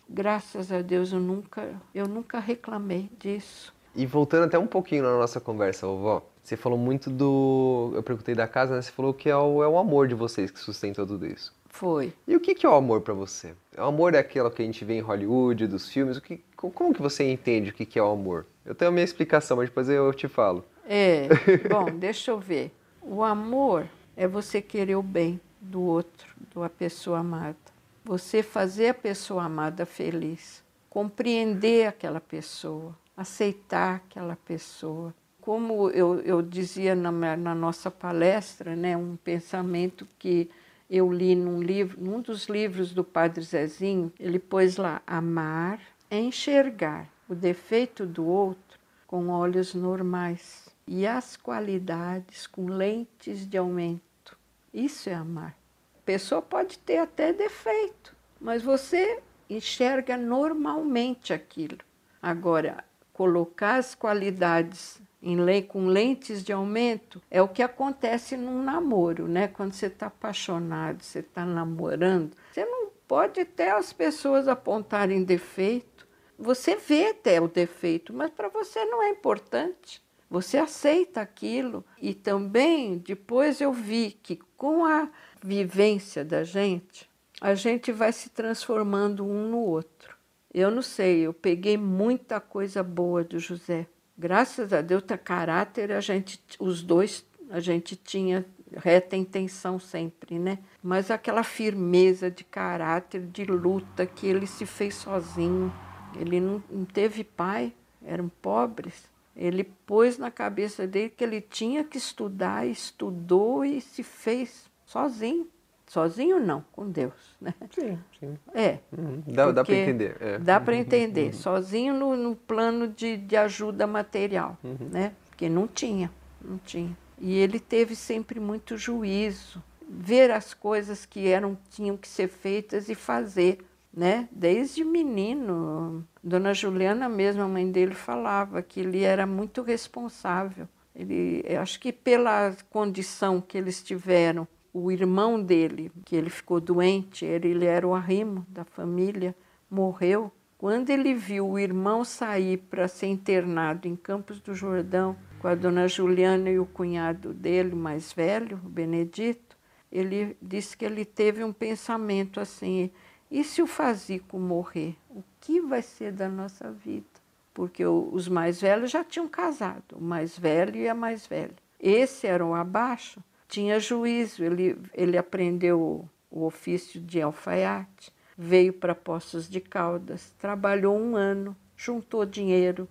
Graças 0.10 0.72
a 0.72 0.82
Deus 0.82 1.12
eu 1.12 1.20
nunca, 1.20 1.70
eu 1.94 2.08
nunca 2.08 2.40
reclamei 2.40 3.10
disso. 3.20 3.74
E 3.94 4.06
voltando 4.06 4.46
até 4.46 4.58
um 4.58 4.68
pouquinho 4.68 5.04
na 5.04 5.18
nossa 5.18 5.42
conversa, 5.42 5.86
vovó, 5.86 6.24
você 6.42 6.56
falou 6.56 6.78
muito 6.78 7.10
do. 7.10 7.92
Eu 7.94 8.04
perguntei 8.04 8.34
da 8.34 8.48
casa, 8.48 8.76
né? 8.76 8.82
Você 8.82 8.92
falou 8.92 9.14
que 9.14 9.30
é 9.30 9.36
o, 9.36 9.62
é 9.62 9.68
o 9.68 9.78
amor 9.78 10.08
de 10.08 10.16
vocês 10.16 10.50
que 10.50 10.60
sustenta 10.60 11.06
tudo 11.06 11.26
isso. 11.26 11.54
Foi. 11.68 12.14
E 12.26 12.36
o 12.36 12.40
que, 12.40 12.56
que 12.56 12.66
é 12.66 12.70
o 12.70 12.74
amor 12.74 13.02
para 13.02 13.14
você? 13.14 13.54
O 13.78 13.82
amor 13.82 14.16
é 14.16 14.20
aquilo 14.20 14.50
que 14.50 14.62
a 14.62 14.66
gente 14.66 14.86
vê 14.86 14.94
em 14.94 15.02
Hollywood, 15.02 15.68
dos 15.68 15.90
filmes. 15.90 16.16
O 16.16 16.22
que, 16.22 16.42
como 16.58 16.94
que 16.94 17.02
você 17.02 17.32
entende 17.32 17.70
o 17.70 17.74
que, 17.74 17.98
é 17.98 18.04
o 18.04 18.12
amor? 18.12 18.46
Eu 18.66 18.76
tenho 18.76 18.90
a 18.90 18.92
minha 18.92 19.04
explicação, 19.04 19.58
mas 19.58 19.70
depois 19.70 19.88
eu 19.88 20.12
te 20.14 20.28
falo. 20.28 20.66
É, 20.86 21.28
bom, 21.70 21.86
deixa 21.86 22.32
eu 22.32 22.40
ver. 22.40 22.72
O 23.02 23.24
amor 23.24 23.88
é 24.16 24.28
você 24.28 24.62
querer 24.62 24.96
o 24.96 25.04
bem 25.04 25.40
do 25.62 25.82
outro, 25.82 26.28
da 26.54 26.70
pessoa 26.70 27.20
amada. 27.20 27.56
Você 28.04 28.42
fazer 28.42 28.90
a 28.90 28.94
pessoa 28.94 29.44
amada 29.44 29.86
feliz. 29.86 30.64
Compreender 30.90 31.88
aquela 31.88 32.20
pessoa. 32.20 32.98
Aceitar 33.16 33.96
aquela 33.96 34.36
pessoa 34.36 35.14
como 35.48 35.90
eu, 35.92 36.20
eu 36.26 36.42
dizia 36.42 36.94
na, 36.94 37.10
na, 37.38 37.56
nossa 37.56 37.90
palestra, 37.90 38.76
né, 38.76 38.98
um 38.98 39.16
pensamento 39.16 40.06
que 40.20 40.50
eu 40.90 41.10
li 41.10 41.36
num 41.36 41.62
livro, 41.62 42.04
num 42.04 42.20
dos 42.20 42.48
livros 42.48 42.94
do 42.94 43.02
Padre 43.02 43.42
Zezinho, 43.46 44.12
ele 44.20 44.40
pôs 44.40 44.76
lá: 44.76 45.02
amar 45.08 45.80
é 46.10 46.20
enxergar 46.20 47.10
o 47.28 47.36
defeito 47.36 48.06
do 48.06 48.26
outro 48.26 48.80
com 49.06 49.30
olhos 49.30 49.74
normais 49.74 50.70
e 50.88 51.06
as 51.06 51.36
qualidades 51.36 52.48
com 52.48 52.68
lentes 52.68 53.46
de 53.46 53.58
aumento. 53.58 54.38
Isso 54.74 55.10
é 55.10 55.14
amar. 55.14 55.58
A 55.98 56.06
pessoa 56.06 56.42
pode 56.42 56.80
ter 56.80 56.98
até 56.98 57.34
defeito, 57.34 58.16
mas 58.40 58.62
você 58.62 59.22
enxerga 59.50 60.16
normalmente 60.18 61.34
aquilo. 61.34 61.80
Agora, 62.22 62.84
colocar 63.14 63.76
as 63.76 63.96
qualidades 63.96 65.02
em 65.22 65.64
com 65.64 65.88
lentes 65.88 66.44
de 66.44 66.54
aumento 66.54 67.22
é 67.30 67.42
o 67.42 67.48
que 67.48 67.64
acontece 67.64 68.38
num 68.38 68.64
namoro, 68.64 69.28
né? 69.28 69.48
Quando 69.48 69.74
você 69.74 69.88
está 69.88 70.08
apaixonado, 70.08 71.02
você 71.02 71.20
está 71.20 71.46
namorando, 71.46 72.36
você 72.52 72.64
não 72.64 72.90
pode 73.08 73.40
até 73.40 73.72
as 73.72 73.92
pessoas 73.92 74.48
apontarem 74.48 75.24
defeito. 75.24 75.97
Você 76.38 76.76
vê 76.76 77.08
até 77.08 77.42
o 77.42 77.48
defeito, 77.48 78.14
mas 78.14 78.30
para 78.32 78.50
você 78.50 78.86
não 78.86 79.02
é 79.02 79.10
importante. 79.10 80.02
Você 80.30 80.58
aceita 80.58 81.22
aquilo. 81.22 81.86
E 82.02 82.14
também 82.14 82.98
depois 82.98 83.62
eu 83.62 83.72
vi 83.72 84.12
que 84.12 84.40
com 84.56 84.86
a 84.86 85.10
vivência 85.42 86.24
da 86.24 86.44
gente, 86.44 87.10
a 87.40 87.56
gente 87.56 87.92
vai 87.92 88.12
se 88.12 88.30
transformando 88.30 89.26
um 89.26 89.50
no 89.50 89.60
outro. 89.60 90.16
Eu 90.54 90.72
não 90.72 90.82
sei, 90.82 91.20
eu 91.20 91.34
peguei 91.34 91.78
muita 91.78 92.40
coisa 92.40 92.82
boa 92.82 93.24
do 93.24 93.40
José 93.40 93.88
graças 94.18 94.74
a 94.74 94.82
Deus, 94.82 95.04
tá 95.04 95.18
caráter, 95.18 95.92
a 95.92 96.00
gente, 96.02 96.42
os 96.60 96.82
dois, 96.82 97.26
a 97.50 97.60
gente 97.60 97.96
tinha 97.96 98.46
reta 98.76 99.16
intenção 99.16 99.80
sempre, 99.80 100.40
né? 100.40 100.60
Mas 100.82 101.12
aquela 101.12 101.44
firmeza 101.44 102.32
de 102.32 102.44
caráter, 102.44 103.26
de 103.28 103.46
luta 103.46 104.06
que 104.06 104.26
ele 104.26 104.48
se 104.48 104.66
fez 104.66 104.96
sozinho. 104.96 105.72
Ele 106.16 106.40
não, 106.40 106.64
não 106.70 106.86
teve 106.86 107.24
pai, 107.24 107.74
eram 108.04 108.30
pobres. 108.42 109.10
Ele 109.36 109.64
pôs 109.64 110.18
na 110.18 110.32
cabeça 110.32 110.88
dele 110.88 111.10
que 111.10 111.24
ele 111.24 111.42
tinha 111.42 111.84
que 111.84 111.98
estudar, 111.98 112.66
estudou 112.66 113.64
e 113.64 113.80
se 113.80 114.02
fez 114.02 114.70
sozinho. 114.86 115.48
Sozinho 115.88 116.38
não, 116.40 116.66
com 116.74 116.90
Deus, 116.90 117.14
né? 117.40 117.54
Sim, 117.72 117.98
sim. 118.20 118.38
É. 118.54 118.80
Uhum. 118.92 119.24
Dá, 119.26 119.52
dá 119.52 119.64
para 119.64 119.76
entender. 119.76 120.18
É. 120.20 120.38
Dá 120.38 120.60
para 120.60 120.76
entender. 120.76 121.28
Uhum. 121.28 121.34
Sozinho 121.34 121.94
no, 121.94 122.18
no, 122.18 122.36
plano 122.36 122.90
de, 122.90 123.16
de 123.16 123.38
ajuda 123.38 123.88
material, 123.88 124.58
uhum. 124.62 124.90
né? 124.92 125.14
Porque 125.30 125.48
não 125.48 125.66
tinha, 125.66 126.12
não 126.42 126.58
tinha. 126.58 126.96
E 127.20 127.38
ele 127.38 127.58
teve 127.58 127.96
sempre 127.96 128.38
muito 128.38 128.78
juízo, 128.78 129.64
ver 129.88 130.30
as 130.30 130.54
coisas 130.54 131.06
que 131.06 131.28
eram 131.28 131.58
tinham 131.70 131.96
que 131.96 132.08
ser 132.08 132.28
feitas 132.28 132.90
e 132.90 132.96
fazer, 132.96 133.60
né? 133.94 134.28
Desde 134.32 134.84
menino, 134.84 136.08
Dona 136.24 136.54
Juliana 136.54 137.10
mesmo, 137.10 137.42
a 137.42 137.48
mãe 137.48 137.72
dele 137.72 137.94
falava 137.94 138.62
que 138.62 138.80
ele 138.80 139.04
era 139.04 139.26
muito 139.26 139.62
responsável. 139.62 140.68
Ele, 140.96 141.44
acho 141.58 141.80
que 141.80 141.92
pela 141.94 142.56
condição 142.70 143.40
que 143.40 143.58
eles 143.58 143.84
tiveram 143.84 144.48
o 144.74 144.92
irmão 144.92 145.42
dele, 145.42 145.92
que 146.06 146.16
ele 146.16 146.30
ficou 146.30 146.60
doente, 146.60 147.26
ele, 147.26 147.50
ele 147.50 147.66
era 147.66 147.88
o 147.88 147.94
arrimo 147.94 148.46
da 148.50 148.64
família, 148.64 149.36
morreu. 149.70 150.32
Quando 150.58 150.90
ele 150.90 151.14
viu 151.14 151.48
o 151.48 151.60
irmão 151.60 152.04
sair 152.04 152.58
para 152.58 152.88
ser 152.88 153.08
internado 153.08 153.88
em 153.88 153.96
Campos 153.96 154.40
do 154.40 154.56
Jordão, 154.56 155.16
com 155.40 155.48
a 155.48 155.56
dona 155.56 155.88
Juliana 155.88 156.50
e 156.50 156.60
o 156.60 156.66
cunhado 156.66 157.34
dele, 157.34 157.76
mais 157.76 158.12
velho, 158.12 158.60
o 158.66 158.70
Benedito, 158.70 159.56
ele 159.92 160.36
disse 160.42 160.76
que 160.76 160.84
ele 160.84 161.06
teve 161.06 161.44
um 161.44 161.54
pensamento 161.54 162.40
assim: 162.40 162.92
e 163.30 163.44
se 163.44 163.62
o 163.62 163.68
Fazico 163.68 164.38
morrer? 164.40 164.96
O 165.10 165.24
que 165.40 165.62
vai 165.62 165.82
ser 165.82 166.12
da 166.12 166.30
nossa 166.30 166.72
vida? 166.72 167.06
Porque 167.54 167.86
os 167.86 168.28
mais 168.28 168.62
velhos 168.62 168.92
já 168.92 169.04
tinham 169.04 169.28
casado, 169.28 169.96
o 169.96 170.02
mais 170.02 170.38
velho 170.38 170.76
e 170.76 170.88
a 170.88 170.94
mais 170.94 171.26
velha. 171.26 171.56
Esse 171.80 172.28
era 172.28 172.46
o 172.46 172.54
abaixo 172.54 173.22
tinha 173.48 173.80
juízo, 173.80 174.44
ele, 174.44 174.78
ele 174.94 175.18
aprendeu 175.18 176.08
o 176.30 176.46
ofício 176.46 177.00
de 177.00 177.22
alfaiate, 177.22 178.14
veio 178.38 178.74
para 178.74 178.94
Poços 178.94 179.50
de 179.50 179.60
Caldas, 179.60 180.34
trabalhou 180.38 180.98
um 180.98 181.16
ano, 181.16 181.56
juntou 181.76 182.26
dinheiro, 182.26 182.88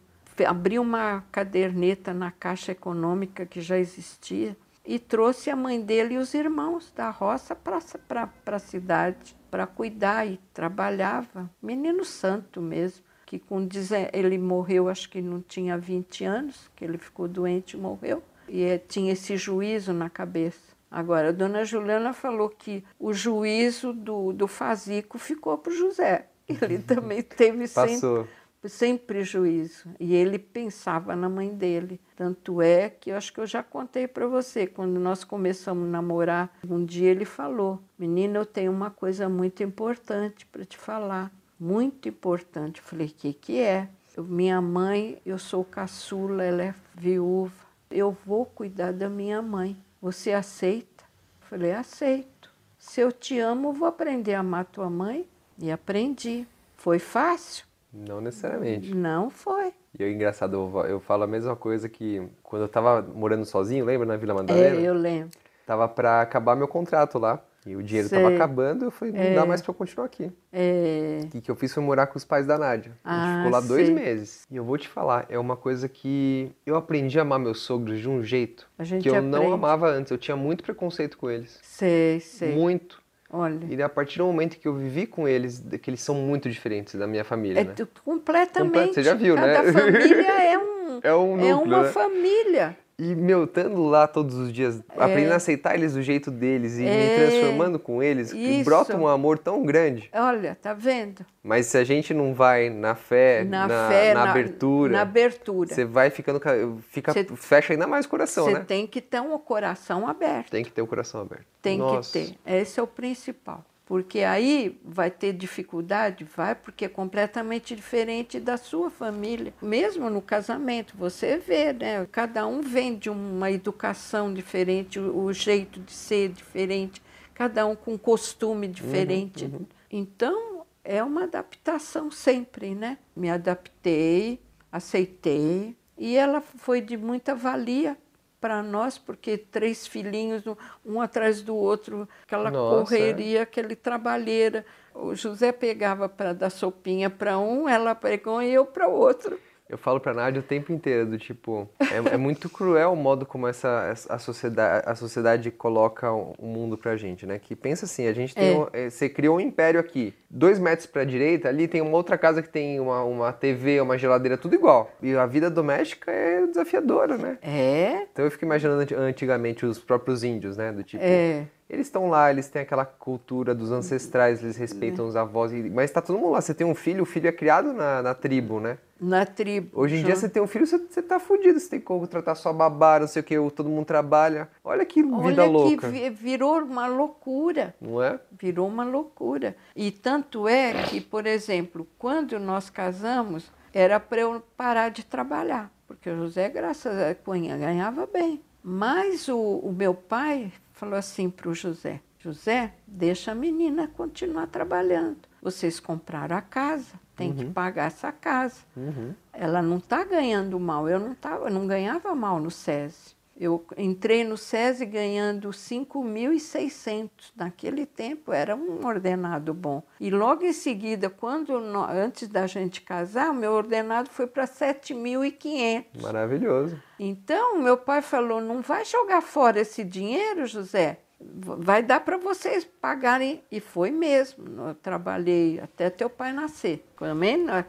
abriu 0.47 0.83
uma 0.83 1.23
caderneta 1.31 2.13
na 2.13 2.31
Caixa 2.31 2.73
Econômica 2.73 3.47
que 3.47 3.61
já 3.61 3.79
existia 3.79 4.57
e 4.85 4.99
trouxe 4.99 5.51
a 5.51 5.57
mãe 5.57 5.81
dele 5.81 6.15
e 6.15 6.19
os 6.19 6.33
irmãos 6.35 6.93
da 6.95 7.11
roça 7.11 7.55
para 7.55 8.31
a 8.47 8.59
cidade 8.59 9.36
para 9.51 9.67
cuidar 9.67 10.27
e 10.27 10.39
trabalhava. 10.53 11.51
Menino 11.63 12.05
santo 12.05 12.61
mesmo, 12.61 13.05
que 13.25 13.39
com 13.39 13.67
ele 14.13 14.39
morreu, 14.39 14.89
acho 14.89 15.09
que 15.11 15.21
não 15.21 15.41
tinha 15.41 15.77
20 15.77 16.25
anos, 16.25 16.71
que 16.77 16.85
ele 16.85 16.99
ficou 16.99 17.27
doente 17.27 17.77
e 17.77 17.81
morreu 17.81 18.23
e 18.49 18.65
é, 18.65 18.79
tinha 18.79 19.13
esse 19.13 19.37
juízo 19.37 19.93
na 19.93 20.09
cabeça. 20.09 20.77
Agora, 20.91 21.29
a 21.29 21.33
dona 21.33 21.65
Juliana 21.65 22.13
falou 22.13 22.49
que 22.49 22.85
o 22.99 23.13
juízo 23.13 23.93
do, 23.93 24.33
do 24.33 24.47
Fazico 24.47 25.19
ficou 25.19 25.59
para 25.59 25.73
o 25.73 25.77
José. 25.77 26.27
Ele 26.49 26.79
também 26.83 27.23
teve 27.23 27.67
sempre, 27.67 28.31
sem 28.65 28.97
prejuízo. 28.97 29.89
E 30.01 30.15
ele 30.15 30.39
pensava 30.39 31.15
na 31.15 31.29
mãe 31.29 31.55
dele. 31.55 32.01
Tanto 32.17 32.61
é 32.61 32.89
que 32.89 33.11
eu 33.11 33.17
acho 33.17 33.33
que 33.33 33.41
eu 33.41 33.47
já 33.47 33.63
contei 33.63 34.09
para 34.09 34.27
você, 34.27 34.67
quando 34.67 34.99
nós 34.99 35.25
começamos 35.25 35.87
a 35.87 35.91
namorar, 35.91 36.57
um 36.69 36.85
dia 36.85 37.11
ele 37.11 37.25
falou: 37.25 37.81
Menina, 37.99 38.39
eu 38.39 38.47
tenho 38.47 38.73
uma 38.73 38.91
coisa 38.91 39.29
muito 39.29 39.63
importante 39.63 40.47
para 40.47 40.65
te 40.65 40.77
falar. 40.77 41.31
Muito 41.59 42.09
importante. 42.09 42.81
Eu 42.81 42.87
falei: 42.87 43.09
Que 43.09 43.33
que 43.33 43.61
é? 43.61 43.89
Eu, 44.17 44.25
minha 44.25 44.61
mãe, 44.61 45.21
eu 45.27 45.39
sou 45.39 45.65
caçula, 45.65 46.43
ela 46.43 46.63
é 46.63 46.75
viúva 46.95 47.67
eu 47.91 48.17
vou 48.25 48.45
cuidar 48.45 48.93
da 48.93 49.09
minha 49.09 49.41
mãe. 49.41 49.77
Você 50.01 50.33
aceita? 50.33 51.05
Falei, 51.41 51.73
aceito. 51.73 52.51
Se 52.79 53.01
eu 53.01 53.13
te 53.13 53.39
amo, 53.39 53.73
vou 53.73 53.89
aprender 53.89 54.35
a 54.35 54.41
amar 54.41 54.65
tua 54.67 54.91
mãe. 54.91 55.29
E 55.59 55.71
aprendi. 55.71 56.47
Foi 56.77 56.99
fácil? 56.99 57.66
Não 58.09 58.21
necessariamente. 58.21 58.95
Não 58.95 59.31
foi. 59.31 59.73
E 59.99 60.05
é 60.05 60.11
engraçado, 60.11 60.85
eu, 60.87 61.01
falo 61.01 61.25
a 61.25 61.27
mesma 61.27 61.57
coisa 61.57 61.89
que 61.89 62.23
quando 62.43 62.63
eu 62.63 62.69
tava 62.69 63.01
morando 63.01 63.45
sozinho, 63.45 63.85
lembra 63.85 64.07
na 64.07 64.17
Vila 64.17 64.35
Madalena? 64.35 64.77
É, 64.77 64.83
eu 64.83 64.95
lembro. 64.95 65.31
Tava 65.65 65.89
para 65.89 66.21
acabar 66.21 66.55
meu 66.55 66.69
contrato 66.69 67.19
lá. 67.19 67.43
E 67.67 67.75
o 67.75 67.83
dinheiro 67.83 68.07
estava 68.07 68.29
acabando, 68.33 68.85
eu 68.85 68.93
falei, 68.93 69.13
não 69.13 69.21
é. 69.21 69.35
dá 69.35 69.45
mais 69.45 69.61
para 69.61 69.71
eu 69.71 69.75
continuar 69.75 70.07
aqui. 70.07 70.31
É. 70.53 71.23
O 71.35 71.41
que 71.41 71.51
eu 71.51 71.57
fiz 71.57 71.75
foi 71.75 71.83
morar 71.83 72.07
com 72.07 72.17
os 72.17 72.25
pais 72.25 72.47
da 72.47 72.57
Nádia. 72.57 72.97
Ah, 73.03 73.11
a 73.11 73.17
gente 73.17 73.35
ah, 73.35 73.37
ficou 73.39 73.51
lá 73.51 73.61
dois 73.61 73.91
meses. 73.91 74.47
E 74.49 74.57
eu 74.57 74.65
vou 74.65 74.79
te 74.79 74.87
falar, 74.87 75.27
é 75.29 75.37
uma 75.37 75.57
coisa 75.57 75.89
que 75.89 76.53
eu 76.65 76.77
aprendi 76.77 77.19
a 77.19 77.23
amar 77.23 77.41
meus 77.41 77.63
sogros 77.63 77.99
de 77.99 78.09
um 78.09 78.23
jeito 78.23 78.71
que 79.03 79.09
eu 79.09 79.17
aprende. 79.17 79.27
não 79.27 79.53
amava 79.53 79.89
antes. 79.89 80.13
Eu 80.13 80.19
tinha 80.19 80.37
muito 80.37 80.63
preconceito 80.63 81.19
com 81.19 81.29
eles. 81.29 81.59
Sei, 81.61 82.21
sei. 82.21 82.55
Muito. 82.55 83.03
Olha. 83.31 83.67
E 83.69 83.83
a 83.83 83.89
partir 83.89 84.19
do 84.19 84.27
momento 84.27 84.57
que 84.57 84.69
eu 84.69 84.75
vivi 84.75 85.07
com 85.07 85.27
eles, 85.27 85.63
que 85.83 85.91
eles 85.91 86.01
são 86.01 86.15
muito 86.15 86.49
diferentes 86.49 86.95
da 86.95 87.07
minha 87.07 87.25
família. 87.25 87.61
É 87.61 87.65
né? 87.65 87.75
completamente. 88.05 88.95
Você 88.95 89.03
já 89.03 89.15
viu, 89.15 89.35
Cada 89.35 89.47
né? 89.47 89.55
Cada 89.55 89.73
família 89.73 90.33
é 90.53 90.59
um. 90.59 91.01
É, 91.03 91.15
um 91.15 91.37
núcleo, 91.37 91.51
é 91.51 91.55
uma 91.55 91.83
né? 91.83 91.89
família. 91.91 92.77
E, 92.99 93.15
meu, 93.15 93.45
estando 93.45 93.85
lá 93.85 94.09
todos 94.09 94.35
os 94.37 94.51
dias, 94.51 94.83
é. 94.97 95.05
aprendendo 95.05 95.33
a 95.33 95.37
aceitar 95.37 95.75
eles 95.75 95.93
do 95.93 96.01
jeito 96.01 96.31
deles 96.31 96.79
e 96.79 96.87
é. 96.87 96.97
me 96.97 97.31
transformando 97.31 97.79
com 97.79 98.03
eles, 98.03 98.33
que 98.33 98.65
brota 98.65 98.97
um 98.97 99.07
amor 99.07 99.39
tão 99.39 99.63
grande. 99.67 100.09
Olha, 100.15 100.55
tá 100.55 100.73
vendo? 100.73 101.25
Mas 101.43 101.67
se 101.67 101.77
a 101.77 101.85
gente 101.85 102.15
não 102.15 102.33
vai 102.33 102.71
na 102.71 102.95
fé, 102.95 103.45
na, 103.45 103.69
na, 103.69 103.89
fé, 103.91 104.15
na, 104.15 104.25
na 104.25 104.31
abertura, 104.31 104.93
na 104.95 105.03
abertura, 105.03 105.75
você 105.75 105.85
vai 105.85 106.09
ficando, 106.09 106.41
fica, 106.89 107.13
cê, 107.13 107.25
fecha 107.37 107.75
ainda 107.75 107.87
mais 107.87 108.07
o 108.07 108.09
coração, 108.09 108.47
né? 108.47 108.61
Você 108.61 108.65
tem 108.65 108.87
que 108.87 109.03
ter 109.03 109.21
um 109.21 109.39
coração 109.39 110.09
aberto. 110.09 110.51
Tem 110.51 110.65
que 110.65 110.73
ter 110.73 110.81
o 110.81 110.87
coração 110.87 111.21
aberto. 111.21 111.45
Tem 111.61 111.77
Nossa. 111.77 112.19
que 112.19 112.31
ter. 112.31 112.39
Esse 112.47 112.81
é 112.81 112.83
o 112.83 112.87
principal. 112.87 113.63
Porque 113.87 114.21
aí 114.21 114.81
vai 114.85 115.13
ter 115.13 115.33
dificuldade? 115.33 116.25
Vai, 116.37 116.57
porque 116.57 116.87
é 116.87 116.89
completamente 116.89 117.75
diferente 117.77 118.41
da 118.41 118.57
sua 118.57 118.91
família. 118.91 119.55
Mesmo 119.63 120.11
no 120.11 120.21
casamento, 120.21 120.97
você 120.97 121.39
vê, 121.39 121.73
né? 121.73 122.05
Cada 122.11 122.45
um 122.49 122.61
vem 122.61 122.99
de 122.99 123.09
uma 123.09 123.49
educação 123.49 124.35
diferente, 124.35 124.99
o, 124.99 125.33
jeito 125.33 125.79
de 125.79 125.93
ser 125.93 126.31
diferente, 126.31 127.01
cada 127.33 127.65
um 127.65 127.77
com 127.77 127.97
costume 127.97 128.67
diferente. 128.67 129.45
Uhum, 129.45 129.53
uhum. 129.53 129.67
Então, 129.89 130.67
é 130.83 131.01
uma 131.01 131.23
adaptação 131.23 132.11
sempre, 132.11 132.75
né? 132.75 132.99
Me 133.15 133.31
adaptei, 133.31 134.41
aceitei, 134.73 135.77
e 135.97 136.17
ela 136.17 136.41
foi 136.41 136.81
de 136.81 136.97
muita 136.97 137.37
valia 137.37 137.97
para 138.41 138.63
nós, 138.63 138.99
porque 138.99 139.39
três 139.39 139.87
filhinhos, 139.87 140.43
um 140.85 141.01
atrás 141.01 141.43
do 141.43 141.55
outro, 141.55 142.09
aquela 142.23 142.51
Nossa, 142.51 142.85
correria, 142.85 143.41
é. 143.41 143.43
aquele 143.43 143.75
trabalheira. 143.75 144.65
O 144.95 145.15
José 145.15 145.53
pegava 145.53 146.09
para 146.09 146.33
dar 146.33 146.51
sopinha 146.51 147.11
para 147.11 147.39
um, 147.39 147.69
ela 147.69 147.95
pegou 147.95 148.43
e 148.43 148.53
eu 148.53 148.65
para 148.65 148.89
o 148.89 148.93
outro. 148.93 149.39
Eu 149.69 149.77
falo 149.77 149.99
pra 149.99 150.15
Nádia 150.15 150.41
o 150.41 150.43
tempo 150.43 150.73
inteiro, 150.73 151.07
do 151.07 151.19
tipo, 151.19 151.69
é, 151.81 152.15
é 152.15 152.17
muito 152.17 152.49
cruel 152.49 152.93
o 152.93 152.97
modo 152.97 153.27
como 153.27 153.49
essa, 153.49 153.93
a, 154.09 154.19
sociedade, 154.19 154.85
a 154.87 154.95
sociedade 154.95 155.51
coloca 155.51 156.13
o 156.13 156.47
mundo 156.47 156.79
pra 156.79 156.97
gente, 156.97 157.27
né? 157.27 157.39
Que 157.39 157.57
pensa 157.57 157.85
assim, 157.85 158.07
a 158.07 158.13
gente 158.13 158.35
tem. 158.35 158.55
É. 158.55 158.57
Um, 158.57 158.67
é, 158.73 158.91
você 158.91 159.09
criou 159.09 159.37
um 159.37 159.41
império 159.41 159.81
aqui. 159.81 160.15
Dois 160.31 160.59
metros 160.59 160.87
pra 160.87 161.05
direita, 161.05 161.49
ali 161.49 161.67
tem 161.67 161.81
uma 161.81 161.97
outra 161.97 162.17
casa 162.17 162.43
que 162.43 162.49
tem 162.49 162.79
uma, 162.79 163.03
uma 163.03 163.33
TV, 163.33 163.81
uma 163.81 163.99
geladeira, 163.99 164.37
tudo 164.37 164.55
igual. 164.55 164.91
E 165.03 165.15
a 165.17 165.27
vida 165.27 165.51
doméstica 165.51 166.13
é 166.13 166.47
desafiadora, 166.47 167.17
né? 167.17 167.39
É. 167.43 168.07
Então 168.13 168.25
eu 168.25 168.31
fico 168.31 168.45
imaginando 168.45 168.87
antigamente 168.97 169.67
os 169.67 169.79
próprios 169.79 170.23
índios, 170.23 170.57
né? 170.57 170.71
Do 170.71 170.85
tipo. 170.85 171.03
É. 171.03 171.47
Eles 171.69 171.89
estão 171.89 172.09
lá, 172.09 172.31
eles 172.31 172.49
têm 172.49 172.63
aquela 172.63 172.85
cultura 172.85 173.53
dos 173.53 173.73
ancestrais, 173.73 174.43
eles 174.43 174.57
respeitam 174.57 175.05
é. 175.05 175.09
os 175.09 175.17
avós, 175.17 175.53
mas 175.73 175.91
está 175.91 176.01
todo 176.01 176.17
mundo 176.17 176.31
lá. 176.31 176.41
Você 176.41 176.55
tem 176.55 176.67
um 176.67 176.77
filho, 176.77 177.03
o 177.03 177.07
filho 177.07 177.29
é 177.29 177.33
criado 177.33 177.73
na, 177.73 178.03
na 178.03 178.15
tribo, 178.15 178.61
né? 178.61 178.79
Na 179.01 179.27
tribo. 179.27 179.69
Hoje 179.75 179.97
em 179.97 180.05
dia 180.05 180.15
você 180.15 180.29
tem 180.29 180.41
um 180.41 180.47
filho, 180.47 180.65
você, 180.65 180.79
você 180.79 181.03
tá 181.03 181.19
fudido, 181.19 181.59
você 181.59 181.69
tem 181.69 181.81
que 181.81 182.07
tratar 182.07 182.37
sua 182.37 182.53
babá, 182.53 183.01
não 183.01 183.09
sei 183.09 183.21
o 183.21 183.25
que, 183.25 183.35
todo 183.51 183.69
mundo 183.69 183.85
trabalha. 183.85 184.49
Olha 184.63 184.87
que 184.87 185.03
vida 185.03 185.17
Olha 185.17 185.45
louca. 185.45 185.91
Que 185.91 186.09
virou 186.09 186.61
uma 186.61 186.87
loucura. 186.87 187.75
Não 187.81 188.01
é? 188.01 188.21
Virou 188.41 188.69
uma 188.69 188.85
loucura. 188.85 189.57
E 189.75 189.91
tanto 189.91 190.49
é 190.49 190.85
que, 190.85 191.01
por 191.01 191.27
exemplo, 191.27 191.87
quando 191.99 192.39
nós 192.39 192.71
casamos, 192.71 193.51
era 193.75 193.99
para 193.99 194.21
eu 194.21 194.43
parar 194.57 194.91
de 194.91 195.05
trabalhar, 195.05 195.71
porque 195.87 196.09
o 196.09 196.17
José, 196.17 196.49
graças 196.49 196.97
a 196.97 197.15
Cunha, 197.15 197.59
ganhava 197.59 198.07
bem. 198.07 198.41
Mas 198.63 199.29
o, 199.29 199.39
o 199.39 199.73
meu 199.73 199.95
pai 199.95 200.53
falou 200.77 200.95
assim 200.95 201.29
para 201.29 201.49
o 201.49 201.55
José: 201.55 202.01
José, 202.21 202.73
deixa 202.87 203.33
a 203.33 203.35
menina 203.35 203.89
continuar 203.89 204.47
trabalhando. 204.47 205.19
Vocês 205.43 205.81
compraram 205.81 206.37
a 206.37 206.43
casa, 206.43 207.01
tem 207.17 207.31
uhum. 207.31 207.37
que 207.37 207.45
pagar 207.47 207.87
essa 207.87 208.13
casa. 208.13 208.61
Uhum. 208.77 209.15
Ela 209.33 209.61
não 209.61 209.79
está 209.79 210.05
ganhando 210.05 210.59
mal. 210.61 210.89
Eu 210.89 211.01
não, 211.01 211.15
tava, 211.15 211.47
eu 211.47 211.51
não 211.51 211.67
ganhava 211.67 212.15
mal 212.15 212.39
no 212.39 212.51
SESI. 212.51 213.17
Eu 213.39 213.67
entrei 213.77 214.25
no 214.25 214.39
SESI 214.39 214.87
ganhando 214.87 215.51
5.600. 215.51 217.11
Naquele 217.37 217.85
tempo 217.85 218.33
era 218.33 218.57
um 218.57 218.87
ordenado 218.87 219.53
bom. 219.53 219.83
E 220.01 220.11
logo 220.11 220.43
em 220.43 220.55
seguida, 220.55 221.11
quando 221.11 221.55
antes 221.55 222.29
da 222.29 222.47
gente 222.47 222.81
casar, 222.81 223.31
o 223.31 223.35
meu 223.35 223.53
ordenado 223.53 224.09
foi 224.09 224.27
para 224.27 224.47
7.500. 224.47 225.85
Maravilhoso. 226.01 226.81
Então, 226.99 227.59
meu 227.61 227.77
pai 227.77 228.01
falou: 228.01 228.41
não 228.41 228.63
vai 228.63 228.87
jogar 228.87 229.21
fora 229.21 229.61
esse 229.61 229.85
dinheiro, 229.85 230.47
José. 230.47 231.01
Vai 231.21 231.83
dar 231.83 232.01
para 232.01 232.17
vocês 232.17 232.65
pagarem. 232.65 233.43
E 233.53 233.61
foi 233.61 233.91
mesmo. 233.91 234.69
Eu 234.69 234.75
trabalhei 234.75 235.61
até 235.61 235.91
teu 235.91 236.09
pai 236.09 236.33
nascer. 236.33 236.87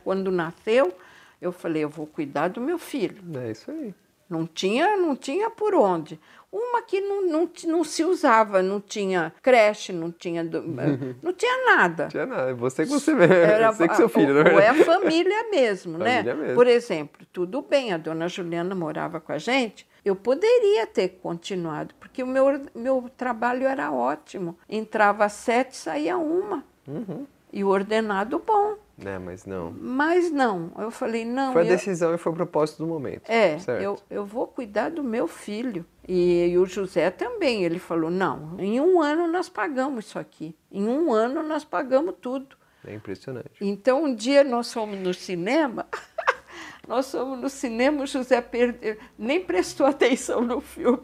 Quando 0.04 0.32
nasceu, 0.32 0.94
eu 1.42 1.52
falei: 1.52 1.84
eu 1.84 1.90
vou 1.90 2.08
cuidar 2.08 2.48
do 2.48 2.62
meu 2.62 2.80
filho. 2.80 3.22
É 3.38 3.52
isso 3.52 3.70
aí. 3.70 3.94
Não 4.30 4.46
tinha, 4.46 4.98
não 4.98 5.16
tinha 5.16 5.50
por 5.50 5.74
onde. 5.74 6.20
Uma 6.52 6.82
que 6.82 7.02
não, 7.02 7.26
não, 7.26 7.50
não 7.66 7.84
se 7.84 8.04
usava, 8.04 8.62
não 8.62 8.80
tinha 8.80 9.34
creche, 9.42 9.92
não 9.92 10.12
tinha, 10.12 10.44
não 11.22 11.34
tinha 11.34 11.66
nada. 11.66 12.04
Não 12.04 12.10
tinha 12.10 12.26
nada, 12.26 12.54
você 12.56 12.86
com 12.86 13.00
você 13.00 13.14
mesmo, 13.14 13.34
Era, 13.34 13.72
você 13.72 13.88
com 13.88 13.96
seu 13.96 14.10
filho, 14.10 14.38
é? 14.40 14.54
Ou 14.54 14.60
é 14.60 14.70
a 14.70 14.74
família 14.74 15.50
mesmo, 15.52 15.98
né? 15.98 16.24
família? 16.24 16.36
Mesmo. 16.36 16.56
Por 16.56 16.68
exemplo, 16.68 17.28
tudo 17.34 17.62
bem, 17.62 17.92
a 17.94 17.98
dona 17.98 18.30
Juliana 18.30 18.74
morava 18.74 19.20
com 19.20 19.34
a 19.34 19.38
gente, 19.38 19.86
eu 20.06 20.16
poderia 20.16 20.88
ter 20.88 21.20
continuado, 21.22 21.94
porque 22.00 22.24
o 22.24 22.28
meu, 22.28 22.62
meu 22.74 23.12
trabalho 23.18 23.68
era 23.68 23.92
ótimo. 23.92 24.58
Entrava 24.70 25.26
às 25.26 25.34
sete, 25.34 25.76
saía 25.76 26.18
uma. 26.18 26.64
Uhum. 26.88 27.28
E 27.52 27.62
o 27.64 27.68
ordenado 27.68 28.40
bom. 28.40 28.78
É, 29.04 29.20
mas 29.20 29.46
não. 29.46 29.72
Mas 29.80 30.32
não. 30.32 30.72
Eu 30.78 30.90
falei, 30.90 31.24
não. 31.24 31.54
Foi 31.54 31.62
a 31.62 31.66
eu... 31.66 31.70
decisão 31.70 32.16
e 32.16 32.18
foi 32.18 32.32
o 32.32 32.36
propósito 32.36 32.80
do 32.80 32.88
momento. 32.88 33.30
É, 33.30 33.58
eu, 33.80 34.00
eu 34.10 34.26
vou 34.26 34.48
cuidar 34.48 34.90
do 34.90 35.04
meu 35.04 35.28
filho. 35.28 35.86
E, 36.08 36.48
e, 36.48 36.58
o 36.58 36.66
José 36.66 37.12
também. 37.12 37.64
Ele 37.64 37.80
falou: 37.80 38.10
não, 38.10 38.56
em 38.58 38.82
um 38.82 39.02
ano 39.02 39.28
nós 39.28 39.50
pagamos 39.50 40.06
isso 40.06 40.18
aqui. 40.18 40.56
Em 40.72 40.88
um 40.88 41.14
ano 41.14 41.44
nós 41.44 41.64
pagamos 41.64 42.16
tudo. 42.20 42.56
É 42.86 42.94
impressionante. 42.94 43.52
Então, 43.62 44.06
um 44.06 44.16
dia 44.16 44.44
nós 44.44 44.74
fomos 44.74 44.98
no 44.98 45.14
cinema. 45.14 45.86
nós 46.88 47.12
fomos 47.12 47.40
no 47.40 47.50
cinema, 47.50 48.04
o 48.04 48.08
José 48.08 48.40
perde... 48.42 48.98
nem 49.18 49.44
prestou 49.44 49.86
atenção 49.86 50.42
no 50.42 50.62
filme. 50.62 51.04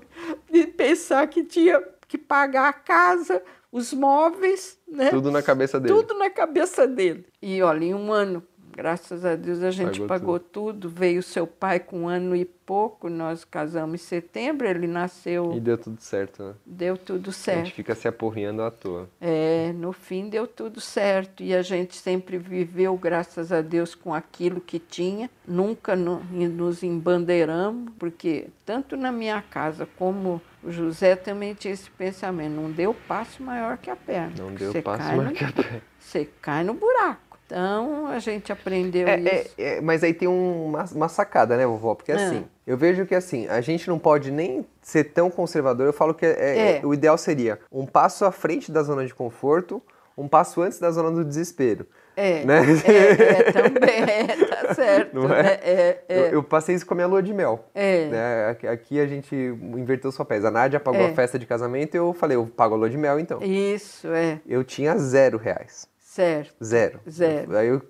De 0.50 0.66
pensar 0.66 1.28
que 1.28 1.44
tinha 1.44 1.84
que 2.08 2.18
pagar 2.18 2.70
a 2.70 2.74
casa, 2.74 3.44
os 3.72 3.94
móveis, 3.94 4.80
né? 4.94 5.10
Tudo 5.10 5.32
na 5.32 5.42
cabeça 5.42 5.80
dele. 5.80 5.94
Tudo 5.94 6.18
na 6.18 6.30
cabeça 6.30 6.88
dele. 6.88 7.26
E 7.42 7.62
olha, 7.62 7.84
em 7.86 7.94
um 7.94 8.12
ano, 8.12 8.44
graças 8.76 9.24
a 9.24 9.36
Deus, 9.36 9.62
a 9.64 9.72
gente 9.72 10.00
pagou, 10.02 10.08
pagou 10.08 10.40
tudo. 10.40 10.74
tudo. 10.74 10.90
Veio 10.90 11.22
seu 11.22 11.46
pai 11.46 11.80
com 11.80 12.02
um 12.02 12.08
ano 12.08 12.36
e 12.36 12.44
pouco, 12.46 13.10
nós 13.10 13.44
casamos 13.44 13.96
em 13.96 14.04
setembro, 14.04 14.68
ele 14.68 14.88
nasceu. 14.88 15.54
E 15.56 15.60
deu 15.60 15.78
tudo 15.78 16.02
certo, 16.02 16.44
né? 16.44 16.54
Deu 16.66 16.98
tudo 16.98 17.32
certo. 17.32 17.60
A 17.60 17.64
gente 17.66 17.76
fica 17.76 17.96
se 17.96 18.08
aporreando 18.08 18.62
à 18.62 18.72
toa. 18.72 19.10
É, 19.22 19.72
no 19.74 19.92
fim 19.94 20.30
deu 20.30 20.48
tudo 20.48 20.82
certo. 20.82 21.44
E 21.44 21.54
a 21.54 21.62
gente 21.62 21.96
sempre 21.96 22.38
viveu, 22.38 22.98
graças 22.98 23.52
a 23.52 23.62
Deus, 23.62 23.96
com 23.96 24.14
aquilo 24.14 24.60
que 24.60 24.80
tinha. 24.80 25.30
Nunca 25.48 25.96
no, 25.96 26.20
nos 26.24 26.84
embandeiramos, 26.84 27.92
porque 28.00 28.48
tanto 28.66 28.98
na 28.98 29.12
minha 29.12 29.42
casa 29.42 29.88
como 29.98 30.42
o 30.64 30.72
José 30.72 31.16
também 31.16 31.54
tinha 31.54 31.74
esse 31.74 31.90
pensamento, 31.92 32.54
não 32.54 32.72
deu 32.72 32.96
passo 33.08 33.44
maior 33.44 33.78
que 33.78 33.90
a 33.90 33.96
perna. 33.96 34.34
Não 34.38 34.54
deu 34.54 34.82
passo 34.82 35.04
maior 35.04 35.26
no, 35.26 35.32
que 35.32 35.44
a 35.44 35.52
perna. 35.52 35.82
Você 36.00 36.30
cai 36.42 36.64
no 36.64 36.74
buraco. 36.74 37.34
Então 37.46 38.08
a 38.08 38.20
gente 38.20 38.52
aprendeu 38.52 39.08
é, 39.08 39.14
é 39.14 39.20
isso. 39.20 39.54
É, 39.58 39.78
é, 39.78 39.82
mas 39.82 40.04
aí 40.04 40.14
tem 40.14 40.28
uma, 40.28 40.86
uma, 40.86 41.10
sacada, 41.10 41.58
né, 41.58 41.66
vovó? 41.66 41.94
Porque 41.94 42.12
ah. 42.12 42.16
assim, 42.16 42.46
eu 42.66 42.78
vejo 42.78 43.06
que 43.06 43.14
assim, 43.14 43.48
a 43.48 43.62
gente 43.62 43.88
não 43.88 44.00
pode 44.00 44.32
nem 44.32 44.66
ser 44.82 45.06
tão 45.06 45.30
conservador. 45.30 45.86
Eu 45.86 45.94
falo 45.94 46.14
que 46.14 46.26
é, 46.26 46.78
é, 46.78 46.82
o 46.86 46.94
ideal 46.94 47.18
seria 47.18 47.60
um 47.72 47.86
passo 47.86 48.26
à 48.26 48.32
frente 48.32 48.72
da 48.72 48.82
zona 48.82 49.06
de 49.06 49.14
conforto, 49.14 49.82
um 50.18 50.28
passo 50.28 50.62
antes 50.62 50.80
da 50.80 50.92
zona 50.92 51.12
do 51.12 51.24
desespero. 51.24 51.88
É, 52.16 52.46
né? 52.46 52.62
é, 52.86 53.40
é, 53.40 53.44
também, 53.52 54.04
é, 54.04 54.46
tá 54.46 54.74
certo. 54.76 55.16
Não 55.16 55.34
é? 55.34 55.44
Né? 55.44 55.60
é, 55.64 56.04
é. 56.08 56.20
Eu, 56.20 56.26
eu, 56.26 56.44
passei 56.44 56.76
isso 56.76 56.86
com 56.86 56.94
a 56.94 56.96
minha 56.96 57.08
lua 57.08 57.24
de 57.24 57.34
mel. 57.34 57.66
É. 57.74 58.06
Né? 58.06 58.70
Aqui 58.70 59.00
a 59.00 59.08
gente 59.08 59.36
inverteu 59.36 60.10
os 60.10 60.18
papéis. 60.18 60.46
A 60.46 60.52
Nádia 60.52 60.80
pagou 60.80 61.02
é. 61.02 61.10
a 61.10 61.14
festa 61.14 61.40
de 61.40 61.46
casamento 61.46 61.96
e 61.96 61.98
eu 61.98 62.14
falei, 62.14 62.38
eu 62.38 62.46
pago 62.46 62.76
a 62.76 62.78
lua 62.78 62.90
de 62.90 62.98
mel 62.98 63.20
então. 63.20 63.42
Isso, 63.42 64.08
é. 64.10 64.40
Eu 64.46 64.64
tinha 64.64 64.96
zero 64.98 65.38
reais. 65.38 65.88
Certo. 66.14 66.54
Zero. 66.64 67.00
Zero. 67.10 67.58
Aí 67.58 67.70
eu 67.70 67.82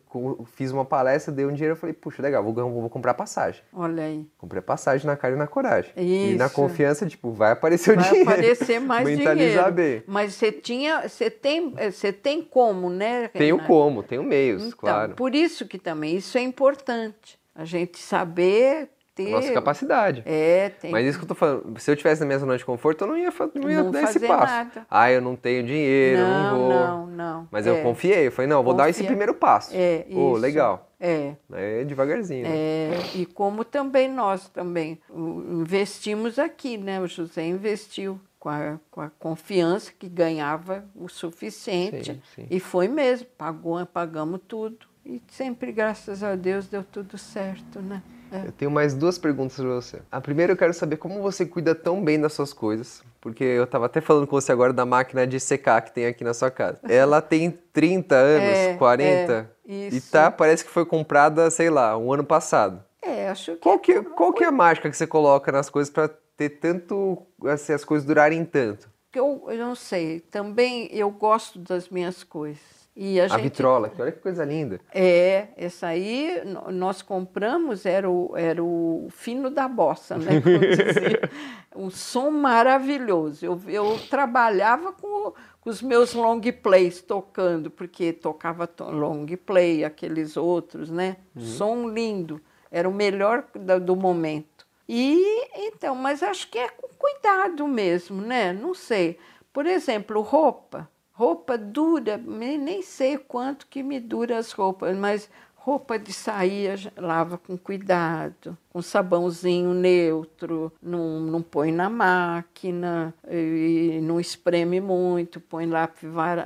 fiz 0.55 0.71
uma 0.71 0.85
palestra, 0.85 1.29
dei 1.33 1.45
um 1.45 1.51
dinheiro, 1.51 1.73
eu 1.73 1.75
falei, 1.75 1.93
puxa, 1.93 2.21
legal, 2.21 2.41
vou, 2.41 2.53
vou 2.53 2.89
comprar 2.89 3.13
passagem. 3.13 3.61
Olha 3.73 4.05
aí. 4.05 4.25
Comprei 4.37 4.61
passagem 4.61 5.05
na 5.05 5.17
cara 5.17 5.35
e 5.35 5.37
na 5.37 5.45
coragem. 5.45 5.91
Isso. 5.97 6.31
E 6.31 6.35
na 6.37 6.49
confiança, 6.49 7.05
tipo, 7.05 7.33
vai 7.33 7.51
aparecer 7.51 7.97
vai 7.97 8.05
o 8.05 8.07
dinheiro. 8.07 8.25
Vai 8.25 8.39
aparecer 8.39 8.79
mais 8.81 9.05
Mentalizar 9.05 9.73
dinheiro. 9.73 9.73
bem. 9.73 10.03
Mas 10.07 10.35
você 10.35 10.53
tinha, 10.53 11.01
você 11.09 11.29
tem, 11.29 11.71
você 11.71 12.13
tem 12.13 12.41
como, 12.41 12.89
né? 12.89 13.13
Renato? 13.13 13.37
Tenho 13.39 13.59
como, 13.67 14.01
tenho 14.01 14.23
meios, 14.23 14.67
então, 14.67 14.77
claro. 14.77 15.15
Por 15.15 15.35
isso 15.35 15.67
que 15.67 15.77
também, 15.77 16.15
isso 16.15 16.37
é 16.37 16.41
importante. 16.41 17.37
A 17.53 17.65
gente 17.65 17.99
saber 17.99 18.87
ter. 19.15 19.29
Nossa 19.29 19.51
capacidade. 19.51 20.23
É, 20.25 20.69
tem. 20.69 20.91
Mas 20.91 21.07
isso 21.07 21.17
que 21.17 21.23
eu 21.23 21.27
tô 21.27 21.35
falando, 21.35 21.79
se 21.79 21.89
eu 21.89 21.95
tivesse 21.95 22.21
na 22.21 22.27
minha 22.27 22.39
zona 22.39 22.57
de 22.57 22.65
conforto, 22.65 23.03
eu 23.03 23.07
não 23.07 23.17
ia, 23.17 23.31
não 23.55 23.69
ia 23.69 23.83
não 23.83 23.91
dar 23.91 24.03
esse 24.03 24.19
passo. 24.19 24.53
Nada. 24.53 24.87
Ah, 24.89 25.11
eu 25.11 25.21
não 25.21 25.35
tenho 25.35 25.63
dinheiro, 25.63 26.21
não, 26.21 26.27
eu 26.27 26.43
não 26.43 26.57
vou. 26.57 26.69
Não, 26.69 27.07
não. 27.07 27.47
Mas 27.51 27.67
é. 27.67 27.69
eu 27.69 27.83
confiei, 27.83 28.27
eu 28.27 28.31
falei, 28.31 28.47
não, 28.49 28.57
eu 28.57 28.63
vou 28.63 28.73
Confia. 28.73 28.85
dar 28.85 28.89
esse 28.89 29.03
primeiro 29.03 29.33
passo. 29.33 29.71
É, 29.73 30.05
oh, 30.11 30.33
legal. 30.33 30.89
É. 30.99 31.35
É 31.51 31.83
devagarzinho. 31.83 32.43
Né? 32.43 32.49
É, 32.53 32.99
e 33.15 33.25
como 33.25 33.65
também 33.65 34.09
nós 34.09 34.47
também 34.49 34.99
investimos 35.13 36.39
aqui, 36.39 36.77
né? 36.77 37.01
O 37.01 37.07
José 37.07 37.45
investiu 37.45 38.19
com 38.39 38.49
a, 38.49 38.79
com 38.89 39.01
a 39.01 39.09
confiança 39.09 39.91
que 39.97 40.07
ganhava 40.07 40.85
o 40.95 41.07
suficiente. 41.07 42.13
Sim, 42.13 42.21
sim. 42.35 42.47
E 42.49 42.59
foi 42.59 42.87
mesmo, 42.87 43.27
pagou, 43.37 43.85
pagamos 43.85 44.39
tudo. 44.47 44.87
E 45.05 45.21
sempre, 45.27 45.71
graças 45.71 46.23
a 46.23 46.35
Deus, 46.35 46.67
deu 46.67 46.83
tudo 46.83 47.17
certo, 47.17 47.81
né? 47.81 48.01
É. 48.33 48.47
Eu 48.47 48.51
tenho 48.51 48.71
mais 48.71 48.95
duas 48.95 49.19
perguntas 49.19 49.55
para 49.55 49.65
você. 49.65 50.01
A 50.11 50.19
primeira 50.19 50.53
eu 50.53 50.57
quero 50.57 50.73
saber 50.73 50.97
como 50.97 51.21
você 51.21 51.45
cuida 51.45 51.75
tão 51.75 52.03
bem 52.03 52.19
das 52.19 52.33
suas 52.33 52.51
coisas, 52.51 53.03
porque 53.21 53.43
eu 53.43 53.65
estava 53.65 53.85
até 53.85 54.01
falando 54.01 54.25
com 54.25 54.39
você 54.39 54.51
agora 54.51 54.73
da 54.73 54.85
máquina 54.85 55.27
de 55.27 55.39
secar 55.39 55.81
que 55.81 55.93
tem 55.93 56.07
aqui 56.07 56.23
na 56.23 56.33
sua 56.33 56.49
casa. 56.49 56.79
Ela 56.89 57.21
tem 57.21 57.51
30 57.71 58.15
anos, 58.15 58.49
é, 58.49 58.73
40, 58.73 59.51
é, 59.69 59.89
e 59.91 60.01
tá, 60.01 60.31
parece 60.31 60.65
que 60.65 60.71
foi 60.71 60.85
comprada, 60.85 61.49
sei 61.51 61.69
lá, 61.69 61.95
um 61.95 62.11
ano 62.11 62.23
passado. 62.23 62.83
É, 63.01 63.29
acho 63.29 63.51
que. 63.51 63.57
Qual 63.57 63.77
que, 63.77 64.01
qual 64.01 64.33
que 64.33 64.43
é 64.43 64.47
a 64.47 64.51
mágica 64.51 64.89
que 64.89 64.97
você 64.97 65.05
coloca 65.05 65.51
nas 65.51 65.69
coisas 65.69 65.93
para 65.93 66.09
ter 66.35 66.49
tanto, 66.49 67.21
assim, 67.45 67.73
as 67.73 67.85
coisas 67.85 68.07
durarem 68.07 68.43
tanto? 68.43 68.89
Eu, 69.13 69.45
eu 69.47 69.57
não 69.57 69.75
sei. 69.75 70.19
Também 70.19 70.89
eu 70.91 71.11
gosto 71.11 71.59
das 71.59 71.89
minhas 71.89 72.23
coisas. 72.23 72.82
E 72.95 73.19
a, 73.19 73.25
a 73.25 73.27
gente, 73.27 73.41
vitrola, 73.41 73.91
olha 73.97 74.11
que 74.11 74.19
coisa 74.19 74.45
linda. 74.45 74.79
É, 74.93 75.47
essa 75.57 75.87
aí 75.87 76.43
nós 76.71 77.01
compramos, 77.01 77.87
era 77.87 78.09
o, 78.09 78.37
era 78.37 78.63
o 78.63 79.07
fino 79.09 79.49
da 79.49 79.67
bossa, 79.67 80.17
né? 80.17 80.33
Um 81.75 81.89
som 81.89 82.29
maravilhoso. 82.29 83.43
Eu, 83.43 83.59
eu 83.67 83.99
trabalhava 84.07 84.93
com, 84.93 85.33
com 85.59 85.69
os 85.71 85.81
meus 85.81 86.13
long 86.13 86.39
plays 86.39 87.01
tocando, 87.01 87.71
porque 87.71 88.13
tocava 88.13 88.69
long 88.91 89.25
play, 89.43 89.83
aqueles 89.83 90.37
outros, 90.37 90.91
né? 90.91 91.17
Uhum. 91.35 91.41
Som 91.41 91.89
lindo. 91.89 92.39
Era 92.69 92.87
o 92.87 92.93
melhor 92.93 93.45
do, 93.55 93.79
do 93.79 93.95
momento. 93.95 94.67
E 94.87 95.47
então, 95.55 95.95
mas 95.95 96.21
acho 96.21 96.47
que 96.51 96.59
é 96.59 96.69
com 96.69 96.87
cuidado 96.89 97.67
mesmo, 97.67 98.21
né? 98.21 98.53
Não 98.53 98.75
sei. 98.75 99.17
Por 99.51 99.65
exemplo, 99.65 100.21
roupa. 100.21 100.87
Roupa 101.13 101.57
dura, 101.57 102.17
nem 102.17 102.81
sei 102.81 103.17
quanto 103.17 103.67
que 103.67 103.83
me 103.83 103.99
dura 103.99 104.37
as 104.37 104.51
roupas, 104.51 104.97
mas 104.97 105.29
roupa 105.55 105.97
de 105.97 106.11
sair 106.11 106.91
lava 106.97 107.37
com 107.37 107.57
cuidado, 107.57 108.57
com 108.69 108.81
sabãozinho 108.81 109.73
neutro, 109.73 110.73
não, 110.81 111.21
não 111.21 111.41
põe 111.41 111.71
na 111.71 111.89
máquina, 111.89 113.13
e 113.29 113.99
não 114.01 114.19
espreme 114.19 114.81
muito, 114.81 115.39
põe 115.39 115.65
lá 115.67 115.89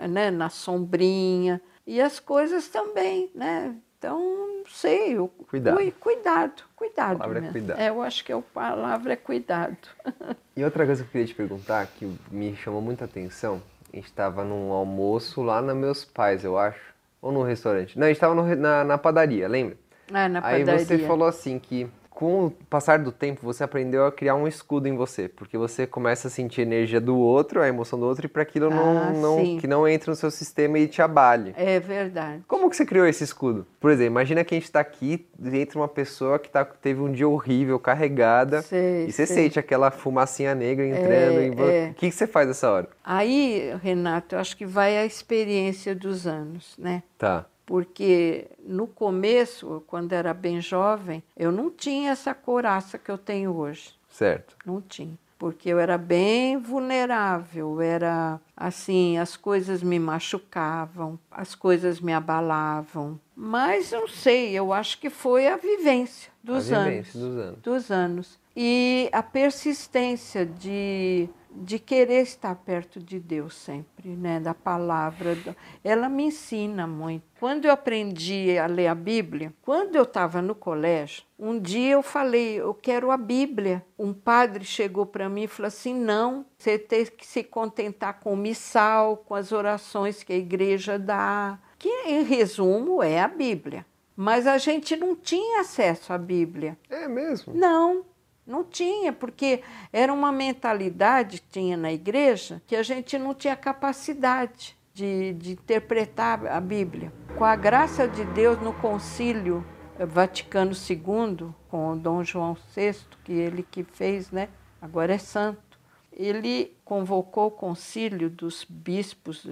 né, 0.08 0.30
na 0.30 0.50
sombrinha. 0.50 1.62
E 1.86 2.00
as 2.00 2.20
coisas 2.20 2.68
também, 2.68 3.32
né? 3.34 3.74
Então, 3.98 4.20
não 4.20 4.66
sei. 4.68 5.18
Eu, 5.18 5.28
cuidado. 5.28 5.78
cuidado, 6.00 6.64
cuidado. 6.76 7.16
A 7.16 7.20
palavra 7.20 7.42
mesmo. 7.42 7.50
é 7.50 7.60
cuidado. 7.60 7.80
É, 7.80 7.90
eu 7.90 8.02
acho 8.02 8.24
que 8.24 8.32
a 8.32 8.42
palavra 8.42 9.14
é 9.14 9.16
cuidado. 9.16 9.78
E 10.58 10.64
outra 10.64 10.88
coisa 10.88 11.04
que 11.04 11.10
eu 11.10 11.12
queria 11.12 11.28
te 11.28 11.36
perguntar, 11.36 11.86
que 11.86 12.18
me 12.32 12.56
chamou 12.56 12.82
muita 12.82 13.06
atenção, 13.06 13.62
a 13.92 13.96
gente 13.96 14.06
estava 14.06 14.44
num 14.44 14.72
almoço 14.72 15.42
lá 15.42 15.62
nos 15.62 15.76
meus 15.76 16.06
pais, 16.06 16.44
eu 16.44 16.58
acho. 16.58 16.80
Ou 17.22 17.32
no 17.32 17.44
restaurante. 17.44 17.98
Não, 17.98 18.06
a 18.06 18.10
gente 18.10 18.18
estava 18.18 18.56
na, 18.56 18.84
na 18.84 18.98
padaria, 18.98 19.48
lembra? 19.48 19.78
Ah, 20.14 20.30
na 20.30 20.46
Aí 20.46 20.60
padaria. 20.60 20.86
você 20.86 21.00
falou 21.00 21.28
assim 21.28 21.60
que 21.60 21.90
com 22.18 22.48
o 22.48 22.52
passar 22.52 22.98
do 22.98 23.12
tempo, 23.12 23.42
você 23.44 23.64
aprendeu 23.64 24.08
a 24.08 24.12
criar 24.12 24.34
um 24.34 24.48
escudo 24.48 24.88
em 24.88 24.96
você, 24.96 25.30
porque 25.30 25.56
você 25.56 25.86
começa 25.86 26.28
a 26.28 26.32
sentir 26.32 26.62
a 26.62 26.64
energia 26.64 27.00
do 27.00 27.16
outro, 27.16 27.62
a 27.62 27.68
emoção 27.68 28.00
do 28.00 28.08
outro, 28.08 28.26
e 28.26 28.28
para 28.28 28.42
aquilo 28.42 28.72
não, 28.72 28.98
ah, 28.98 29.12
não, 29.12 29.58
que 29.60 29.68
não 29.68 29.88
entre 29.88 30.10
no 30.10 30.16
seu 30.16 30.32
sistema 30.32 30.80
e 30.80 30.88
te 30.88 31.00
abale. 31.00 31.54
É 31.56 31.80
verdade. 31.80 32.42
Como 32.48 32.72
que 32.72 32.76
você 32.76 32.88
criou 32.88 33.06
esse 33.06 33.24
escudo? 33.24 33.68
Por 33.80 33.92
exemplo, 33.92 34.14
imagina 34.14 34.44
que 34.44 34.56
a 34.56 34.58
gente 34.58 34.66
está 34.66 34.80
aqui, 34.80 35.28
entra 35.54 35.78
uma 35.78 35.88
pessoa 35.88 36.40
que 36.40 36.50
tá, 36.50 36.66
teve 36.66 37.00
um 37.02 37.12
dia 37.12 37.30
horrível, 37.30 37.78
carregada, 37.78 38.64
sei, 38.64 39.06
e 39.06 39.12
você 39.12 39.28
sei. 39.28 39.44
sente 39.44 39.60
aquela 39.60 39.92
fumacinha 39.92 40.56
negra 40.56 40.88
entrando. 40.88 41.40
É, 41.40 41.46
em... 41.46 41.52
é. 41.52 41.90
O 41.92 41.94
que, 41.94 42.10
que 42.10 42.16
você 42.16 42.26
faz 42.26 42.48
nessa 42.48 42.68
hora? 42.72 42.90
Aí, 43.06 43.78
Renato, 43.84 44.34
eu 44.34 44.40
acho 44.40 44.58
que 44.58 44.66
vai 44.66 44.98
a 44.98 45.06
experiência 45.06 45.94
dos 45.94 46.26
anos, 46.26 46.74
né? 46.80 47.04
Tá 47.16 47.46
porque 47.68 48.48
no 48.66 48.88
começo, 48.88 49.84
quando 49.88 50.14
era 50.14 50.34
bem 50.34 50.62
jovem, 50.62 51.22
eu 51.36 51.52
não 51.52 51.70
tinha 51.70 52.12
essa 52.12 52.34
coraça 52.34 52.98
que 52.98 53.12
eu 53.12 53.18
tenho 53.18 53.54
hoje. 53.54 53.94
Certo. 54.10 54.56
Não 54.66 54.82
tinha. 54.82 55.20
Porque 55.38 55.70
eu 55.70 55.78
era 55.78 55.98
bem 55.98 56.58
vulnerável, 56.58 57.80
era 57.82 58.40
assim, 58.56 59.18
as 59.18 59.36
coisas 59.36 59.84
me 59.84 60.00
machucavam, 60.00 61.20
as 61.30 61.54
coisas 61.54 62.00
me 62.00 62.14
abalavam. 62.14 63.20
Mas 63.36 63.92
não 63.92 64.08
sei, 64.08 64.54
eu 64.54 64.72
acho 64.72 64.98
que 64.98 65.10
foi 65.10 65.48
a 65.48 65.58
vivência 65.58 66.32
dos 66.42 66.72
a 66.72 66.78
anos. 66.78 66.90
Vivência 66.90 67.20
dos 67.20 67.38
anos. 67.38 67.60
Dos 67.62 67.92
anos. 67.92 68.40
E 68.56 69.10
a 69.12 69.22
persistência 69.22 70.46
de 70.46 71.30
de 71.64 71.80
querer 71.80 72.22
estar 72.22 72.56
perto 72.56 73.00
de 73.00 73.20
Deus 73.20 73.56
sempre, 73.56 74.10
né, 74.10 74.40
da 74.40 74.54
palavra. 74.54 75.38
Ela 75.84 76.08
me 76.08 76.26
ensina 76.26 76.86
muito. 76.86 77.24
Quando 77.40 77.66
eu 77.66 77.72
aprendi 77.72 78.58
a 78.58 78.66
ler 78.66 78.88
a 78.88 78.96
Bíblia, 78.96 79.54
quando 79.62 79.96
eu 79.96 80.04
estava 80.04 80.42
no 80.42 80.56
colégio, 80.56 81.24
um 81.38 81.60
dia 81.60 81.94
eu 81.94 82.02
falei, 82.02 82.60
eu 82.60 82.74
quero 82.74 83.12
a 83.12 83.18
Bíblia. 83.18 83.86
Um 83.98 84.14
padre 84.14 84.64
chegou 84.64 85.06
para 85.06 85.30
mim 85.30 85.44
e 85.44 85.48
falou 85.48 85.68
assim: 85.68 85.94
não, 85.94 86.46
você 86.58 86.78
tem 86.78 87.06
que 87.06 87.26
se 87.26 87.44
contentar 87.44 88.20
com 88.20 88.34
o 88.34 88.38
missal, 88.38 89.18
com 89.18 89.36
as 89.36 89.52
orações 89.52 90.24
que 90.24 90.34
a 90.34 90.38
igreja 90.38 90.98
dá, 90.98 91.60
que 91.78 91.90
em 91.90 92.24
resumo 92.24 93.04
é 93.04 93.22
a 93.22 93.28
Bíblia. 93.28 93.86
Mas 94.16 94.48
a 94.48 94.58
gente 94.58 94.96
não 94.96 95.16
tinha 95.16 95.62
acesso 95.62 96.12
à 96.12 96.18
Bíblia. 96.18 96.76
É 96.90 97.08
mesmo? 97.08 97.54
Não. 97.54 98.04
Não 98.48 98.64
tinha, 98.64 99.12
porque 99.12 99.62
era 99.92 100.12
uma 100.14 100.32
mentalidade 100.32 101.42
que 101.42 101.50
tinha 101.50 101.76
na 101.76 101.92
igreja 101.92 102.62
que 102.66 102.76
a 102.76 102.82
gente 102.82 103.18
não 103.20 103.34
tinha 103.34 103.56
capacidade 103.56 104.78
de, 104.94 105.34
de 105.34 105.52
interpretar 105.52 106.48
a 106.48 106.62
Bíblia. 106.62 107.12
Com 107.38 107.44
a 107.44 107.56
graça 107.56 108.08
de 108.08 108.24
Deus, 108.24 108.60
no 108.62 108.72
concílio 108.74 109.66
Vaticano 110.00 110.72
II, 110.72 111.50
com 111.70 111.92
o 111.92 111.96
Dom 111.96 112.24
João 112.24 112.58
VI, 112.76 112.96
que 113.24 113.34
ele 113.34 113.64
que 113.64 113.84
fez, 113.84 114.32
né? 114.32 114.48
agora 114.82 115.14
é 115.14 115.18
santo, 115.18 115.80
ele 116.12 116.76
convocou 116.84 117.48
o 117.48 117.52
concílio 117.52 118.30
dos 118.30 118.66
bispos, 118.68 119.46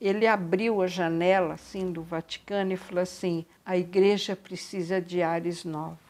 ele 0.00 0.26
abriu 0.26 0.82
a 0.82 0.86
janela 0.86 1.54
assim 1.54 1.92
do 1.92 2.02
Vaticano 2.02 2.72
e 2.72 2.76
falou 2.76 3.02
assim: 3.02 3.44
a 3.64 3.76
igreja 3.76 4.34
precisa 4.34 5.00
de 5.00 5.22
ares 5.22 5.64
novos. 5.64 6.09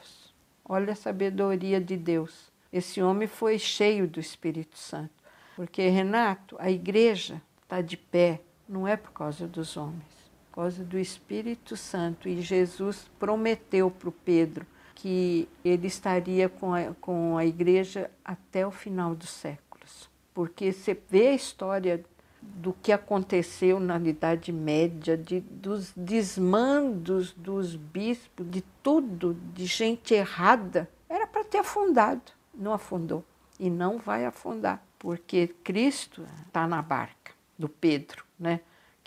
Olha 0.72 0.92
a 0.92 0.94
sabedoria 0.94 1.80
de 1.80 1.96
Deus. 1.96 2.52
Esse 2.72 3.02
homem 3.02 3.26
foi 3.26 3.58
cheio 3.58 4.06
do 4.06 4.20
Espírito 4.20 4.78
Santo. 4.78 5.10
Porque, 5.56 5.88
Renato, 5.88 6.54
a 6.60 6.70
igreja 6.70 7.42
está 7.60 7.80
de 7.80 7.96
pé, 7.96 8.40
não 8.68 8.86
é 8.86 8.96
por 8.96 9.10
causa 9.10 9.48
dos 9.48 9.76
homens, 9.76 10.30
por 10.48 10.62
causa 10.62 10.84
do 10.84 10.96
Espírito 10.96 11.76
Santo. 11.76 12.28
E 12.28 12.40
Jesus 12.40 13.10
prometeu 13.18 13.90
para 13.90 14.10
o 14.10 14.12
Pedro 14.12 14.64
que 14.94 15.48
ele 15.64 15.88
estaria 15.88 16.48
com 16.48 16.72
a, 16.72 16.94
com 17.00 17.36
a 17.36 17.44
igreja 17.44 18.08
até 18.24 18.64
o 18.64 18.70
final 18.70 19.12
dos 19.12 19.30
séculos. 19.30 20.08
Porque 20.32 20.72
você 20.72 20.96
vê 21.10 21.30
a 21.30 21.34
história 21.34 22.04
do 22.42 22.72
que 22.72 22.92
aconteceu 22.92 23.80
na 23.80 23.98
Idade 23.98 24.52
Média, 24.52 25.16
de, 25.16 25.40
dos 25.40 25.92
desmandos 25.96 27.32
dos 27.32 27.76
bispos, 27.76 28.50
de 28.50 28.62
tudo, 28.82 29.34
de 29.54 29.66
gente 29.66 30.14
errada, 30.14 30.88
era 31.08 31.26
para 31.26 31.44
ter 31.44 31.58
afundado. 31.58 32.32
Não 32.54 32.72
afundou. 32.72 33.24
E 33.58 33.68
não 33.68 33.98
vai 33.98 34.24
afundar, 34.24 34.82
porque 34.98 35.48
Cristo 35.62 36.26
está 36.46 36.66
na 36.66 36.80
barca 36.80 37.32
do 37.58 37.68
Pedro, 37.68 38.24
né? 38.38 38.60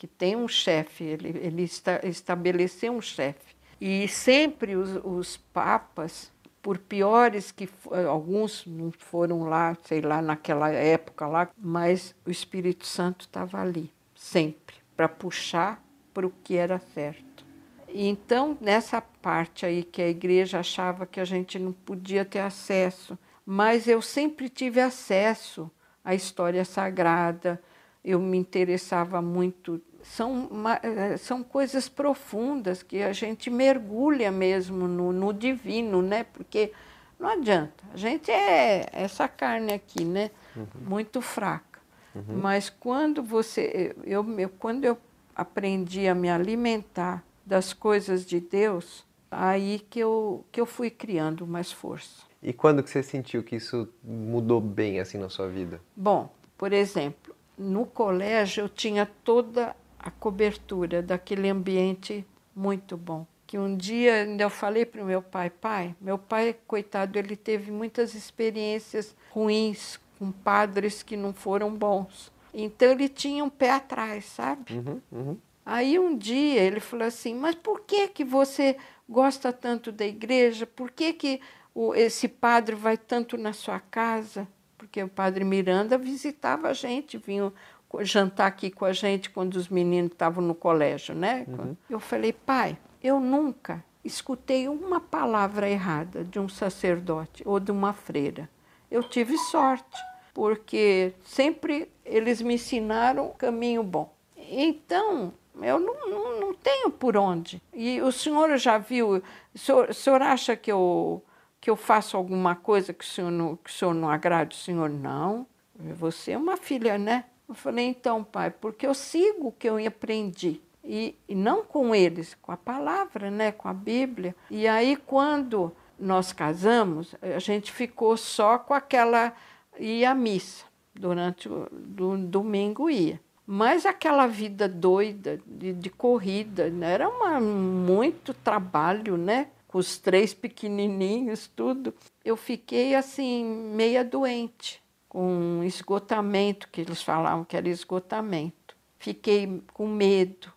que 0.03 0.07
tem 0.07 0.35
um 0.35 0.49
chefe, 0.49 1.05
ele, 1.05 1.29
ele 1.29 1.63
esta, 1.63 2.05
estabeleceu 2.05 2.91
um 2.91 3.01
chefe. 3.01 3.55
E 3.79 4.05
sempre 4.09 4.75
os, 4.75 4.99
os 5.01 5.37
papas, 5.37 6.29
por 6.63 6.77
piores 6.77 7.51
que 7.51 7.69
alguns 8.09 8.65
não 8.65 8.89
foram 8.89 9.43
lá, 9.43 9.77
sei 9.83 10.01
lá, 10.01 10.21
naquela 10.21 10.71
época 10.71 11.27
lá, 11.27 11.49
mas 11.57 12.15
o 12.25 12.31
Espírito 12.31 12.87
Santo 12.87 13.25
estava 13.25 13.59
ali, 13.59 13.91
sempre, 14.15 14.77
para 14.95 15.09
puxar 15.09 15.83
para 16.13 16.25
o 16.25 16.33
que 16.43 16.55
era 16.55 16.79
certo. 16.79 17.45
Então, 17.89 18.57
nessa 18.61 19.01
parte 19.01 19.65
aí 19.65 19.83
que 19.83 20.01
a 20.01 20.07
igreja 20.07 20.61
achava 20.61 21.05
que 21.05 21.19
a 21.19 21.25
gente 21.25 21.59
não 21.59 21.73
podia 21.73 22.23
ter 22.23 22.39
acesso, 22.39 23.19
mas 23.45 23.87
eu 23.87 24.01
sempre 24.01 24.47
tive 24.47 24.79
acesso 24.79 25.69
à 26.03 26.15
história 26.15 26.63
sagrada, 26.63 27.61
eu 28.03 28.19
me 28.19 28.37
interessava 28.37 29.21
muito. 29.21 29.81
São, 30.03 30.49
eh, 30.83 31.17
são 31.17 31.41
coisas 31.41 31.89
profundas 31.89 32.83
que 32.83 33.01
a 33.01 33.13
gente 33.13 33.49
mergulha 33.49 34.31
mesmo 34.31 34.87
no, 34.87 35.11
no 35.11 35.33
divino, 35.33 36.01
né? 36.01 36.25
Porque 36.25 36.71
não 37.19 37.29
adianta, 37.29 37.83
a 37.93 37.97
gente 37.97 38.29
é 38.29 38.85
essa 38.91 39.27
carne 39.27 39.73
aqui, 39.73 40.03
né? 40.03 40.29
Uhum. 40.55 40.65
Muito 40.87 41.21
fraca. 41.21 41.79
Uhum. 42.13 42.39
Mas 42.41 42.69
quando 42.69 43.23
você, 43.23 43.95
eu, 44.03 44.25
eu, 44.37 44.49
quando 44.59 44.85
eu 44.85 44.97
aprendi 45.35 46.07
a 46.07 46.13
me 46.13 46.29
alimentar 46.29 47.23
das 47.45 47.73
coisas 47.73 48.25
de 48.25 48.39
Deus, 48.39 49.05
aí 49.31 49.79
que 49.89 49.99
eu, 49.99 50.45
que 50.51 50.59
eu 50.61 50.65
fui 50.65 50.89
criando 50.89 51.47
mais 51.47 51.71
força. 51.71 52.23
E 52.41 52.51
quando 52.53 52.83
que 52.83 52.89
você 52.89 53.01
sentiu 53.01 53.41
que 53.41 53.55
isso 53.55 53.87
mudou 54.03 54.59
bem 54.59 54.99
assim 54.99 55.17
na 55.17 55.29
sua 55.29 55.47
vida? 55.47 55.81
Bom, 55.95 56.29
por 56.57 56.73
exemplo, 56.73 57.33
no 57.57 57.85
colégio 57.85 58.65
eu 58.65 58.69
tinha 58.69 59.05
toda 59.23 59.75
a 60.03 60.11
cobertura 60.11 61.01
daquele 61.01 61.49
ambiente 61.49 62.25
muito 62.53 62.97
bom. 62.97 63.25
Que 63.47 63.57
um 63.57 63.75
dia 63.75 64.15
ainda 64.15 64.43
eu 64.43 64.49
falei 64.49 64.85
para 64.85 65.01
o 65.01 65.05
meu 65.05 65.21
pai, 65.21 65.49
pai, 65.49 65.95
meu 66.01 66.17
pai, 66.17 66.55
coitado, 66.67 67.17
ele 67.17 67.35
teve 67.35 67.71
muitas 67.71 68.13
experiências 68.13 69.15
ruins 69.31 69.99
com 70.19 70.31
padres 70.31 71.01
que 71.01 71.15
não 71.15 71.33
foram 71.33 71.73
bons. 71.73 72.31
Então 72.53 72.91
ele 72.91 73.07
tinha 73.07 73.43
um 73.43 73.49
pé 73.49 73.71
atrás, 73.71 74.25
sabe? 74.25 74.73
Uhum, 74.73 75.01
uhum. 75.11 75.37
Aí 75.65 75.97
um 75.97 76.17
dia 76.17 76.61
ele 76.61 76.79
falou 76.79 77.07
assim, 77.07 77.33
mas 77.33 77.55
por 77.55 77.81
que 77.81 78.07
que 78.09 78.25
você 78.25 78.75
gosta 79.07 79.53
tanto 79.53 79.91
da 79.91 80.05
igreja? 80.05 80.65
Por 80.67 80.91
que 80.91 81.13
que 81.13 81.41
o, 81.73 81.95
esse 81.95 82.27
padre 82.27 82.75
vai 82.75 82.97
tanto 82.97 83.37
na 83.37 83.53
sua 83.53 83.79
casa? 83.79 84.47
Porque 84.77 85.01
o 85.01 85.07
padre 85.07 85.45
Miranda 85.45 85.97
visitava 85.97 86.67
a 86.67 86.73
gente, 86.73 87.17
vinha 87.17 87.53
jantar 88.01 88.47
aqui 88.47 88.71
com 88.71 88.85
a 88.85 88.93
gente 88.93 89.29
quando 89.29 89.55
os 89.55 89.69
meninos 89.69 90.11
estavam 90.11 90.43
no 90.43 90.55
colégio, 90.55 91.13
né? 91.13 91.45
Uhum. 91.47 91.75
Eu 91.89 91.99
falei, 91.99 92.33
pai, 92.33 92.77
eu 93.03 93.19
nunca 93.19 93.83
escutei 94.03 94.67
uma 94.67 94.99
palavra 94.99 95.69
errada 95.69 96.23
de 96.23 96.39
um 96.39 96.49
sacerdote 96.49 97.43
ou 97.45 97.59
de 97.59 97.71
uma 97.71 97.93
freira. 97.93 98.49
Eu 98.89 99.03
tive 99.03 99.37
sorte 99.37 99.97
porque 100.33 101.13
sempre 101.23 101.89
eles 102.03 102.41
me 102.41 102.55
ensinaram 102.55 103.27
o 103.27 103.33
caminho 103.33 103.83
bom. 103.83 104.13
Então, 104.35 105.33
eu 105.61 105.79
não, 105.79 106.09
não, 106.09 106.39
não, 106.39 106.53
tenho 106.53 106.89
por 106.89 107.15
onde. 107.15 107.61
E 107.73 108.01
o 108.01 108.11
senhor 108.11 108.57
já 108.57 108.77
viu, 108.77 109.17
o 109.53 109.57
senhor, 109.57 109.89
o 109.89 109.93
senhor 109.93 110.21
acha 110.21 110.55
que 110.55 110.71
eu, 110.71 111.23
que 111.61 111.69
eu 111.69 111.75
faço 111.75 112.17
alguma 112.17 112.55
coisa 112.55 112.93
que 112.93 113.05
o, 113.05 113.07
senhor 113.07 113.31
não, 113.31 113.55
que 113.55 113.69
o 113.69 113.73
senhor 113.73 113.93
não 113.93 114.09
agrade? 114.09 114.55
O 114.55 114.59
senhor, 114.59 114.89
não. 114.89 115.47
Você 115.75 116.31
é 116.31 116.37
uma 116.37 116.57
filha, 116.57 116.97
né? 116.97 117.25
Eu 117.53 117.57
falei, 117.57 117.85
então, 117.85 118.23
pai, 118.23 118.49
porque 118.49 118.85
eu 118.85 118.95
sigo 118.95 119.49
o 119.49 119.51
que 119.51 119.69
eu 119.69 119.77
aprendi. 119.85 120.59
E, 120.83 121.15
e 121.29 121.35
não 121.35 121.63
com 121.63 121.93
eles, 121.93 122.35
com 122.41 122.51
a 122.51 122.57
palavra, 122.57 123.29
né? 123.29 123.51
com 123.51 123.67
a 123.67 123.73
Bíblia. 123.73 124.35
E 124.49 124.67
aí, 124.67 124.95
quando 124.95 125.71
nós 125.99 126.33
casamos, 126.33 127.13
a 127.21 127.37
gente 127.37 127.71
ficou 127.71 128.17
só 128.17 128.57
com 128.57 128.73
aquela 128.73 129.33
ia 129.79 130.09
à 130.11 130.15
missa. 130.15 130.65
Durante 130.95 131.47
o 131.47 131.67
do, 131.71 132.17
domingo 132.17 132.89
ia. 132.89 133.19
Mas 133.45 133.85
aquela 133.85 134.25
vida 134.25 134.67
doida 134.67 135.39
de, 135.45 135.73
de 135.73 135.89
corrida, 135.91 136.69
né? 136.69 136.93
era 136.93 137.07
uma, 137.09 137.39
muito 137.39 138.33
trabalho, 138.33 139.15
né? 139.15 139.47
Com 139.67 139.77
os 139.77 139.97
três 139.97 140.33
pequenininhos, 140.33 141.47
tudo. 141.55 141.93
Eu 142.23 142.35
fiquei 142.35 142.95
assim, 142.95 143.43
meia 143.75 144.03
doente, 144.03 144.82
com 145.13 145.61
esgotamento, 145.63 146.67
que 146.71 146.81
eles 146.81 147.01
falavam 147.01 147.45
que 147.45 147.55
era 147.55 147.69
esgotamento. 147.69 148.75
Fiquei 148.97 149.61
com 149.71 149.87
medo, 149.87 150.51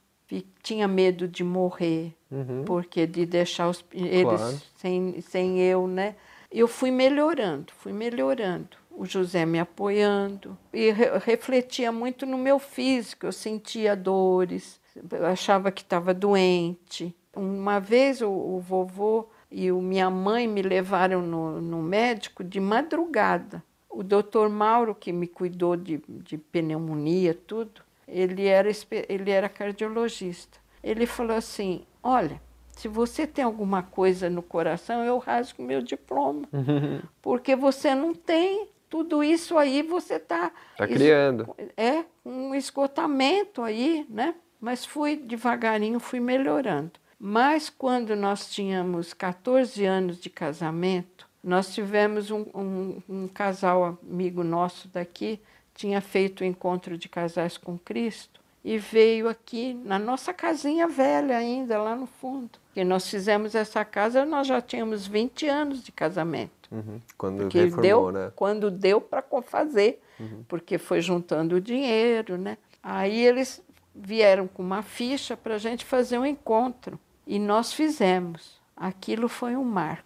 tinha 0.62 0.88
medo 0.88 1.28
de 1.28 1.44
morrer, 1.44 2.16
uhum. 2.30 2.64
porque 2.64 3.06
de 3.06 3.26
deixar 3.26 3.68
os, 3.68 3.84
eles 3.92 4.40
claro. 4.40 4.62
sem, 4.76 5.20
sem 5.20 5.60
eu, 5.60 5.86
né? 5.86 6.16
Eu 6.50 6.66
fui 6.66 6.90
melhorando, 6.90 7.72
fui 7.76 7.92
melhorando 7.92 8.76
o 8.96 9.04
José 9.04 9.44
me 9.44 9.60
apoiando 9.60 10.56
e 10.72 10.90
re 10.90 11.18
refletia 11.18 11.92
muito 11.92 12.24
no 12.24 12.38
meu 12.38 12.58
físico. 12.58 13.26
Eu 13.26 13.32
sentia 13.32 13.94
dores, 13.94 14.80
eu 15.12 15.26
achava 15.26 15.70
que 15.70 15.82
estava 15.82 16.14
doente. 16.14 17.14
Uma 17.34 17.78
vez 17.78 18.22
o, 18.22 18.30
o, 18.30 18.58
vovô 18.58 19.28
e 19.50 19.70
o, 19.70 19.82
minha 19.82 20.08
mãe 20.08 20.48
me 20.48 20.62
levaram 20.62 21.20
no, 21.20 21.60
no 21.60 21.82
médico 21.82 22.42
de 22.42 22.58
madrugada. 22.58 23.62
O 23.96 24.02
doutor 24.02 24.50
Mauro, 24.50 24.94
que 24.94 25.10
me 25.10 25.26
cuidou 25.26 25.74
de, 25.74 26.02
de 26.06 26.36
pneumonia, 26.36 27.32
tudo, 27.32 27.80
ele 28.06 28.44
era, 28.44 28.68
ele 29.08 29.30
era 29.30 29.48
cardiologista. 29.48 30.58
Ele 30.84 31.06
falou 31.06 31.34
assim: 31.34 31.82
Olha, 32.02 32.38
se 32.72 32.88
você 32.88 33.26
tem 33.26 33.42
alguma 33.42 33.82
coisa 33.82 34.28
no 34.28 34.42
coração, 34.42 35.02
eu 35.02 35.16
rasgo 35.16 35.62
meu 35.62 35.80
diploma, 35.80 36.46
porque 37.22 37.56
você 37.56 37.94
não 37.94 38.14
tem 38.14 38.68
tudo 38.90 39.24
isso 39.24 39.56
aí 39.56 39.80
você 39.80 40.16
está. 40.16 40.52
Está 40.72 40.86
criando. 40.86 41.56
É, 41.74 42.04
um 42.22 42.54
esgotamento 42.54 43.62
aí, 43.62 44.04
né? 44.10 44.34
Mas 44.60 44.84
fui 44.84 45.16
devagarinho, 45.16 45.98
fui 45.98 46.20
melhorando. 46.20 46.92
Mas 47.18 47.70
quando 47.70 48.14
nós 48.14 48.50
tínhamos 48.50 49.14
14 49.14 49.86
anos 49.86 50.20
de 50.20 50.28
casamento, 50.28 51.25
nós 51.46 51.72
tivemos 51.72 52.32
um, 52.32 52.44
um, 52.52 53.02
um 53.08 53.28
casal 53.28 53.96
amigo 54.02 54.42
nosso 54.42 54.88
daqui, 54.88 55.40
tinha 55.72 56.00
feito 56.00 56.40
o 56.40 56.44
encontro 56.44 56.98
de 56.98 57.08
casais 57.08 57.56
com 57.56 57.78
Cristo 57.78 58.40
e 58.64 58.78
veio 58.78 59.28
aqui 59.28 59.72
na 59.84 59.96
nossa 59.96 60.34
casinha 60.34 60.88
velha 60.88 61.36
ainda, 61.36 61.80
lá 61.80 61.94
no 61.94 62.08
fundo. 62.08 62.50
Que 62.74 62.82
nós 62.82 63.08
fizemos 63.08 63.54
essa 63.54 63.84
casa, 63.84 64.24
nós 64.24 64.48
já 64.48 64.60
tínhamos 64.60 65.06
20 65.06 65.46
anos 65.46 65.84
de 65.84 65.92
casamento. 65.92 66.68
Uhum. 66.72 67.00
Quando 67.16 67.42
porque 67.42 67.60
reformou, 67.60 67.82
deu, 67.82 68.10
né? 68.10 68.32
Quando 68.34 68.68
deu 68.68 69.00
para 69.00 69.22
fazer, 69.42 70.02
uhum. 70.18 70.42
porque 70.48 70.78
foi 70.78 71.00
juntando 71.00 71.54
o 71.54 71.60
dinheiro, 71.60 72.36
né? 72.36 72.58
Aí 72.82 73.24
eles 73.24 73.62
vieram 73.94 74.48
com 74.48 74.64
uma 74.64 74.82
ficha 74.82 75.36
para 75.36 75.54
a 75.54 75.58
gente 75.58 75.84
fazer 75.84 76.18
um 76.18 76.26
encontro. 76.26 76.98
E 77.24 77.38
nós 77.38 77.72
fizemos. 77.72 78.56
Aquilo 78.76 79.28
foi 79.28 79.56
um 79.56 79.64
marco, 79.64 80.05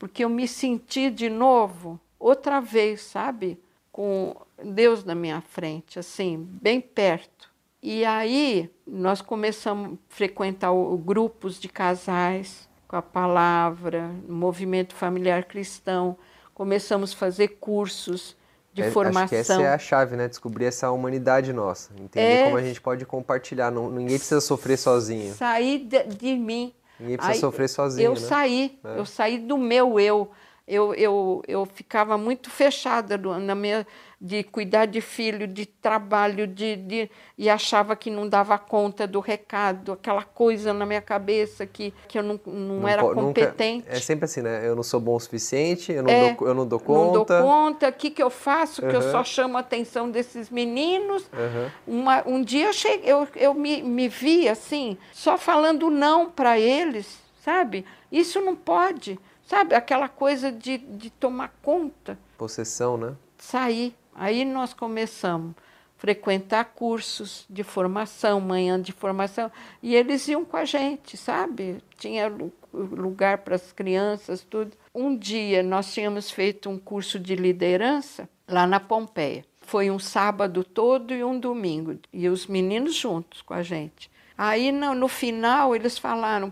porque 0.00 0.24
eu 0.24 0.30
me 0.30 0.48
senti 0.48 1.10
de 1.10 1.28
novo, 1.28 2.00
outra 2.18 2.58
vez, 2.58 3.02
sabe? 3.02 3.60
Com 3.92 4.34
Deus 4.64 5.04
na 5.04 5.14
minha 5.14 5.42
frente, 5.42 5.98
assim, 5.98 6.38
bem 6.38 6.80
perto. 6.80 7.50
E 7.82 8.02
aí 8.06 8.70
nós 8.86 9.20
começamos 9.20 9.92
a 9.92 9.96
frequentar 10.08 10.72
o, 10.72 10.96
grupos 10.96 11.60
de 11.60 11.68
casais, 11.68 12.66
com 12.88 12.96
a 12.96 13.02
palavra, 13.02 14.10
movimento 14.26 14.94
familiar 14.94 15.44
cristão. 15.44 16.16
Começamos 16.54 17.12
a 17.12 17.16
fazer 17.16 17.48
cursos 17.60 18.34
de 18.72 18.80
é, 18.80 18.90
formação. 18.90 19.24
Acho 19.24 19.28
que 19.28 19.36
essa 19.36 19.62
é 19.62 19.68
a 19.68 19.78
chave, 19.78 20.16
né? 20.16 20.28
Descobrir 20.28 20.64
essa 20.64 20.90
humanidade 20.90 21.52
nossa. 21.52 21.90
Entender 22.00 22.26
é, 22.26 22.44
como 22.44 22.56
a 22.56 22.62
gente 22.62 22.80
pode 22.80 23.04
compartilhar. 23.04 23.70
Não, 23.70 23.90
ninguém 23.90 24.16
precisa 24.16 24.40
sofrer 24.40 24.78
sozinho. 24.78 25.34
Sair 25.34 25.80
de, 25.80 26.04
de 26.04 26.36
mim. 26.36 26.72
Ninguém 27.00 27.16
precisa 27.16 27.36
Aí, 27.36 27.40
sofrer 27.40 27.68
sozinho. 27.68 28.04
Eu 28.04 28.12
né? 28.12 28.20
saí, 28.20 28.78
é. 28.84 28.98
eu 28.98 29.06
saí 29.06 29.38
do 29.38 29.56
meu 29.56 29.98
eu. 29.98 30.30
Eu, 30.68 30.94
eu, 30.94 31.42
eu 31.48 31.66
ficava 31.66 32.16
muito 32.16 32.48
fechada 32.48 33.18
na 33.18 33.56
minha 33.56 33.84
de 34.20 34.42
cuidar 34.42 34.84
de 34.84 35.00
filho, 35.00 35.46
de 35.46 35.64
trabalho, 35.64 36.46
de, 36.46 36.76
de, 36.76 37.10
e 37.38 37.48
achava 37.48 37.96
que 37.96 38.10
não 38.10 38.28
dava 38.28 38.58
conta 38.58 39.06
do 39.06 39.18
recado, 39.18 39.92
aquela 39.92 40.22
coisa 40.22 40.74
na 40.74 40.84
minha 40.84 41.00
cabeça 41.00 41.66
que, 41.66 41.94
que 42.06 42.18
eu 42.18 42.22
não, 42.22 42.38
não, 42.44 42.80
não 42.80 42.88
era 42.88 43.02
competente. 43.02 43.86
Nunca, 43.86 43.96
é 43.96 44.00
sempre 44.00 44.26
assim, 44.26 44.42
né? 44.42 44.68
Eu 44.68 44.76
não 44.76 44.82
sou 44.82 45.00
bom 45.00 45.16
o 45.16 45.20
suficiente, 45.20 45.90
eu 45.90 46.02
não, 46.02 46.10
é, 46.10 46.34
dou, 46.34 46.48
eu 46.48 46.54
não 46.54 46.66
dou 46.68 46.78
conta. 46.78 47.00
Não 47.00 47.12
dou 47.12 47.24
conta, 47.24 47.88
o 47.88 47.92
que, 47.94 48.10
que 48.10 48.22
eu 48.22 48.28
faço? 48.28 48.82
Uhum. 48.82 48.90
Que 48.90 48.96
eu 48.96 49.02
só 49.10 49.24
chamo 49.24 49.56
a 49.56 49.60
atenção 49.60 50.10
desses 50.10 50.50
meninos. 50.50 51.22
Uhum. 51.32 51.70
Uma, 52.00 52.22
um 52.28 52.42
dia 52.42 52.66
eu, 52.66 52.72
cheguei, 52.74 53.10
eu, 53.10 53.26
eu 53.34 53.54
me, 53.54 53.82
me 53.82 54.06
vi 54.06 54.50
assim, 54.50 54.98
só 55.12 55.38
falando 55.38 55.88
não 55.88 56.30
para 56.30 56.58
eles, 56.58 57.18
sabe? 57.42 57.86
Isso 58.12 58.38
não 58.42 58.54
pode, 58.54 59.18
sabe? 59.46 59.74
Aquela 59.74 60.10
coisa 60.10 60.52
de, 60.52 60.76
de 60.76 61.08
tomar 61.08 61.54
conta. 61.62 62.18
Possessão, 62.36 62.98
né? 62.98 63.14
Sair. 63.38 63.94
Aí 64.14 64.44
nós 64.44 64.72
começamos 64.74 65.54
a 65.56 65.60
frequentar 65.98 66.64
cursos 66.64 67.44
de 67.48 67.62
formação, 67.62 68.40
manhã 68.40 68.80
de 68.80 68.92
formação, 68.92 69.50
e 69.82 69.94
eles 69.94 70.26
iam 70.28 70.44
com 70.44 70.56
a 70.56 70.64
gente, 70.64 71.16
sabe? 71.16 71.78
Tinha 71.98 72.32
lugar 72.72 73.38
para 73.38 73.56
as 73.56 73.72
crianças, 73.72 74.42
tudo. 74.48 74.76
Um 74.94 75.16
dia 75.16 75.62
nós 75.62 75.92
tínhamos 75.92 76.30
feito 76.30 76.68
um 76.70 76.78
curso 76.78 77.18
de 77.18 77.34
liderança 77.34 78.28
lá 78.48 78.66
na 78.66 78.80
Pompeia. 78.80 79.44
Foi 79.62 79.90
um 79.90 79.98
sábado 79.98 80.64
todo 80.64 81.14
e 81.14 81.22
um 81.22 81.38
domingo, 81.38 81.98
e 82.12 82.28
os 82.28 82.46
meninos 82.46 82.94
juntos 82.94 83.42
com 83.42 83.54
a 83.54 83.62
gente. 83.62 84.10
Aí 84.36 84.72
no, 84.72 84.94
no 84.94 85.06
final 85.06 85.76
eles 85.76 85.98
falaram 85.98 86.50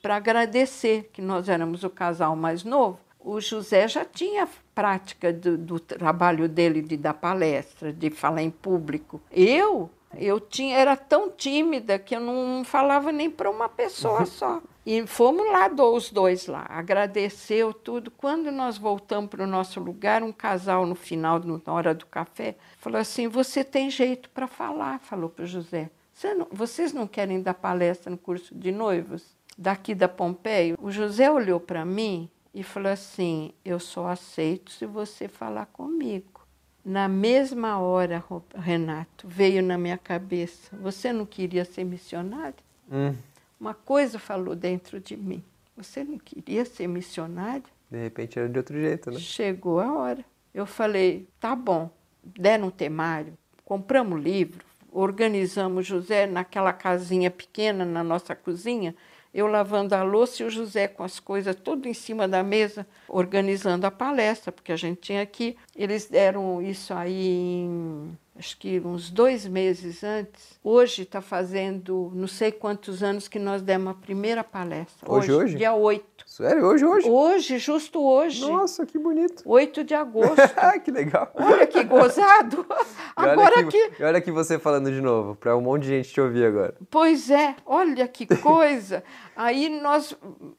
para 0.00 0.16
agradecer 0.16 1.10
que 1.12 1.20
nós 1.20 1.50
éramos 1.50 1.84
o 1.84 1.90
casal 1.90 2.34
mais 2.34 2.64
novo. 2.64 2.98
O 3.20 3.40
José 3.40 3.86
já 3.86 4.06
tinha 4.06 4.48
prática 4.76 5.32
do, 5.32 5.56
do 5.56 5.80
trabalho 5.80 6.46
dele 6.46 6.82
de 6.82 6.98
dar 6.98 7.14
palestra, 7.14 7.90
de 7.90 8.10
falar 8.10 8.42
em 8.42 8.50
público. 8.50 9.22
Eu 9.32 9.90
eu 10.18 10.40
tinha, 10.40 10.76
era 10.76 10.96
tão 10.96 11.30
tímida 11.30 11.98
que 11.98 12.14
eu 12.14 12.20
não 12.20 12.64
falava 12.64 13.12
nem 13.12 13.30
para 13.30 13.50
uma 13.50 13.68
pessoa 13.68 14.20
uhum. 14.20 14.26
só. 14.26 14.62
E 14.84 15.04
fomos 15.06 15.46
lá, 15.46 15.68
os 15.68 16.10
dois 16.10 16.46
lá, 16.46 16.64
agradeceu 16.68 17.74
tudo. 17.74 18.10
Quando 18.10 18.52
nós 18.52 18.78
voltamos 18.78 19.28
para 19.28 19.44
o 19.44 19.46
nosso 19.46 19.80
lugar, 19.80 20.22
um 20.22 20.32
casal 20.32 20.86
no 20.86 20.94
final, 20.94 21.40
na 21.40 21.72
hora 21.72 21.92
do 21.92 22.06
café, 22.06 22.56
falou 22.78 23.00
assim: 23.00 23.26
Você 23.28 23.64
tem 23.64 23.90
jeito 23.90 24.30
para 24.30 24.46
falar, 24.46 25.00
falou 25.00 25.28
para 25.28 25.44
o 25.44 25.46
José. 25.46 25.90
Você 26.14 26.32
não, 26.34 26.46
vocês 26.50 26.92
não 26.92 27.06
querem 27.06 27.42
dar 27.42 27.54
palestra 27.54 28.10
no 28.10 28.16
curso 28.16 28.54
de 28.54 28.70
noivos 28.70 29.36
daqui 29.58 29.94
da 29.94 30.08
Pompeia? 30.08 30.76
O 30.80 30.90
José 30.90 31.30
olhou 31.30 31.60
para 31.60 31.84
mim 31.84 32.30
e 32.56 32.62
falou 32.62 32.90
assim: 32.90 33.52
Eu 33.62 33.78
só 33.78 34.08
aceito 34.08 34.72
se 34.72 34.86
você 34.86 35.28
falar 35.28 35.66
comigo. 35.66 36.40
Na 36.82 37.06
mesma 37.06 37.78
hora, 37.78 38.24
Renato, 38.54 39.28
veio 39.28 39.62
na 39.62 39.76
minha 39.76 39.98
cabeça: 39.98 40.74
Você 40.78 41.12
não 41.12 41.26
queria 41.26 41.66
ser 41.66 41.84
missionário? 41.84 42.56
Hum. 42.90 43.14
Uma 43.60 43.74
coisa 43.74 44.18
falou 44.18 44.56
dentro 44.56 44.98
de 44.98 45.18
mim: 45.18 45.44
Você 45.76 46.02
não 46.02 46.18
queria 46.18 46.64
ser 46.64 46.86
missionário? 46.86 47.64
De 47.90 48.02
repente 48.02 48.38
era 48.38 48.48
de 48.48 48.58
outro 48.58 48.80
jeito, 48.80 49.10
né? 49.10 49.18
Chegou 49.18 49.78
a 49.78 49.92
hora. 49.92 50.24
Eu 50.54 50.64
falei: 50.64 51.28
Tá 51.38 51.54
bom. 51.54 51.90
Deram 52.24 52.68
um 52.68 52.70
temário, 52.70 53.34
compramos 53.64 54.20
livro, 54.20 54.64
organizamos 54.90 55.86
José 55.86 56.26
naquela 56.26 56.72
casinha 56.72 57.30
pequena 57.30 57.84
na 57.84 58.02
nossa 58.02 58.34
cozinha 58.34 58.96
eu 59.36 59.46
lavando 59.46 59.94
a 59.94 60.02
louça 60.02 60.42
e 60.42 60.46
o 60.46 60.50
José 60.50 60.88
com 60.88 61.04
as 61.04 61.20
coisas 61.20 61.54
tudo 61.54 61.86
em 61.86 61.92
cima 61.92 62.26
da 62.26 62.42
mesa, 62.42 62.86
organizando 63.06 63.86
a 63.86 63.90
palestra, 63.90 64.50
porque 64.50 64.72
a 64.72 64.76
gente 64.76 64.98
tinha 65.02 65.20
aqui. 65.20 65.58
Eles 65.76 66.06
deram 66.06 66.62
isso 66.62 66.94
aí 66.94 67.60
em 67.60 68.16
acho 68.38 68.56
que 68.58 68.80
uns 68.80 69.10
dois 69.10 69.46
meses 69.46 70.04
antes. 70.04 70.58
Hoje 70.62 71.02
está 71.02 71.20
fazendo 71.20 72.10
não 72.14 72.26
sei 72.26 72.52
quantos 72.52 73.02
anos 73.02 73.28
que 73.28 73.38
nós 73.38 73.62
demos 73.62 73.92
a 73.92 73.94
primeira 73.94 74.44
palestra. 74.44 75.10
Hoje, 75.10 75.32
hoje? 75.32 75.44
hoje? 75.44 75.56
Dia 75.56 75.74
8. 75.74 76.04
Sério? 76.26 76.66
Hoje, 76.66 76.84
hoje? 76.84 77.08
Hoje, 77.08 77.58
justo 77.58 78.02
hoje. 78.02 78.48
Nossa, 78.48 78.84
que 78.84 78.98
bonito. 78.98 79.42
8 79.44 79.84
de 79.84 79.94
agosto. 79.94 80.36
que 80.84 80.90
legal. 80.90 81.30
Olha 81.34 81.66
que 81.66 81.82
gozado. 81.84 82.66
agora 83.16 83.56
olha 83.56 83.66
que, 83.66 83.88
que... 83.90 84.04
Olha 84.04 84.20
que 84.20 84.30
você 84.30 84.58
falando 84.58 84.90
de 84.90 85.00
novo, 85.00 85.34
para 85.36 85.56
um 85.56 85.60
monte 85.60 85.84
de 85.84 85.88
gente 85.88 86.12
te 86.12 86.20
ouvir 86.20 86.44
agora. 86.44 86.74
Pois 86.90 87.30
é, 87.30 87.56
olha 87.64 88.06
que 88.06 88.26
coisa. 88.36 89.02
Aí 89.34 89.68
nós 89.80 90.16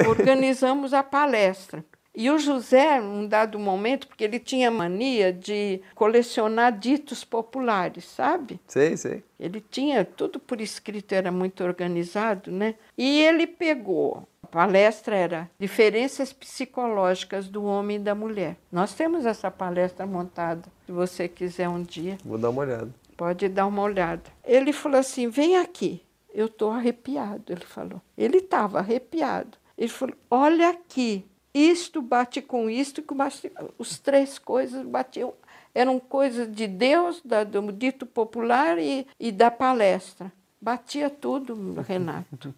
organizamos 0.07 0.93
a 0.93 1.03
palestra. 1.03 1.84
E 2.20 2.32
o 2.32 2.39
José, 2.39 2.99
num 2.99 3.28
dado 3.28 3.59
momento, 3.59 4.07
porque 4.07 4.24
ele 4.24 4.39
tinha 4.39 4.72
mania 4.72 5.32
de 5.32 5.80
colecionar 5.93 6.76
ditos 6.76 7.24
populares, 7.24 8.05
sabe? 8.05 8.59
Sei, 8.65 8.97
sei. 8.97 9.24
Ele 9.39 9.61
tinha 9.61 10.03
tudo 10.03 10.39
por 10.39 10.59
escrito, 10.59 11.13
era 11.13 11.32
muito 11.32 11.63
organizado, 11.63 12.51
né? 12.51 12.74
E 12.97 13.22
ele 13.22 13.45
pegou 13.45 14.28
a 14.41 14.47
palestra 14.47 15.15
era 15.15 15.51
Diferenças 15.59 16.34
Psicológicas 16.34 17.47
do 17.47 17.63
Homem 17.63 17.97
e 17.97 17.99
da 17.99 18.15
Mulher. 18.15 18.57
Nós 18.72 18.95
temos 18.95 19.24
essa 19.24 19.51
palestra 19.51 20.07
montada, 20.07 20.63
se 20.88 20.91
você 20.91 21.28
quiser 21.28 21.70
um 21.70 21.84
dia. 21.84 22.18
Vou 22.26 22.39
dar 22.39 22.49
uma 22.49 22.61
olhada. 22.61 22.89
Pode 23.15 23.47
dar 23.47 23.68
uma 23.68 23.84
olhada. 23.84 24.24
Ele 24.43 24.74
falou 24.74 24.99
assim: 24.99 25.30
vem 25.30 25.57
aqui. 25.57 26.01
Eu 26.34 26.47
estou 26.47 26.72
arrepiado, 26.72 27.43
ele 27.51 27.65
falou. 27.65 28.01
Ele 28.18 28.38
estava 28.38 28.80
arrepiado. 28.80 29.55
Ele 29.78 29.89
falou: 29.89 30.15
olha 30.32 30.70
aqui, 30.70 31.24
isto 31.58 32.01
bate 32.01 32.41
com 32.41 32.70
isto, 32.70 33.01
que 33.01 33.14
bate, 33.14 33.51
os 33.78 33.99
três 33.99 34.38
coisas 34.38 34.86
batiam. 34.86 35.34
Eram 35.74 35.99
coisas 35.99 36.51
de 36.51 36.68
Deus, 36.68 37.22
da, 37.24 37.43
do 37.43 37.72
dito 37.72 38.05
popular 38.05 38.80
e, 38.80 39.05
e 39.20 39.32
da 39.32 39.51
palestra. 39.51 40.32
Batia 40.60 41.10
tudo, 41.10 41.80
Renato. 41.82 42.53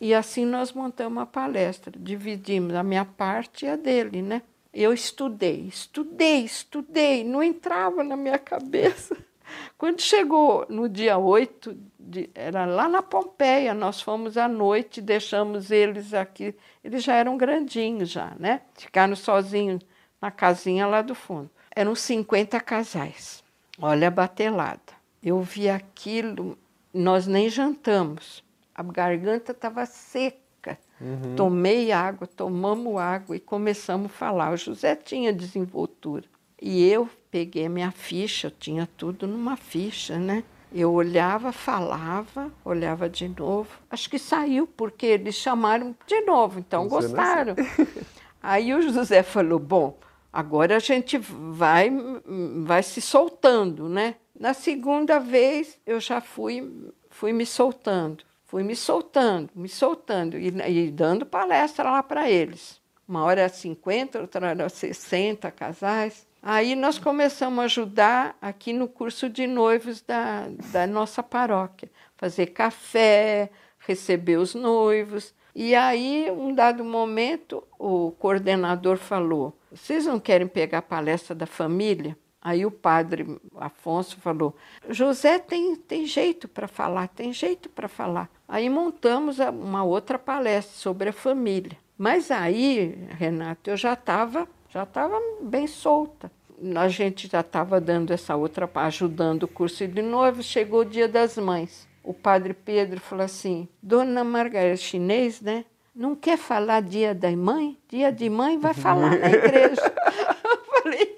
E 0.00 0.12
assim 0.12 0.44
nós 0.44 0.72
montamos 0.72 1.22
a 1.22 1.26
palestra, 1.26 1.92
dividimos 1.96 2.74
a 2.74 2.82
minha 2.82 3.04
parte 3.04 3.64
e 3.64 3.68
a 3.68 3.76
dele, 3.76 4.20
né? 4.22 4.42
Eu 4.72 4.92
estudei, 4.92 5.68
estudei, 5.68 6.44
estudei, 6.44 7.22
não 7.22 7.42
entrava 7.42 8.02
na 8.02 8.16
minha 8.16 8.38
cabeça. 8.38 9.16
Quando 9.76 10.00
chegou 10.00 10.66
no 10.68 10.88
dia 10.88 11.18
8, 11.18 11.76
de, 11.98 12.30
era 12.34 12.64
lá 12.64 12.88
na 12.88 13.02
Pompeia, 13.02 13.74
nós 13.74 14.00
fomos 14.00 14.36
à 14.36 14.48
noite, 14.48 15.00
deixamos 15.00 15.70
eles 15.70 16.14
aqui, 16.14 16.54
eles 16.82 17.02
já 17.02 17.14
eram 17.14 17.36
grandinhos 17.36 18.10
já, 18.10 18.32
né? 18.38 18.60
Ficaram 18.74 19.16
sozinhos 19.16 19.82
na 20.20 20.30
casinha 20.30 20.86
lá 20.86 21.02
do 21.02 21.14
fundo. 21.14 21.50
Eram 21.74 21.94
50 21.94 22.60
casais. 22.60 23.42
Olha 23.78 24.08
a 24.08 24.10
batelada. 24.10 24.80
Eu 25.22 25.40
vi 25.40 25.68
aquilo, 25.68 26.56
nós 26.92 27.26
nem 27.26 27.48
jantamos. 27.48 28.44
A 28.74 28.82
garganta 28.82 29.52
estava 29.52 29.84
seca. 29.86 30.78
Uhum. 31.00 31.34
Tomei 31.36 31.92
água, 31.92 32.26
tomamos 32.26 32.96
água 32.96 33.36
e 33.36 33.40
começamos 33.40 34.06
a 34.06 34.14
falar. 34.14 34.52
O 34.52 34.56
José 34.56 34.94
tinha 34.94 35.32
desenvoltura. 35.32 36.24
E 36.66 36.82
eu 36.82 37.06
peguei 37.30 37.68
minha 37.68 37.90
ficha, 37.90 38.46
eu 38.46 38.50
tinha 38.50 38.88
tudo 38.96 39.26
numa 39.26 39.54
ficha, 39.54 40.18
né? 40.18 40.42
Eu 40.72 40.94
olhava, 40.94 41.52
falava, 41.52 42.50
olhava 42.64 43.06
de 43.06 43.28
novo. 43.28 43.68
Acho 43.90 44.08
que 44.08 44.18
saiu, 44.18 44.66
porque 44.66 45.04
eles 45.04 45.34
chamaram 45.34 45.94
de 46.06 46.22
novo, 46.22 46.58
então 46.58 46.88
Você 46.88 47.08
gostaram. 47.08 47.54
Aí 48.42 48.72
o 48.72 48.80
José 48.80 49.22
falou: 49.22 49.58
bom, 49.58 49.98
agora 50.32 50.76
a 50.76 50.78
gente 50.78 51.18
vai, 51.18 51.90
vai 52.64 52.82
se 52.82 53.02
soltando, 53.02 53.86
né? 53.86 54.14
Na 54.34 54.54
segunda 54.54 55.18
vez 55.18 55.78
eu 55.84 56.00
já 56.00 56.22
fui, 56.22 56.90
fui 57.10 57.34
me 57.34 57.44
soltando, 57.44 58.24
fui 58.46 58.62
me 58.62 58.74
soltando, 58.74 59.50
me 59.54 59.68
soltando 59.68 60.38
e, 60.38 60.48
e 60.48 60.90
dando 60.90 61.26
palestra 61.26 61.90
lá 61.90 62.02
para 62.02 62.30
eles. 62.30 62.80
Uma 63.06 63.22
hora 63.24 63.42
era 63.42 63.50
50, 63.50 64.18
outra 64.18 64.48
era 64.48 64.66
60 64.66 65.50
casais. 65.50 66.26
Aí 66.46 66.76
nós 66.76 66.98
começamos 66.98 67.58
a 67.58 67.64
ajudar 67.64 68.36
aqui 68.38 68.74
no 68.74 68.86
curso 68.86 69.30
de 69.30 69.46
noivos 69.46 70.02
da, 70.02 70.46
da 70.70 70.86
nossa 70.86 71.22
paróquia, 71.22 71.90
fazer 72.18 72.48
café, 72.48 73.50
receber 73.78 74.36
os 74.36 74.54
noivos. 74.54 75.32
E 75.54 75.74
aí, 75.74 76.30
um 76.30 76.54
dado 76.54 76.84
momento, 76.84 77.66
o 77.78 78.10
coordenador 78.18 78.98
falou: 78.98 79.58
Vocês 79.72 80.04
não 80.04 80.20
querem 80.20 80.46
pegar 80.46 80.78
a 80.78 80.82
palestra 80.82 81.34
da 81.34 81.46
família? 81.46 82.14
Aí 82.42 82.66
o 82.66 82.70
padre 82.70 83.40
Afonso 83.56 84.18
falou: 84.20 84.54
José 84.90 85.38
tem, 85.38 85.74
tem 85.76 86.04
jeito 86.04 86.46
para 86.46 86.68
falar, 86.68 87.08
tem 87.08 87.32
jeito 87.32 87.70
para 87.70 87.88
falar. 87.88 88.28
Aí 88.46 88.68
montamos 88.68 89.38
uma 89.38 89.82
outra 89.82 90.18
palestra 90.18 90.76
sobre 90.76 91.08
a 91.08 91.12
família. 91.14 91.78
Mas 91.96 92.30
aí, 92.30 93.08
Renato, 93.18 93.70
eu 93.70 93.78
já 93.78 93.94
estava 93.94 94.46
já 94.74 94.82
estava 94.82 95.22
bem 95.40 95.68
solta. 95.68 96.32
A 96.76 96.88
gente 96.88 97.28
já 97.28 97.40
estava 97.40 97.80
dando 97.80 98.12
essa 98.12 98.34
outra, 98.36 98.70
ajudando 98.74 99.42
o 99.42 99.48
curso 99.48 99.86
de 99.86 100.00
noivo. 100.00 100.42
Chegou 100.42 100.80
o 100.80 100.84
dia 100.84 101.06
das 101.06 101.36
mães. 101.36 101.86
O 102.02 102.14
padre 102.14 102.54
Pedro 102.54 103.00
falou 103.00 103.24
assim: 103.24 103.68
Dona 103.82 104.24
Margarida, 104.24 104.76
chinês, 104.76 105.40
né? 105.40 105.64
Não 105.94 106.16
quer 106.16 106.36
falar 106.36 106.82
dia 106.82 107.14
da 107.14 107.30
mãe? 107.36 107.78
Dia 107.88 108.10
de 108.10 108.28
mãe 108.28 108.58
vai 108.58 108.74
falar 108.74 109.16
na 109.16 109.28
igreja. 109.28 109.80
eu 110.44 110.64
falei, 110.82 111.16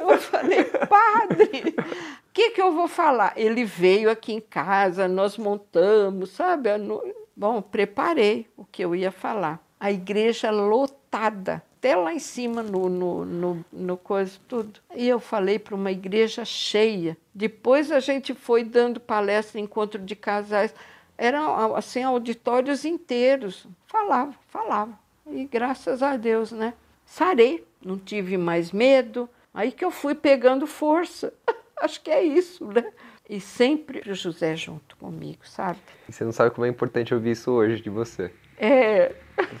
eu, 0.00 0.18
falei, 0.18 0.64
padre, 0.64 1.74
o 1.78 2.32
que, 2.32 2.50
que 2.50 2.62
eu 2.62 2.72
vou 2.72 2.86
falar? 2.86 3.32
Ele 3.36 3.64
veio 3.64 4.10
aqui 4.10 4.32
em 4.32 4.40
casa, 4.40 5.08
nós 5.08 5.36
montamos, 5.36 6.30
sabe? 6.30 6.70
Bom, 7.36 7.60
preparei 7.60 8.46
o 8.56 8.64
que 8.64 8.84
eu 8.84 8.94
ia 8.94 9.10
falar. 9.10 9.60
A 9.80 9.90
igreja 9.90 10.50
lotada 11.08 11.62
até 11.78 11.94
lá 11.94 12.12
em 12.12 12.18
cima 12.18 12.62
no, 12.62 12.88
no, 12.88 13.24
no, 13.24 13.64
no 13.72 13.96
coisa 13.96 14.38
tudo. 14.48 14.80
E 14.94 15.08
eu 15.08 15.20
falei 15.20 15.58
para 15.58 15.74
uma 15.74 15.92
igreja 15.92 16.44
cheia. 16.44 17.16
Depois 17.32 17.92
a 17.92 18.00
gente 18.00 18.34
foi 18.34 18.64
dando 18.64 18.98
palestra, 18.98 19.60
encontro 19.60 20.00
de 20.00 20.16
casais. 20.16 20.74
Eram 21.16 21.74
assim 21.76 22.02
auditórios 22.02 22.84
inteiros. 22.84 23.66
Falava, 23.86 24.34
falava. 24.48 24.98
E 25.26 25.44
graças 25.44 26.02
a 26.02 26.16
Deus, 26.16 26.50
né? 26.50 26.74
Sarei, 27.06 27.64
não 27.80 27.96
tive 27.96 28.36
mais 28.36 28.72
medo. 28.72 29.28
Aí 29.54 29.70
que 29.70 29.84
eu 29.84 29.90
fui 29.90 30.14
pegando 30.14 30.66
força. 30.66 31.32
Acho 31.80 32.00
que 32.02 32.10
é 32.10 32.22
isso, 32.24 32.66
né? 32.66 32.92
E 33.30 33.40
sempre 33.40 34.10
o 34.10 34.14
José 34.14 34.56
junto 34.56 34.96
comigo, 34.96 35.46
sabe? 35.46 35.78
E 36.08 36.12
você 36.12 36.24
não 36.24 36.32
sabe 36.32 36.50
como 36.50 36.64
é 36.64 36.68
importante 36.68 37.14
ouvir 37.14 37.32
isso 37.32 37.52
hoje 37.52 37.80
de 37.80 37.90
você. 37.90 38.32
É. 38.58 39.12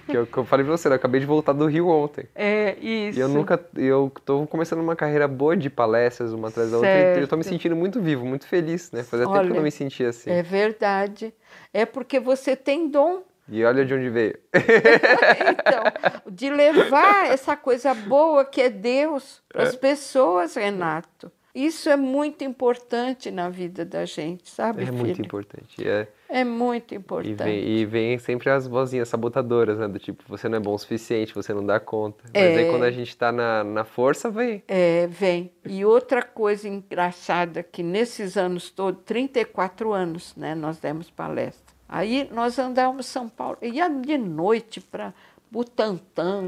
Que 0.06 0.16
eu, 0.16 0.26
que 0.26 0.36
eu 0.36 0.44
falei 0.44 0.66
pra 0.66 0.76
você, 0.76 0.88
eu 0.88 0.92
acabei 0.92 1.20
de 1.20 1.26
voltar 1.26 1.52
do 1.52 1.66
Rio 1.66 1.88
ontem. 1.88 2.26
É, 2.34 2.76
isso. 2.80 3.18
E 3.18 3.22
eu 3.22 3.28
nunca. 3.28 3.60
Eu 3.76 4.12
tô 4.24 4.46
começando 4.46 4.80
uma 4.80 4.96
carreira 4.96 5.28
boa 5.28 5.56
de 5.56 5.70
palestras, 5.70 6.32
uma 6.32 6.48
atrás 6.48 6.70
da 6.70 6.78
outra. 6.78 7.16
E 7.16 7.20
eu 7.20 7.28
tô 7.28 7.36
me 7.36 7.44
sentindo 7.44 7.76
muito 7.76 8.00
vivo, 8.00 8.26
muito 8.26 8.46
feliz, 8.46 8.90
né? 8.90 9.02
Fazia 9.02 9.28
Olha, 9.28 9.40
tempo 9.40 9.46
que 9.46 9.52
eu 9.52 9.56
não 9.56 9.62
me 9.62 9.70
sentia 9.70 10.08
assim. 10.08 10.30
É 10.30 10.42
verdade. 10.42 11.32
É 11.72 11.86
porque 11.86 12.18
você 12.18 12.56
tem 12.56 12.88
dom. 12.88 13.22
E 13.50 13.64
olha 13.64 13.84
de 13.84 13.94
onde 13.94 14.10
veio. 14.10 14.38
então, 14.52 16.30
de 16.30 16.50
levar 16.50 17.28
essa 17.32 17.56
coisa 17.56 17.94
boa 17.94 18.44
que 18.44 18.60
é 18.60 18.68
Deus 18.68 19.42
para 19.48 19.62
as 19.62 19.74
é. 19.74 19.78
pessoas, 19.78 20.54
Renato. 20.54 21.32
Isso 21.58 21.90
é 21.90 21.96
muito 21.96 22.44
importante 22.44 23.32
na 23.32 23.48
vida 23.48 23.84
da 23.84 24.04
gente, 24.04 24.48
sabe? 24.48 24.84
É 24.84 24.86
filho? 24.86 24.96
muito 24.96 25.20
importante. 25.20 25.88
É, 25.88 26.06
é 26.28 26.44
muito 26.44 26.94
importante. 26.94 27.32
E 27.32 27.34
vem, 27.34 27.68
e 27.68 27.84
vem, 27.84 28.18
sempre 28.18 28.48
as 28.48 28.68
vozinhas 28.68 29.08
sabotadoras, 29.08 29.76
né? 29.76 29.88
Do 29.88 29.98
tipo, 29.98 30.22
você 30.28 30.48
não 30.48 30.58
é 30.58 30.60
bom 30.60 30.72
o 30.74 30.78
suficiente, 30.78 31.34
você 31.34 31.52
não 31.52 31.66
dá 31.66 31.80
conta. 31.80 32.22
Mas 32.32 32.40
é, 32.40 32.58
aí 32.58 32.70
quando 32.70 32.84
a 32.84 32.92
gente 32.92 33.08
está 33.08 33.32
na, 33.32 33.64
na 33.64 33.84
força, 33.84 34.30
vem. 34.30 34.62
É, 34.68 35.08
vem. 35.08 35.50
E 35.66 35.84
outra 35.84 36.22
coisa 36.22 36.68
engraçada 36.68 37.60
que 37.64 37.82
nesses 37.82 38.36
anos 38.36 38.70
todos, 38.70 39.02
34 39.04 39.92
anos, 39.92 40.36
né? 40.36 40.54
Nós 40.54 40.78
demos 40.78 41.10
palestra. 41.10 41.74
Aí 41.88 42.30
nós 42.32 42.56
andávamos 42.56 43.06
São 43.06 43.28
Paulo, 43.28 43.58
ia 43.60 43.88
de 43.88 44.16
noite 44.16 44.80
para 44.80 45.12
Butantã, 45.50 46.40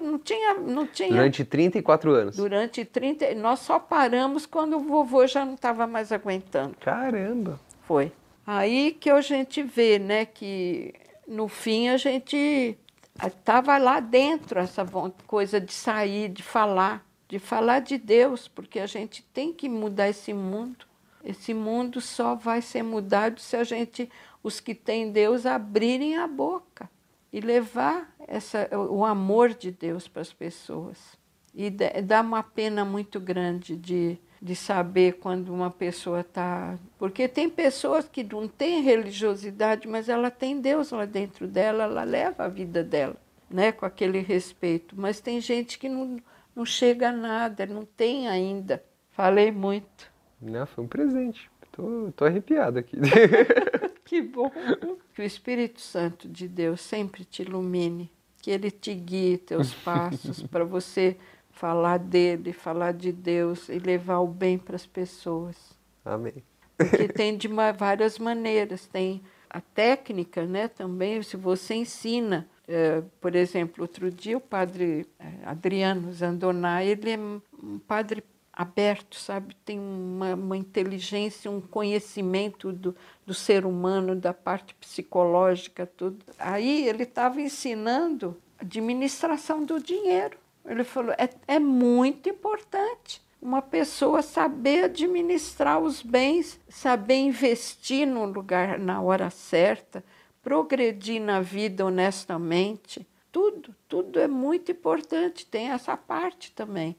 não 0.00 0.18
tinha, 0.18 0.54
não 0.54 0.86
tinha. 0.86 1.10
Durante 1.10 1.44
34 1.44 2.10
anos. 2.12 2.36
Durante 2.36 2.84
30. 2.84 3.34
Nós 3.34 3.60
só 3.60 3.78
paramos 3.78 4.46
quando 4.46 4.76
o 4.76 4.80
vovô 4.80 5.26
já 5.26 5.44
não 5.44 5.54
estava 5.54 5.86
mais 5.86 6.12
aguentando. 6.12 6.76
Caramba! 6.80 7.60
Foi. 7.82 8.12
Aí 8.46 8.92
que 8.92 9.10
a 9.10 9.20
gente 9.20 9.62
vê, 9.62 9.98
né, 9.98 10.24
que 10.24 10.94
no 11.26 11.48
fim 11.48 11.88
a 11.88 11.96
gente 11.96 12.76
estava 13.24 13.78
lá 13.78 14.00
dentro 14.00 14.60
essa 14.60 14.86
coisa 15.26 15.60
de 15.60 15.72
sair, 15.72 16.28
de 16.28 16.42
falar, 16.42 17.04
de 17.28 17.38
falar 17.38 17.80
de 17.80 17.98
Deus, 17.98 18.46
porque 18.46 18.78
a 18.78 18.86
gente 18.86 19.22
tem 19.32 19.52
que 19.52 19.68
mudar 19.68 20.08
esse 20.08 20.32
mundo. 20.32 20.84
Esse 21.24 21.52
mundo 21.52 22.00
só 22.00 22.34
vai 22.36 22.62
ser 22.62 22.84
mudado 22.84 23.40
se 23.40 23.56
a 23.56 23.64
gente, 23.64 24.08
os 24.42 24.60
que 24.60 24.74
têm 24.74 25.10
Deus, 25.10 25.44
abrirem 25.44 26.16
a 26.16 26.26
boca 26.28 26.88
e 27.36 27.40
levar 27.42 28.10
essa, 28.26 28.66
o 28.74 29.04
amor 29.04 29.52
de 29.52 29.70
Deus 29.70 30.08
para 30.08 30.22
as 30.22 30.32
pessoas. 30.32 31.18
E 31.54 31.68
dá 31.68 32.22
uma 32.22 32.42
pena 32.42 32.82
muito 32.82 33.20
grande 33.20 33.76
de, 33.76 34.16
de 34.40 34.56
saber 34.56 35.18
quando 35.18 35.52
uma 35.52 35.70
pessoa 35.70 36.20
está. 36.20 36.78
Porque 36.98 37.28
tem 37.28 37.50
pessoas 37.50 38.08
que 38.08 38.24
não 38.24 38.48
têm 38.48 38.80
religiosidade, 38.80 39.86
mas 39.86 40.08
ela 40.08 40.30
tem 40.30 40.58
Deus 40.62 40.92
lá 40.92 41.04
dentro 41.04 41.46
dela, 41.46 41.84
ela 41.84 42.04
leva 42.04 42.44
a 42.44 42.48
vida 42.48 42.82
dela 42.82 43.16
né, 43.50 43.70
com 43.70 43.84
aquele 43.84 44.20
respeito. 44.20 44.94
Mas 44.98 45.20
tem 45.20 45.38
gente 45.38 45.78
que 45.78 45.90
não, 45.90 46.16
não 46.54 46.64
chega 46.64 47.10
a 47.10 47.12
nada, 47.12 47.66
não 47.66 47.84
tem 47.84 48.28
ainda. 48.28 48.82
Falei 49.10 49.52
muito. 49.52 50.10
Não, 50.40 50.64
foi 50.64 50.84
um 50.84 50.88
presente. 50.88 51.50
Tô, 51.70 52.10
tô 52.16 52.24
arrepiado 52.24 52.78
aqui. 52.78 52.96
que 54.06 54.22
bom. 54.22 54.50
Que 55.12 55.22
o 55.22 55.24
Espírito 55.24 55.80
Santo 55.80 56.28
de 56.28 56.46
Deus 56.46 56.82
sempre 56.82 57.24
te 57.24 57.40
ilumine, 57.42 58.10
que 58.42 58.50
ele 58.50 58.70
te 58.70 58.94
guie 58.94 59.38
teus 59.38 59.72
passos 59.82 60.42
para 60.42 60.64
você 60.64 61.16
falar 61.50 61.98
dele, 61.98 62.52
falar 62.52 62.92
de 62.92 63.10
Deus 63.10 63.68
e 63.68 63.78
levar 63.78 64.18
o 64.18 64.26
bem 64.26 64.58
para 64.58 64.76
as 64.76 64.86
pessoas. 64.86 65.56
Amém. 66.04 66.44
Porque 66.76 67.08
tem 67.08 67.36
de 67.36 67.48
uma, 67.48 67.72
várias 67.72 68.18
maneiras, 68.18 68.86
tem 68.86 69.22
a 69.48 69.60
técnica, 69.60 70.44
né, 70.44 70.68
também, 70.68 71.22
se 71.22 71.36
você 71.36 71.74
ensina, 71.74 72.46
é, 72.68 73.02
por 73.20 73.34
exemplo, 73.34 73.82
outro 73.82 74.10
dia 74.10 74.36
o 74.36 74.40
padre 74.40 75.06
é, 75.18 75.26
Adriano 75.44 76.12
Zandoná, 76.12 76.84
ele 76.84 77.10
é 77.10 77.18
um 77.18 77.78
padre 77.78 78.22
aberto, 78.56 79.16
sabe? 79.16 79.54
Tem 79.66 79.78
uma, 79.78 80.34
uma 80.34 80.56
inteligência, 80.56 81.50
um 81.50 81.60
conhecimento 81.60 82.72
do, 82.72 82.96
do 83.26 83.34
ser 83.34 83.66
humano, 83.66 84.16
da 84.16 84.32
parte 84.32 84.74
psicológica, 84.74 85.86
tudo. 85.86 86.24
Aí 86.38 86.88
ele 86.88 87.02
estava 87.02 87.38
ensinando 87.38 88.34
administração 88.58 89.62
do 89.62 89.78
dinheiro. 89.78 90.38
Ele 90.64 90.82
falou: 90.82 91.12
é, 91.18 91.28
é 91.46 91.58
muito 91.58 92.30
importante 92.30 93.20
uma 93.42 93.60
pessoa 93.60 94.22
saber 94.22 94.84
administrar 94.84 95.78
os 95.78 96.00
bens, 96.00 96.58
saber 96.66 97.16
investir 97.16 98.06
no 98.06 98.24
lugar 98.24 98.78
na 98.78 99.02
hora 99.02 99.28
certa, 99.28 100.02
progredir 100.42 101.20
na 101.20 101.42
vida 101.42 101.84
honestamente. 101.84 103.06
Tudo, 103.30 103.74
tudo 103.86 104.18
é 104.18 104.26
muito 104.26 104.72
importante, 104.72 105.44
tem 105.44 105.68
essa 105.68 105.94
parte 105.94 106.50
também 106.52 106.96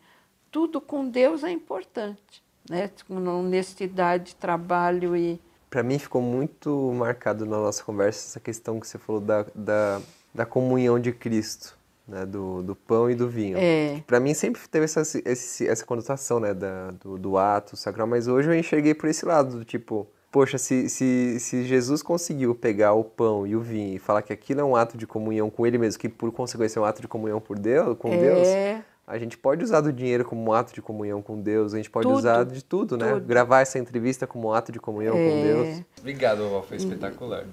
tudo 0.58 0.82
com 0.82 1.08
Deus 1.08 1.44
é 1.44 1.52
importante, 1.52 2.44
né? 2.68 2.90
Com 3.08 3.24
honestidade, 3.28 4.36
trabalho 4.36 5.16
e. 5.16 5.40
Para 5.70 5.84
mim 5.84 6.00
ficou 6.00 6.20
muito 6.20 6.92
marcado 6.96 7.46
na 7.46 7.58
nossa 7.58 7.84
conversa 7.84 8.28
essa 8.28 8.40
questão 8.40 8.80
que 8.80 8.88
você 8.88 8.98
falou 8.98 9.22
da, 9.22 9.46
da, 9.54 10.02
da 10.34 10.48
comunhão 10.48 11.00
de 11.00 11.12
Cristo, 11.12 11.78
né? 12.08 12.26
Do, 12.26 12.64
do 12.64 12.76
pão 12.76 13.08
e 13.08 13.14
do 13.14 13.30
vinho. 13.30 13.56
É. 13.56 14.02
Para 14.08 14.20
mim 14.20 14.34
sempre 14.34 14.60
teve 14.68 14.86
essa, 14.86 15.04
esse, 15.26 15.68
essa 15.68 15.86
conotação, 15.86 16.40
né? 16.40 16.56
Da, 16.56 16.90
do, 16.90 17.20
do 17.20 17.38
ato 17.38 17.78
sacral, 17.78 18.08
mas 18.08 18.28
hoje 18.28 18.50
eu 18.50 18.56
enxerguei 18.56 18.96
por 18.96 19.08
esse 19.08 19.28
lado, 19.28 19.60
do 19.60 19.64
tipo, 19.64 20.08
poxa, 20.32 20.58
se, 20.58 20.90
se, 20.90 21.40
se 21.40 21.66
Jesus 21.66 22.02
conseguiu 22.02 22.56
pegar 22.56 22.94
o 22.94 23.04
pão 23.04 23.46
e 23.46 23.56
o 23.56 23.62
vinho 23.62 23.96
e 23.96 24.00
falar 24.00 24.24
que 24.24 24.34
aquilo 24.34 24.62
é 24.62 24.64
um 24.64 24.76
ato 24.76 24.98
de 24.98 25.06
comunhão 25.06 25.52
com 25.52 25.68
Ele 25.68 25.78
mesmo, 25.78 26.00
que 26.00 26.10
por 26.10 26.32
consequência 26.32 26.80
é 26.80 26.82
um 26.82 26.86
ato 26.86 27.00
de 27.00 27.08
comunhão 27.08 27.40
por 27.40 27.60
Deus, 27.60 27.96
com 27.96 28.12
é. 28.12 28.18
Deus, 28.18 28.48
a 29.08 29.18
gente 29.18 29.38
pode 29.38 29.64
usar 29.64 29.80
do 29.80 29.94
dinheiro 29.94 30.26
como 30.26 30.52
um 30.52 30.54
ato 30.54 30.74
de 30.74 30.82
comunhão 30.82 31.22
com 31.22 31.42
Deus, 31.42 31.74
a 31.74 31.78
gente 31.78 31.90
pode 31.90 32.06
tudo, 32.06 32.18
usar 32.18 32.44
de 32.44 32.62
tudo, 32.62 32.98
né? 32.98 33.14
Tudo. 33.14 33.26
Gravar 33.26 33.62
essa 33.62 33.80
entrevista 33.80 34.28
como 34.28 34.50
um 34.50 34.52
ato 34.54 34.70
de 34.70 34.80
comunhão 34.80 35.16
é. 35.16 35.30
com 35.30 35.42
Deus. 35.44 35.84
Obrigado, 36.00 36.40
vovó, 36.40 36.62
foi 36.62 36.76
espetacular. 36.76 37.46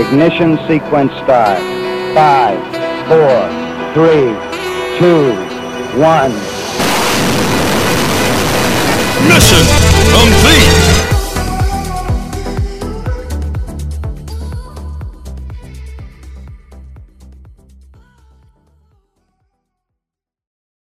Ignition 0.00 0.58
sequence 0.66 1.14
start. 1.22 1.60
5, 2.12 2.60
4, 3.08 3.48
3, 3.94 4.36
2, 5.00 5.52
1. 5.96 6.52
Mission 9.28 9.64
complete! 10.12 10.91